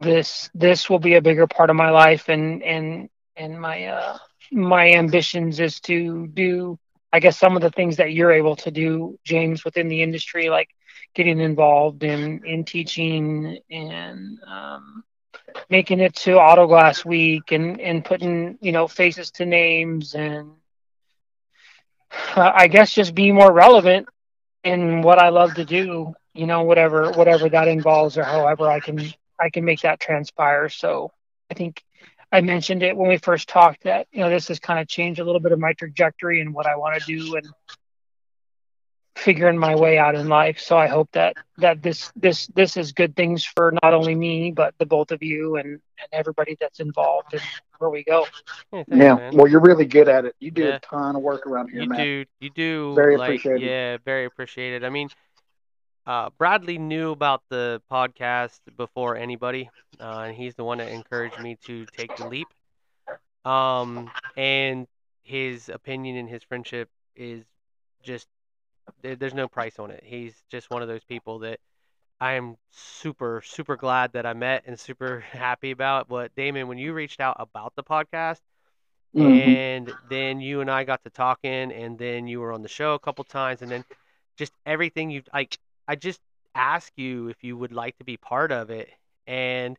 this 0.00 0.50
this 0.54 0.88
will 0.90 0.98
be 0.98 1.14
a 1.14 1.22
bigger 1.22 1.46
part 1.46 1.70
of 1.70 1.76
my 1.76 1.90
life 1.90 2.28
and 2.28 2.62
and 2.62 3.08
and 3.36 3.60
my 3.60 3.84
uh 3.86 4.18
my 4.52 4.90
ambitions 4.92 5.60
is 5.60 5.80
to 5.80 6.26
do 6.28 6.78
I 7.12 7.20
guess 7.20 7.38
some 7.38 7.56
of 7.56 7.62
the 7.62 7.70
things 7.70 7.96
that 7.96 8.12
you're 8.12 8.32
able 8.32 8.56
to 8.56 8.70
do, 8.70 9.18
James, 9.24 9.64
within 9.64 9.88
the 9.88 10.02
industry, 10.02 10.48
like 10.48 10.68
getting 11.14 11.40
involved 11.40 12.02
in 12.04 12.42
in 12.44 12.64
teaching 12.64 13.58
and 13.70 14.38
um, 14.46 15.04
making 15.70 16.00
it 16.00 16.14
to 16.16 16.32
Autoglass 16.32 17.04
Week 17.04 17.52
and 17.52 17.80
and 17.80 18.04
putting 18.04 18.58
you 18.60 18.72
know 18.72 18.88
faces 18.88 19.30
to 19.32 19.46
names 19.46 20.14
and 20.14 20.52
uh, 22.36 22.52
I 22.54 22.68
guess 22.68 22.92
just 22.92 23.14
be 23.14 23.32
more 23.32 23.52
relevant 23.52 24.08
in 24.64 25.02
what 25.02 25.18
I 25.18 25.30
love 25.30 25.54
to 25.54 25.64
do. 25.64 26.14
You 26.34 26.46
know, 26.46 26.62
whatever 26.62 27.10
whatever 27.12 27.48
that 27.48 27.68
involves 27.68 28.16
or 28.16 28.24
however 28.24 28.70
I 28.70 28.80
can 28.80 29.12
I 29.38 29.50
can 29.50 29.64
make 29.64 29.80
that 29.82 30.00
transpire. 30.00 30.68
So 30.68 31.12
I 31.50 31.54
think 31.54 31.82
I 32.30 32.40
mentioned 32.40 32.82
it 32.82 32.96
when 32.96 33.08
we 33.08 33.18
first 33.18 33.48
talked 33.48 33.84
that 33.84 34.06
you 34.12 34.20
know 34.20 34.30
this 34.30 34.48
has 34.48 34.58
kind 34.58 34.80
of 34.80 34.88
changed 34.88 35.20
a 35.20 35.24
little 35.24 35.40
bit 35.40 35.52
of 35.52 35.58
my 35.58 35.72
trajectory 35.74 36.40
and 36.40 36.54
what 36.54 36.66
I 36.66 36.76
want 36.76 37.00
to 37.00 37.06
do 37.06 37.36
and 37.36 37.46
figuring 39.16 39.58
my 39.58 39.74
way 39.74 39.98
out 39.98 40.14
in 40.14 40.28
life. 40.28 40.58
So 40.58 40.76
I 40.76 40.86
hope 40.86 41.10
that 41.12 41.36
that 41.58 41.82
this 41.82 42.12
this 42.16 42.46
this 42.48 42.76
is 42.76 42.92
good 42.92 43.14
things 43.16 43.44
for 43.44 43.72
not 43.82 43.92
only 43.94 44.14
me 44.14 44.50
but 44.52 44.74
the 44.78 44.86
both 44.86 45.10
of 45.12 45.22
you 45.22 45.56
and 45.56 45.68
and 45.68 46.08
everybody 46.12 46.56
that's 46.60 46.80
involved 46.80 47.32
and 47.34 47.42
where 47.78 47.90
we 47.90 48.04
go. 48.04 48.26
Yeah, 48.72 48.84
thanks, 48.88 49.12
yeah. 49.12 49.14
man. 49.14 49.34
Well, 49.34 49.46
you're 49.48 49.60
really 49.60 49.86
good 49.86 50.08
at 50.08 50.24
it. 50.24 50.34
You 50.40 50.50
do 50.50 50.68
Yeah. 50.68 50.76
a 50.76 50.78
ton 50.80 51.16
of 51.16 51.22
work 51.22 51.46
around 51.46 51.68
here, 51.70 51.82
you 51.82 51.86
man. 51.86 51.98
do 51.98 52.24
you 52.40 52.50
do 52.50 52.94
Very 52.94 53.16
like 53.16 53.44
appreciated. 53.44 53.62
yeah 53.62 53.96
very 54.04 54.24
appreciated 54.24 54.84
i 54.84 54.88
mean 54.90 55.10
uh, 56.06 56.30
bradley 56.38 56.78
knew 56.78 57.10
about 57.12 57.42
the 57.48 57.80
podcast 57.90 58.60
before 58.76 59.16
anybody 59.16 59.70
uh, 60.00 60.20
and 60.26 60.36
he's 60.36 60.54
the 60.54 60.64
one 60.64 60.78
that 60.78 60.88
encouraged 60.88 61.38
me 61.38 61.56
to 61.64 61.86
take 61.96 62.14
the 62.16 62.24
leap 62.24 62.52
um, 63.44 64.10
and 64.36 64.86
his 65.22 65.68
opinion 65.68 66.16
and 66.16 66.28
his 66.28 66.42
friendship 66.42 66.88
is 67.14 67.44
just 68.02 68.28
there, 69.02 69.16
there's 69.16 69.34
no 69.34 69.48
price 69.48 69.78
on 69.78 69.90
it 69.90 70.02
he's 70.04 70.34
just 70.50 70.70
one 70.70 70.82
of 70.82 70.88
those 70.88 71.04
people 71.04 71.40
that 71.40 71.58
i 72.20 72.32
am 72.34 72.56
super 72.70 73.42
super 73.44 73.76
glad 73.76 74.12
that 74.12 74.26
i 74.26 74.32
met 74.32 74.64
and 74.66 74.78
super 74.78 75.20
happy 75.32 75.70
about 75.70 76.08
but 76.08 76.34
damon 76.34 76.68
when 76.68 76.78
you 76.78 76.92
reached 76.92 77.20
out 77.20 77.36
about 77.38 77.72
the 77.76 77.82
podcast 77.82 78.40
Mhm. 79.14 79.40
and 79.46 79.92
then 80.08 80.40
you 80.40 80.62
and 80.62 80.70
I 80.70 80.84
got 80.84 81.04
to 81.04 81.10
talking, 81.10 81.70
and 81.70 81.98
then 81.98 82.26
you 82.26 82.40
were 82.40 82.52
on 82.52 82.62
the 82.62 82.68
show 82.68 82.94
a 82.94 82.98
couple 82.98 83.24
times, 83.24 83.60
and 83.60 83.70
then 83.70 83.84
just 84.38 84.52
everything 84.64 85.10
you 85.10 85.22
like. 85.34 85.58
I 85.86 85.96
just 85.96 86.20
ask 86.54 86.90
you 86.96 87.28
if 87.28 87.44
you 87.44 87.56
would 87.56 87.72
like 87.72 87.98
to 87.98 88.04
be 88.04 88.16
part 88.16 88.52
of 88.52 88.70
it, 88.70 88.88
and 89.26 89.76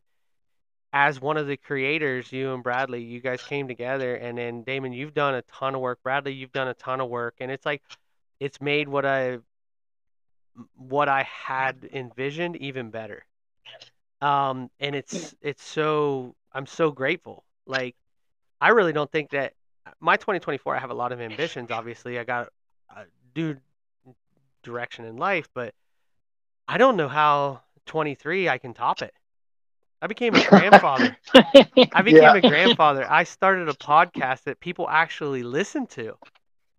as 0.92 1.20
one 1.20 1.36
of 1.36 1.48
the 1.48 1.56
creators, 1.56 2.30
you 2.32 2.54
and 2.54 2.62
Bradley, 2.62 3.02
you 3.02 3.20
guys 3.20 3.42
came 3.42 3.66
together, 3.66 4.14
and 4.14 4.38
then 4.38 4.62
Damon, 4.62 4.92
you've 4.92 5.14
done 5.14 5.34
a 5.34 5.42
ton 5.42 5.74
of 5.74 5.80
work. 5.80 5.98
Bradley, 6.04 6.32
you've 6.32 6.52
done 6.52 6.68
a 6.68 6.74
ton 6.74 7.00
of 7.00 7.08
work, 7.08 7.34
and 7.40 7.50
it's 7.50 7.66
like 7.66 7.82
it's 8.40 8.60
made 8.60 8.88
what 8.88 9.04
I 9.04 9.38
what 10.76 11.08
I 11.08 11.22
had 11.24 11.88
envisioned 11.92 12.56
even 12.56 12.90
better. 12.90 13.24
Um, 14.20 14.70
and 14.80 14.94
it's 14.94 15.34
it's 15.40 15.62
so 15.62 16.34
I'm 16.52 16.66
so 16.66 16.90
grateful. 16.90 17.44
Like 17.66 17.96
I 18.60 18.68
really 18.70 18.92
don't 18.92 19.10
think 19.10 19.30
that 19.30 19.54
my 20.00 20.16
2024. 20.16 20.76
I 20.76 20.78
have 20.80 20.90
a 20.90 20.94
lot 20.94 21.12
of 21.12 21.20
ambitions. 21.20 21.70
Obviously, 21.70 22.18
I 22.18 22.24
got 22.24 22.48
a 22.90 23.04
do 23.34 23.56
direction 24.62 25.04
in 25.04 25.16
life, 25.16 25.48
but 25.54 25.74
I 26.68 26.78
don't 26.78 26.96
know 26.96 27.08
how 27.08 27.62
23 27.86 28.48
I 28.48 28.58
can 28.58 28.74
top 28.74 29.02
it. 29.02 29.14
I 30.02 30.06
became 30.06 30.34
a 30.34 30.40
grandfather. 30.40 31.18
I 31.92 32.02
became 32.02 32.34
Yeah. 32.34 32.36
a 32.36 32.42
grandfather. 32.42 33.10
I 33.10 33.24
started 33.24 33.68
a 33.68 33.74
podcast 33.74 34.44
that 34.44 34.60
people 34.60 34.88
actually 34.88 35.42
listen 35.42 35.86
to. 35.88 36.16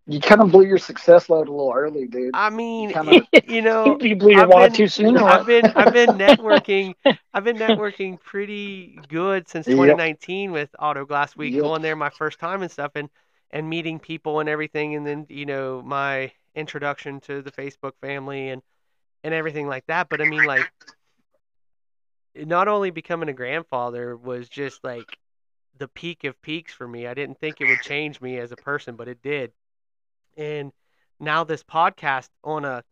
You 0.08 0.20
kind 0.20 0.40
of 0.42 0.52
blew 0.52 0.66
your 0.66 0.78
success 0.78 1.30
load 1.30 1.48
a 1.48 1.52
little 1.52 1.74
early, 1.76 2.06
dude. 2.06 2.32
I 2.36 2.52
mean, 2.52 2.92
Kinda- 2.92 3.26
you 3.48 3.62
know, 3.64 3.98
you 4.02 4.16
blew 4.16 4.34
your 4.34 4.42
I've 4.44 4.50
been- 4.50 4.74
too 4.74 4.88
soon. 4.88 5.18
I've 5.18 5.48
been 5.48 5.66
I've 5.66 5.94
been 5.94 6.10
networking 6.18 6.94
I've 7.34 7.44
been 7.44 7.58
networking 7.58 8.20
pretty 8.22 9.00
good 9.10 9.48
since 9.50 9.66
Yep. 9.68 9.76
2019 9.78 10.52
with 10.52 10.70
Auto 10.80 11.06
Glass 11.06 11.36
Week, 11.36 11.54
Yep. 11.54 11.64
going 11.64 11.82
there 11.82 11.96
my 11.96 12.12
first 12.12 12.40
time 12.40 12.62
and 12.62 12.72
stuff, 12.72 12.92
and 12.96 13.10
and 13.52 13.68
meeting 13.70 14.00
people 14.00 14.40
and 14.42 14.48
everything, 14.50 14.94
and 14.96 15.08
then 15.08 15.26
you 15.30 15.46
know 15.48 15.82
my 15.84 16.32
introduction 16.54 17.20
to 17.22 17.42
the 17.42 17.52
Facebook 17.52 17.94
family 18.00 18.50
and 18.50 18.62
and 19.24 19.34
everything 19.34 19.68
like 19.68 19.86
that. 19.88 20.08
But 20.10 20.22
I 20.22 20.26
mean, 20.26 20.46
like, 20.46 20.70
not 22.36 22.68
only 22.68 22.92
becoming 22.92 23.30
a 23.30 23.34
grandfather 23.34 24.16
was 24.16 24.50
just 24.50 24.84
like 24.84 25.18
the 25.80 25.88
peak 25.88 26.26
of 26.26 26.40
peaks 26.44 26.74
for 26.74 26.88
me. 26.88 27.08
I 27.08 27.16
didn't 27.16 27.40
think 27.40 27.60
it 27.60 27.66
would 27.68 27.82
change 27.82 28.22
me 28.22 28.38
as 28.38 28.52
a 28.52 28.56
person, 28.56 28.96
but 28.96 29.08
it 29.08 29.22
did. 29.24 29.52
And 30.38 30.72
now 31.20 31.44
this 31.44 31.64
podcast 31.64 32.30
on 32.44 32.66
a 32.66 32.84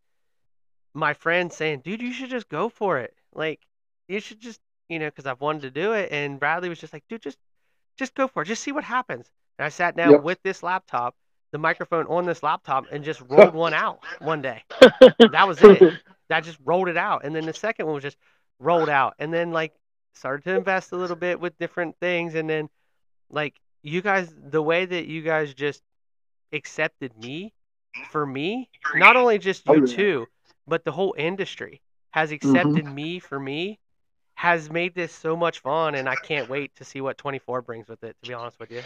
my 0.94 1.12
friend 1.14 1.52
saying, 1.52 1.80
"Dude, 1.80 2.02
you 2.02 2.12
should 2.12 2.30
just 2.30 2.48
go 2.48 2.68
for 2.68 2.98
it. 2.98 3.14
Like, 3.32 3.60
you 4.08 4.20
should 4.20 4.40
just, 4.40 4.60
you 4.88 4.98
know, 4.98 5.06
because 5.06 5.26
I've 5.26 5.40
wanted 5.40 5.62
to 5.62 5.70
do 5.70 5.92
it." 5.92 6.10
And 6.12 6.38
Bradley 6.38 6.68
was 6.68 6.78
just 6.80 6.92
like, 6.92 7.04
"Dude, 7.08 7.22
just, 7.22 7.38
just 7.98 8.14
go 8.14 8.28
for 8.28 8.42
it. 8.42 8.46
Just 8.46 8.62
see 8.62 8.72
what 8.72 8.84
happens." 8.84 9.30
And 9.58 9.66
I 9.66 9.68
sat 9.68 9.96
down 9.96 10.10
Yep. 10.10 10.22
with 10.22 10.42
this 10.42 10.62
laptop, 10.62 11.14
the 11.52 11.58
microphone 11.58 12.06
on 12.06 12.24
this 12.26 12.42
laptop, 12.42 12.86
and 12.90 13.04
just 13.04 13.20
rolled 13.28 13.54
one 13.54 13.74
out 13.74 14.00
one 14.20 14.42
day. 14.42 14.64
That 15.30 15.46
was 15.48 15.62
it. 15.62 15.84
That 16.28 16.44
just 16.44 16.58
rolled 16.64 16.88
it 16.88 16.96
out. 16.96 17.24
And 17.24 17.34
then 17.34 17.44
the 17.46 17.52
second 17.52 17.86
one 17.86 17.94
was 17.96 18.02
just 18.02 18.16
rolled 18.58 18.88
out. 18.88 19.14
And 19.18 19.32
then 19.32 19.52
like 19.52 19.72
started 20.14 20.44
to 20.44 20.54
invest 20.54 20.92
a 20.92 20.96
little 20.96 21.16
bit 21.16 21.38
with 21.40 21.58
different 21.58 21.96
things. 22.00 22.34
And 22.34 22.48
then 22.48 22.68
like 23.30 23.54
you 23.82 24.00
guys, 24.02 24.32
the 24.36 24.62
way 24.62 24.84
that 24.86 25.06
you 25.06 25.22
guys 25.22 25.52
just 25.54 25.82
accepted 26.52 27.16
me 27.16 27.52
for 28.02 28.26
me, 28.26 28.70
not 28.92 29.16
only 29.16 29.38
just 29.38 29.66
you 29.66 29.80
Oh, 29.80 29.84
yeah. 29.84 29.96
two, 29.96 30.28
but 30.66 30.84
the 30.84 30.92
whole 30.92 31.14
industry 31.18 31.80
has 32.10 32.30
Mm-hmm. 32.44 32.76
accepted 32.76 32.84
me 32.86 33.18
for 33.18 33.38
me 33.38 33.78
has 34.36 34.70
made 34.70 34.94
this 34.94 35.12
so 35.12 35.36
much 35.36 35.60
fun 35.60 35.94
and 35.94 36.08
I 36.08 36.16
can't 36.16 36.46
wait 36.48 36.74
to 36.76 36.84
see 36.84 37.00
what 37.00 37.18
24 37.18 37.62
brings 37.62 37.88
with 37.88 38.02
it 38.04 38.16
to 38.20 38.26
be 38.26 38.34
honest 38.34 38.58
with 38.58 38.70
you. 38.70 38.84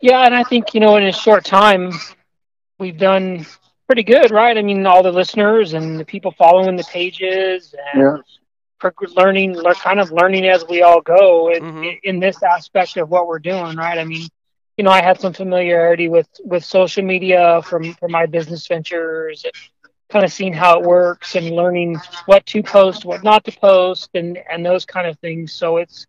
Yeah, 0.00 0.24
and 0.24 0.34
I 0.34 0.44
think 0.44 0.74
you 0.74 0.80
know 0.80 0.96
in 0.96 1.04
a 1.04 1.12
short 1.12 1.44
time 1.44 1.92
we've 2.78 2.98
done 2.98 3.46
pretty 3.86 4.02
good, 4.02 4.30
right? 4.30 4.56
I 4.56 4.62
mean, 4.62 4.86
all 4.86 5.02
the 5.02 5.12
listeners 5.12 5.74
and 5.74 5.98
the 5.98 6.04
people 6.04 6.32
following 6.32 6.76
the 6.76 6.84
pages 6.84 7.74
and 7.94 8.02
Yeah. 8.02 8.22
learning, 9.16 9.54
lear- 9.54 9.74
kind 9.74 10.00
of 10.00 10.10
learning 10.12 10.46
as 10.46 10.64
we 10.68 10.82
all 10.82 11.00
go 11.00 11.50
in, 11.50 11.60
Mhm. 11.60 11.96
in 12.02 12.20
this 12.20 12.42
aspect 12.42 12.96
of 12.96 13.08
what 13.10 13.26
we're 13.26 13.38
doing, 13.38 13.76
right? 13.76 13.98
I 13.98 14.04
mean, 14.04 14.28
you 14.76 14.84
know, 14.84 14.90
I 14.90 15.02
had 15.02 15.20
some 15.20 15.32
familiarity 15.32 16.08
with 16.08 16.28
with 16.44 16.64
social 16.64 17.04
media 17.04 17.62
from 17.62 17.94
from 17.94 18.12
my 18.12 18.26
business 18.26 18.66
ventures, 18.66 19.44
kind 20.10 20.24
of 20.24 20.32
seeing 20.32 20.52
how 20.52 20.78
it 20.80 20.84
works 20.86 21.36
and 21.36 21.50
learning 21.50 22.00
what 22.26 22.44
to 22.46 22.62
post, 22.62 23.04
what 23.04 23.22
not 23.22 23.44
to 23.44 23.52
post, 23.52 24.10
and 24.14 24.38
and 24.50 24.64
those 24.64 24.84
kind 24.84 25.06
of 25.06 25.18
things. 25.18 25.52
So 25.52 25.76
it's 25.78 26.06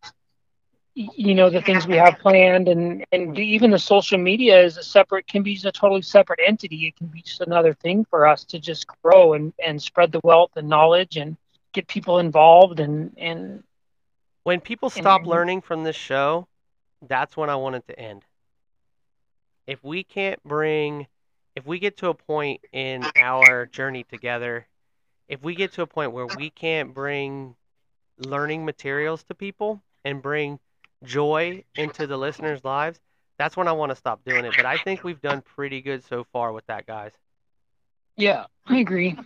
you 0.96 1.36
know 1.36 1.50
the 1.50 1.62
things 1.62 1.86
we 1.88 1.96
have 1.96 2.18
planned 2.20 2.68
and 2.70 3.04
and 3.12 3.38
even 3.38 3.70
the 3.70 3.78
social 3.80 4.18
media 4.18 4.62
is 4.64 4.78
a 4.78 4.84
separate 4.84 5.28
can 5.28 5.44
be 5.44 5.60
a 5.66 5.72
totally 5.72 6.02
separate 6.02 6.40
entity 6.46 6.88
it 6.88 6.96
can 6.96 7.08
be 7.08 7.22
just 7.22 7.42
another 7.42 7.74
thing 7.74 8.06
for 8.10 8.26
us 8.26 8.46
to 8.46 8.60
just 8.60 8.88
grow 9.04 9.34
and 9.34 9.54
and 9.64 9.82
spread 9.82 10.12
the 10.12 10.22
wealth 10.24 10.52
and 10.56 10.70
knowledge 10.70 11.18
and 11.18 11.36
get 11.74 11.86
people 11.88 12.20
involved 12.20 12.80
and 12.80 13.14
and 13.18 13.62
When 14.44 14.62
people 14.62 14.90
stop 14.90 15.22
and- 15.22 15.30
learning 15.30 15.62
from 15.62 15.84
this 15.84 15.98
show, 15.98 16.48
that's 17.02 17.36
when 17.36 17.50
I 17.50 17.56
want 17.56 17.76
it 17.76 17.88
to 17.88 18.00
end. 18.00 18.24
If 19.68 19.84
we 19.84 20.04
can't 20.04 20.42
bring, 20.44 21.08
if 21.56 21.66
we 21.66 21.80
get 21.80 21.98
to 21.98 22.10
a 22.10 22.14
point 22.14 22.62
in 22.72 23.06
our 23.16 23.66
journey 23.66 24.04
together, 24.04 24.68
if 25.28 25.44
we 25.44 25.56
get 25.56 25.74
to 25.74 25.82
a 25.82 25.88
point 25.88 26.12
where 26.12 26.28
we 26.28 26.50
can't 26.50 26.94
bring 26.94 27.56
learning 28.18 28.66
materials 28.66 29.24
to 29.24 29.36
people 29.36 29.82
and 30.04 30.22
bring 30.22 30.60
joy 31.04 31.64
into 31.76 32.08
the 32.08 32.18
listeners' 32.18 32.64
lives, 32.64 33.00
that's 33.38 33.58
when 33.58 33.68
I 33.68 33.74
want 33.74 33.92
to 33.92 33.96
stop 33.96 34.24
doing 34.26 34.46
it. 34.46 34.54
But 34.56 34.66
I 34.66 34.78
think 34.78 35.04
we've 35.04 35.22
done 35.22 35.42
pretty 35.42 35.82
good 35.82 36.04
so 36.04 36.26
far 36.32 36.52
with 36.54 36.66
that, 36.68 36.86
guys. 36.86 37.12
yeah 38.18 38.46
i 38.68 38.78
agree 38.78 39.18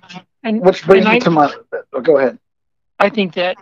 and, 0.44 0.62
Which 0.62 0.86
brings 0.86 1.06
and 1.06 1.14
me 1.14 1.18
I, 1.18 1.20
to 1.20 1.30
my. 1.32 1.54
Oh, 1.94 2.02
go 2.02 2.18
ahead. 2.18 2.40
I 3.00 3.10
think 3.10 3.34
that 3.36 3.58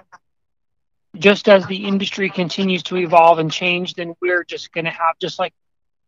just 1.18 1.50
as 1.50 1.66
the 1.68 1.86
industry 1.88 2.30
continues 2.30 2.84
to 2.84 2.98
evolve 2.98 3.40
and 3.40 3.52
change 3.52 3.96
then 3.96 4.16
we're 4.22 4.44
just 4.44 4.72
going 4.72 4.86
to 4.86 4.92
have 4.92 5.18
just 5.20 5.40
like 5.40 5.54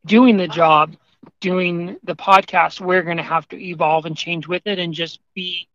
doing 0.06 0.38
the 0.38 0.48
job 0.48 0.96
doing 1.42 1.98
the 2.04 2.16
podcast 2.16 2.82
we're 2.82 3.04
going 3.04 3.18
to 3.18 3.24
have 3.24 3.48
to 3.50 3.62
evolve 3.62 4.06
and 4.06 4.18
change 4.18 4.48
with 4.48 4.66
it 4.68 4.80
and 4.80 4.94
just 4.94 5.20
be 5.36 5.68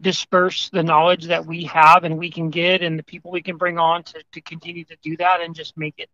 disperse 0.00 0.70
the 0.70 0.82
knowledge 0.82 1.26
that 1.26 1.46
we 1.46 1.64
have 1.64 2.04
and 2.04 2.18
we 2.18 2.30
can 2.30 2.50
get 2.50 2.82
and 2.82 2.98
the 2.98 3.02
people 3.04 3.30
we 3.30 3.42
can 3.42 3.56
bring 3.56 3.78
on 3.78 4.02
to, 4.02 4.22
to 4.32 4.40
continue 4.42 4.84
to 4.84 4.96
do 5.02 5.16
that 5.18 5.40
and 5.42 5.54
just 5.54 5.76
make 5.78 5.94
it 5.98 6.10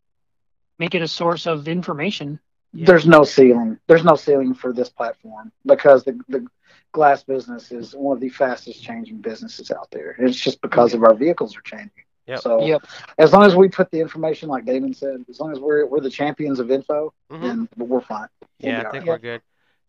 make 0.78 0.94
it 0.94 1.02
a 1.02 1.08
source 1.08 1.46
of 1.46 1.68
information 1.68 2.40
Yeah. 2.72 2.86
There's 2.86 3.06
no 3.06 3.24
ceiling. 3.24 3.78
There's 3.88 4.04
no 4.04 4.16
ceiling 4.16 4.54
for 4.54 4.72
this 4.72 4.90
platform 4.90 5.52
because 5.66 6.04
the 6.04 6.20
the 6.28 6.46
glass 6.92 7.24
business 7.24 7.72
is 7.72 7.94
one 7.94 8.16
of 8.16 8.20
the 8.22 8.30
fastest 8.30 8.82
changing 8.82 9.20
businesses 9.22 9.70
out 9.70 9.90
there. 9.92 10.16
It's 10.18 10.38
just 10.38 10.62
because 10.62 10.94
of 10.94 11.04
our 11.04 11.14
vehicles 11.14 11.56
are 11.56 11.62
changing. 11.62 12.05
Yep. 12.26 12.40
So 12.40 12.60
Yep. 12.60 12.86
as 13.18 13.32
long 13.32 13.44
as 13.44 13.54
we 13.54 13.68
put 13.68 13.90
the 13.90 14.00
information, 14.00 14.48
like 14.48 14.64
Damon 14.64 14.92
said, 14.92 15.24
as 15.28 15.40
long 15.40 15.52
as 15.52 15.60
we're 15.60 15.86
we're 15.86 16.00
the 16.00 16.10
champions 16.10 16.58
of 16.58 16.70
info, 16.70 17.12
Mhm. 17.30 17.40
then 17.42 17.68
we're 17.76 18.00
fine. 18.00 18.28
We'll 18.62 18.72
Yeah, 18.72 18.88
I 18.88 18.90
think 18.90 19.04
all 19.04 19.14
we're 19.14 19.18
good. 19.18 19.42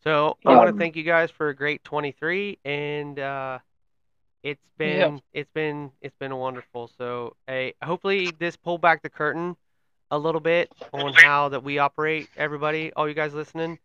So 0.03 0.38
I 0.45 0.55
want 0.55 0.67
to 0.67 0.77
thank 0.77 0.95
you 0.95 1.03
guys 1.03 1.31
for 1.31 1.49
a 1.49 1.55
great 1.55 1.83
23, 1.83 2.59
and 2.63 3.19
uh, 3.19 3.59
it's 4.43 4.63
been 4.77 5.21
it's 5.33 5.49
been 5.53 5.91
it's 6.01 6.15
been 6.17 6.35
wonderful. 6.35 6.88
So 6.97 7.35
hey, 7.47 7.73
hopefully 7.83 8.31
this 8.31 8.55
pulled 8.55 8.81
back 8.81 9.01
the 9.01 9.09
curtain 9.09 9.57
a 10.11 10.17
little 10.17 10.39
bit 10.41 10.71
on 10.93 11.13
how 11.13 11.49
that 11.49 11.63
we 11.63 11.79
operate. 11.79 12.29
Everybody, 12.38 12.93
all 12.93 13.07
you 13.07 13.13
guys 13.15 13.33
listening, 13.33 13.79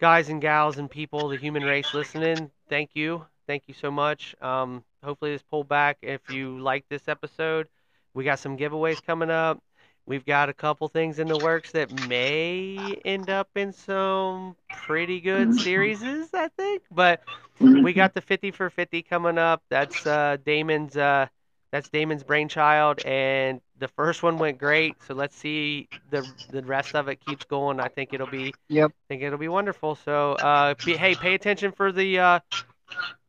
guys 0.00 0.28
and 0.28 0.40
gals 0.40 0.78
and 0.78 0.90
people, 0.90 1.28
the 1.28 1.36
human 1.36 1.64
race 1.64 1.92
listening, 1.92 2.50
thank 2.68 2.90
you, 2.94 3.26
thank 3.46 3.64
you 3.68 3.74
so 3.74 3.90
much. 3.90 4.34
Um, 4.40 4.82
hopefully 5.02 5.32
this 5.32 5.42
pulled 5.42 5.68
back. 5.68 5.98
If 6.02 6.28
you 6.30 6.58
like 6.58 6.84
this 6.88 7.08
episode, 7.08 7.68
we 8.14 8.24
got 8.24 8.38
some 8.38 8.56
giveaways 8.56 9.04
coming 9.04 9.30
up. 9.30 9.62
We've 10.06 10.24
got 10.24 10.48
a 10.48 10.52
couple 10.52 10.88
things 10.88 11.18
in 11.18 11.28
the 11.28 11.38
works 11.38 11.72
that 11.72 12.08
may 12.08 12.96
end 13.04 13.30
up 13.30 13.48
in 13.54 13.72
some 13.72 14.56
pretty 14.86 15.20
good 15.20 15.54
series, 15.54 16.02
I 16.34 16.48
think. 16.48 16.82
But 16.90 17.22
we 17.60 17.92
got 17.92 18.14
the 18.14 18.20
50 18.20 18.50
for 18.50 18.70
50 18.70 19.02
coming 19.02 19.38
up. 19.38 19.62
That's 19.68 20.06
uh, 20.06 20.38
Damon's 20.44 20.96
uh, 20.96 21.26
that's 21.70 21.88
Damon's 21.88 22.24
brainchild, 22.24 23.00
and 23.04 23.60
the 23.78 23.88
first 23.88 24.22
one 24.22 24.38
went 24.38 24.58
great. 24.58 24.96
So 25.06 25.14
let's 25.14 25.36
see 25.36 25.88
the 26.10 26.26
the 26.50 26.62
rest 26.62 26.96
of 26.96 27.08
it 27.08 27.24
keeps 27.24 27.44
going. 27.44 27.78
I 27.78 27.88
think 27.88 28.12
it'll 28.12 28.26
be 28.26 28.54
Yep. 28.68 28.90
I 28.90 29.04
think 29.08 29.22
it'll 29.22 29.38
be 29.38 29.48
wonderful. 29.48 29.94
So 29.94 30.32
uh, 30.32 30.74
be, 30.84 30.96
hey, 30.96 31.14
pay 31.14 31.34
attention 31.34 31.72
for 31.72 31.92
the 31.92 32.18
uh, 32.18 32.40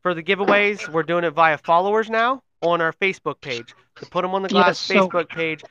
for 0.02 0.14
the 0.14 0.24
giveaways. 0.24 0.88
We're 0.92 1.04
doing 1.04 1.24
it 1.24 1.32
via 1.32 1.58
followers 1.58 2.10
now 2.10 2.44
on 2.62 2.82
our 2.82 2.94
Facebook 2.94 3.42
page. 3.42 3.74
To 3.98 4.06
put 4.08 4.22
them 4.24 4.34
on 4.34 4.42
the 4.44 4.50
Yes, 4.50 4.54
Glass 4.64 4.80
so- 4.80 5.08
Facebook 5.10 5.30
page, 5.30 5.64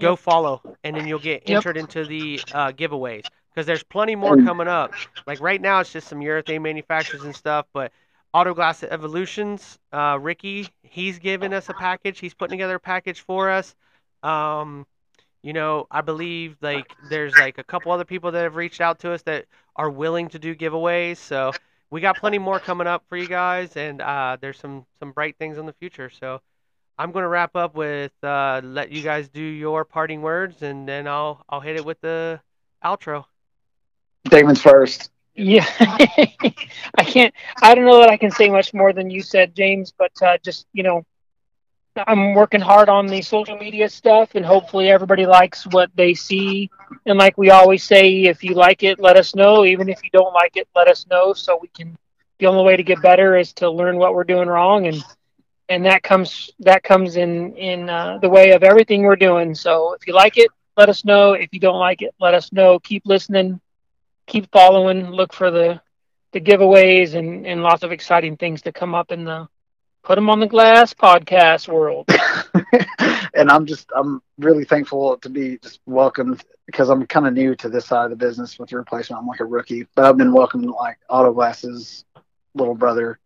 go 0.00 0.16
follow, 0.16 0.62
and 0.82 0.96
then 0.96 1.06
you'll 1.06 1.18
get 1.18 1.48
Yep. 1.48 1.56
entered 1.56 1.76
into 1.76 2.04
the 2.04 2.40
uh, 2.52 2.72
giveaways. 2.72 3.24
Because 3.50 3.66
there's 3.66 3.84
plenty 3.84 4.16
more 4.16 4.36
coming 4.36 4.66
up. 4.66 4.92
Like 5.26 5.40
right 5.40 5.60
now, 5.60 5.78
it's 5.80 5.92
just 5.92 6.08
some 6.08 6.18
urethane 6.18 6.62
manufacturers 6.62 7.22
and 7.22 7.34
stuff. 7.36 7.66
But 7.72 7.92
Autoglass 8.34 8.82
Evolutions, 8.82 9.78
uh, 9.92 10.18
Ricky, 10.20 10.68
he's 10.82 11.20
giving 11.20 11.52
us 11.52 11.68
a 11.68 11.74
package. 11.74 12.18
He's 12.18 12.34
putting 12.34 12.58
together 12.58 12.74
a 12.76 12.80
package 12.80 13.20
for 13.20 13.50
us. 13.50 13.76
Um, 14.24 14.86
you 15.44 15.52
know, 15.52 15.86
I 15.90 16.00
believe 16.00 16.56
like 16.62 16.90
there's 17.10 17.36
like 17.36 17.58
a 17.58 17.62
couple 17.64 17.92
other 17.92 18.04
people 18.04 18.32
that 18.32 18.42
have 18.42 18.56
reached 18.56 18.80
out 18.80 18.98
to 19.00 19.12
us 19.12 19.22
that 19.22 19.44
are 19.76 19.90
willing 19.90 20.28
to 20.30 20.38
do 20.40 20.56
giveaways. 20.56 21.18
So 21.18 21.52
we 21.94 22.00
got 22.00 22.16
plenty 22.16 22.38
more 22.38 22.58
coming 22.58 22.88
up 22.88 23.04
for 23.08 23.16
you 23.16 23.28
guys, 23.28 23.76
and 23.76 24.02
uh, 24.02 24.36
there's 24.40 24.58
some 24.58 24.84
some 24.98 25.12
bright 25.12 25.36
things 25.38 25.58
in 25.58 25.64
the 25.64 25.72
future. 25.74 26.10
So 26.10 26.40
I'm 26.98 27.12
gonna 27.12 27.28
wrap 27.28 27.54
up 27.54 27.76
with 27.76 28.10
uh, 28.20 28.62
let 28.64 28.90
you 28.90 29.00
guys 29.00 29.28
do 29.28 29.40
your 29.40 29.84
parting 29.84 30.20
words, 30.20 30.62
and 30.62 30.88
then 30.88 31.06
I'll 31.06 31.44
I'll 31.48 31.60
hit 31.60 31.76
it 31.76 31.84
with 31.84 32.00
the 32.00 32.40
outro. 32.84 33.26
Damon's 34.24 34.60
first. 34.60 35.12
Yeah, 35.36 35.66
I 35.78 37.04
can't. 37.04 37.32
I 37.62 37.76
don't 37.76 37.84
know 37.84 38.00
that 38.00 38.10
I 38.10 38.16
can 38.16 38.32
say 38.32 38.48
much 38.48 38.74
more 38.74 38.92
than 38.92 39.08
you 39.08 39.22
said, 39.22 39.54
James. 39.54 39.94
But 39.96 40.20
uh, 40.20 40.38
just 40.38 40.66
you 40.72 40.82
know, 40.82 41.06
I'm 41.96 42.34
working 42.34 42.60
hard 42.60 42.88
on 42.88 43.06
the 43.06 43.22
social 43.22 43.56
media 43.56 43.88
stuff, 43.88 44.34
and 44.34 44.44
hopefully 44.44 44.88
everybody 44.90 45.26
likes 45.26 45.66
what 45.66 45.90
they 45.94 46.14
see. 46.14 46.70
And 47.06 47.18
like 47.18 47.38
we 47.38 47.50
always 47.50 47.84
say, 47.84 48.24
if 48.24 48.42
you 48.42 48.54
like 48.54 48.82
it, 48.82 48.98
let 48.98 49.16
us 49.16 49.34
know. 49.34 49.64
Even 49.64 49.88
if 49.88 50.02
you 50.02 50.10
don't 50.12 50.32
like 50.34 50.56
it, 50.56 50.68
let 50.74 50.88
us 50.88 51.06
know 51.10 51.32
so 51.32 51.58
we 51.60 51.68
can. 51.68 51.96
The 52.38 52.46
only 52.46 52.64
way 52.64 52.76
to 52.76 52.82
get 52.82 53.00
better 53.00 53.36
is 53.36 53.52
to 53.54 53.70
learn 53.70 53.96
what 53.96 54.14
we're 54.14 54.24
doing 54.24 54.48
wrong 54.48 54.86
and 54.86 55.02
and 55.68 55.86
that 55.86 56.02
comes 56.02 56.50
that 56.60 56.82
comes 56.82 57.16
in 57.16 57.56
in 57.56 57.88
uh, 57.88 58.18
the 58.18 58.28
way 58.28 58.52
of 58.52 58.62
everything 58.62 59.02
we're 59.02 59.16
doing. 59.16 59.54
So 59.54 59.94
if 59.94 60.06
you 60.06 60.14
like 60.14 60.36
it, 60.36 60.50
let 60.76 60.88
us 60.88 61.04
know. 61.04 61.32
If 61.32 61.50
you 61.52 61.60
don't 61.60 61.78
like 61.78 62.02
it, 62.02 62.14
let 62.20 62.34
us 62.34 62.52
know. 62.52 62.78
Keep 62.80 63.04
listening, 63.06 63.60
keep 64.26 64.50
following. 64.52 65.10
Look 65.10 65.32
for 65.32 65.50
the 65.50 65.80
the 66.32 66.40
giveaways 66.40 67.14
and 67.14 67.46
and 67.46 67.62
lots 67.62 67.82
of 67.82 67.92
exciting 67.92 68.36
things 68.36 68.62
to 68.62 68.72
come 68.72 68.94
up 68.94 69.12
in 69.12 69.24
the 69.24 69.48
put 70.04 70.16
them 70.16 70.30
on 70.30 70.40
the 70.40 70.46
glass 70.46 70.94
podcast 70.94 71.68
world. 71.68 72.08
and 73.34 73.50
I'm 73.50 73.66
just 73.66 73.90
I'm 73.96 74.22
really 74.38 74.64
thankful 74.64 75.16
to 75.18 75.28
be 75.28 75.58
just 75.58 75.80
welcomed 75.86 76.44
because 76.66 76.88
I'm 76.90 77.06
kind 77.06 77.26
of 77.26 77.32
new 77.32 77.54
to 77.56 77.68
this 77.68 77.86
side 77.86 78.04
of 78.04 78.10
the 78.10 78.16
business 78.16 78.58
with 78.58 78.70
the 78.70 78.76
replacement. 78.76 79.20
I'm 79.20 79.26
like 79.26 79.40
a 79.40 79.44
rookie, 79.44 79.86
but 79.94 80.04
I've 80.04 80.16
been 80.16 80.32
welcomed 80.32 80.66
like 80.66 80.98
Auto 81.08 81.32
Glass's 81.32 82.04
little 82.54 82.74
brother 82.74 83.18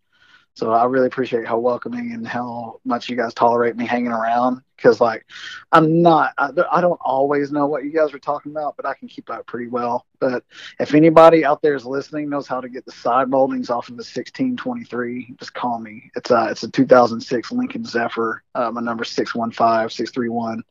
so 0.59 0.73
I 0.73 0.85
really 0.87 1.07
appreciate 1.07 1.47
how 1.47 1.57
welcoming 1.57 2.11
and 2.15 2.27
how 2.27 2.81
much 2.85 3.09
you 3.09 3.15
guys 3.15 3.33
tolerate 3.33 3.77
me 3.77 3.87
hanging 3.87 4.11
around. 4.11 4.61
Because 4.75 5.01
like, 5.01 5.25
I'm 5.71 6.03
not, 6.03 6.33
I, 6.37 6.51
I, 6.73 6.81
don't 6.81 6.99
always 7.01 7.53
know 7.53 7.69
what 7.69 7.85
you 7.85 7.93
guys 7.93 8.13
are 8.13 8.19
talking 8.19 8.51
about, 8.51 8.77
but 8.77 8.85
I 8.85 8.95
can 8.95 9.07
keep 9.07 9.31
up 9.31 9.47
pretty 9.47 9.69
well. 9.69 10.05
But 10.19 10.43
if 10.81 10.95
anybody 10.95 11.45
out 11.45 11.63
there 11.63 11.77
is 11.77 11.87
listening 11.87 12.29
knows 12.29 12.49
how 12.49 12.61
to 12.61 12.69
get 12.69 12.85
the 12.85 12.91
side 12.91 13.29
moldings 13.29 13.71
off 13.71 13.87
of 13.87 13.95
a 13.95 14.03
1623, 14.03 15.37
just 15.39 15.55
call 15.55 15.79
me. 15.79 16.11
It's 16.17 16.33
a 16.33 16.49
it's 16.51 16.65
a 16.65 16.71
2006 16.73 17.53
Lincoln 17.53 17.85
Zephyr. 17.85 18.43
Uh, 18.57 18.73
my 18.73 18.81
number 18.81 19.05
615-631-1969. 19.05 20.63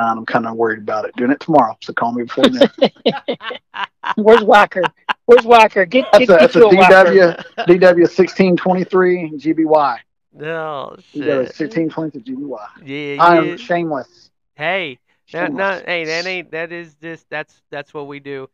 I'm 0.00 0.26
kind 0.26 0.46
of 0.48 0.56
worried 0.56 0.80
about 0.80 1.04
it. 1.04 1.14
Doing 1.14 1.30
it 1.30 1.38
tomorrow, 1.38 1.78
so 1.80 1.92
call 1.92 2.12
me 2.12 2.24
before 2.24 2.46
then. 2.48 2.68
Where's 4.16 4.42
Whacker? 4.42 4.82
Where's 5.26 5.44
Whacker? 5.44 5.86
Get, 5.86 6.10
get, 6.12 6.28
that's 6.28 6.30
a, 6.30 6.32
that's 6.32 6.56
a 6.56 6.60
DW 6.60 7.44
DW 7.66 7.98
1623 7.98 9.32
GBY. 9.32 9.98
No 10.34 10.96
shit. 11.12 11.22
DW 11.22 11.38
1623 11.38 12.22
GBY. 12.22 12.68
Yeah, 12.84 13.22
I 13.22 13.40
yeah. 13.40 13.52
am 13.52 13.56
shameless. 13.56 14.30
Hey, 14.54 14.98
no, 15.32 15.46
no, 15.46 15.82
hey, 15.84 16.04
that 16.04 16.26
ain't 16.26 16.50
that 16.50 16.72
is 16.72 16.94
just 16.96 17.28
that's 17.30 17.62
that's 17.70 17.94
what 17.94 18.06
we 18.06 18.20
do. 18.20 18.48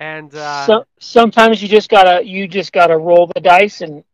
And 0.00 0.34
uh, 0.34 0.66
so, 0.66 0.86
sometimes 0.98 1.62
you 1.62 1.68
just 1.68 1.88
gotta 1.88 2.24
you 2.24 2.48
just 2.48 2.72
gotta 2.72 2.96
roll 2.96 3.30
the 3.34 3.40
dice 3.40 3.80
and 3.80 4.04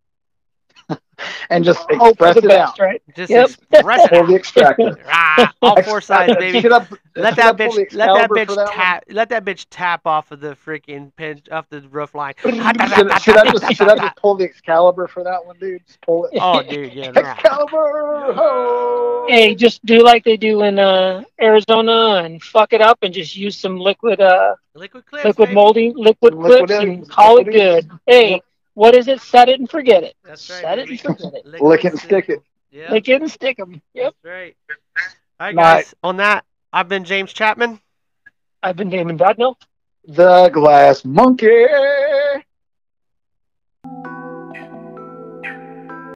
and 1.51 1.65
just 1.65 1.85
express 1.91 2.37
it 2.37 2.45
best, 2.45 2.53
out. 2.53 2.79
Right? 2.79 3.03
Just 3.15 3.31
yep. 3.31 3.51
express 3.71 4.05
it. 4.05 4.11
Pull 4.11 4.27
the 4.27 4.35
extractor. 4.35 4.99
ah, 5.09 5.53
all 5.63 5.83
four 5.83 6.01
sides, 6.01 6.35
baby. 6.37 6.69
Up, 6.69 6.87
let 7.17 7.37
that 7.37 7.57
bitch. 7.57 7.95
Let 7.95 8.09
that 8.09 8.31
bitch 8.31 8.55
that 8.55 8.71
tap. 8.73 9.07
One? 9.07 9.17
Let 9.17 9.29
that 9.31 9.45
bitch 9.45 9.67
tap 9.71 10.07
off 10.07 10.31
of 10.31 10.41
the 10.41 10.57
freaking 10.57 11.13
pin, 11.17 11.43
off 11.51 11.69
the 11.69 11.81
roof 11.83 12.15
line. 12.15 12.35
should, 12.39 12.55
should, 12.55 13.37
I 13.37 13.51
just 13.51 13.75
should 13.75 13.89
I 13.89 13.97
just 13.97 14.17
pull 14.17 14.35
the 14.35 14.45
Excalibur 14.45 15.07
for 15.07 15.25
that 15.25 15.45
one, 15.45 15.57
dude? 15.59 15.87
Just 15.87 16.01
pull 16.01 16.27
it. 16.27 16.39
Oh, 16.41 16.63
dude, 16.63 16.93
yeah. 16.93 17.13
Excalibur. 17.15 18.35
Oh. 18.37 19.27
Hey, 19.29 19.55
just 19.55 19.85
do 19.85 20.03
like 20.03 20.25
they 20.25 20.37
do 20.37 20.63
in 20.63 20.79
uh, 20.79 21.25
Arizona 21.41 22.23
and 22.25 22.43
fuck 22.43 22.73
it 22.73 22.81
up 22.81 22.99
and 23.03 23.13
just 23.13 23.37
use 23.37 23.57
some 23.57 23.79
liquid 23.79 24.21
uh 24.21 24.55
liquid 24.75 25.07
clips, 25.07 25.25
liquid 25.25 25.49
baby. 25.49 25.55
molding, 25.55 25.97
liquid, 25.97 26.35
liquid 26.35 26.69
clips, 26.69 26.85
and 26.85 27.09
call 27.09 27.39
it 27.39 27.45
good. 27.45 27.91
Hey. 28.07 28.43
What 28.75 28.95
is 28.95 29.09
it? 29.09 29.21
Set 29.21 29.49
it 29.49 29.61
and 29.61 29.71
forget 29.71 30.03
it. 30.03 30.15
That's 30.25 30.49
right. 30.51 30.61
Set 30.61 30.79
it 30.79 30.91
and 30.91 31.01
forget 31.01 31.35
it. 31.35 31.47
Lick, 31.47 31.61
Lick 31.63 31.85
it 31.85 31.93
and 31.93 32.01
stick 32.01 32.29
it. 32.29 32.43
Yeah. 32.71 32.91
Lick 32.91 33.09
it 33.09 33.23
and 33.23 33.31
stick 33.31 33.57
them. 33.57 33.81
Yep. 33.95 34.15
That's 34.23 34.33
right. 34.33 34.57
All 35.41 35.47
right, 35.47 35.57
guys. 35.57 35.95
On 36.03 36.17
that, 36.19 36.45
I've 36.73 36.89
been 36.89 37.05
James 37.05 37.33
Chapman. 37.33 37.81
I've 38.63 38.77
been 38.77 38.91
Damon 38.91 39.17
Dodnell. 39.19 39.57
The 40.07 40.49
Glass 40.49 41.05
Monkey. 41.05 41.67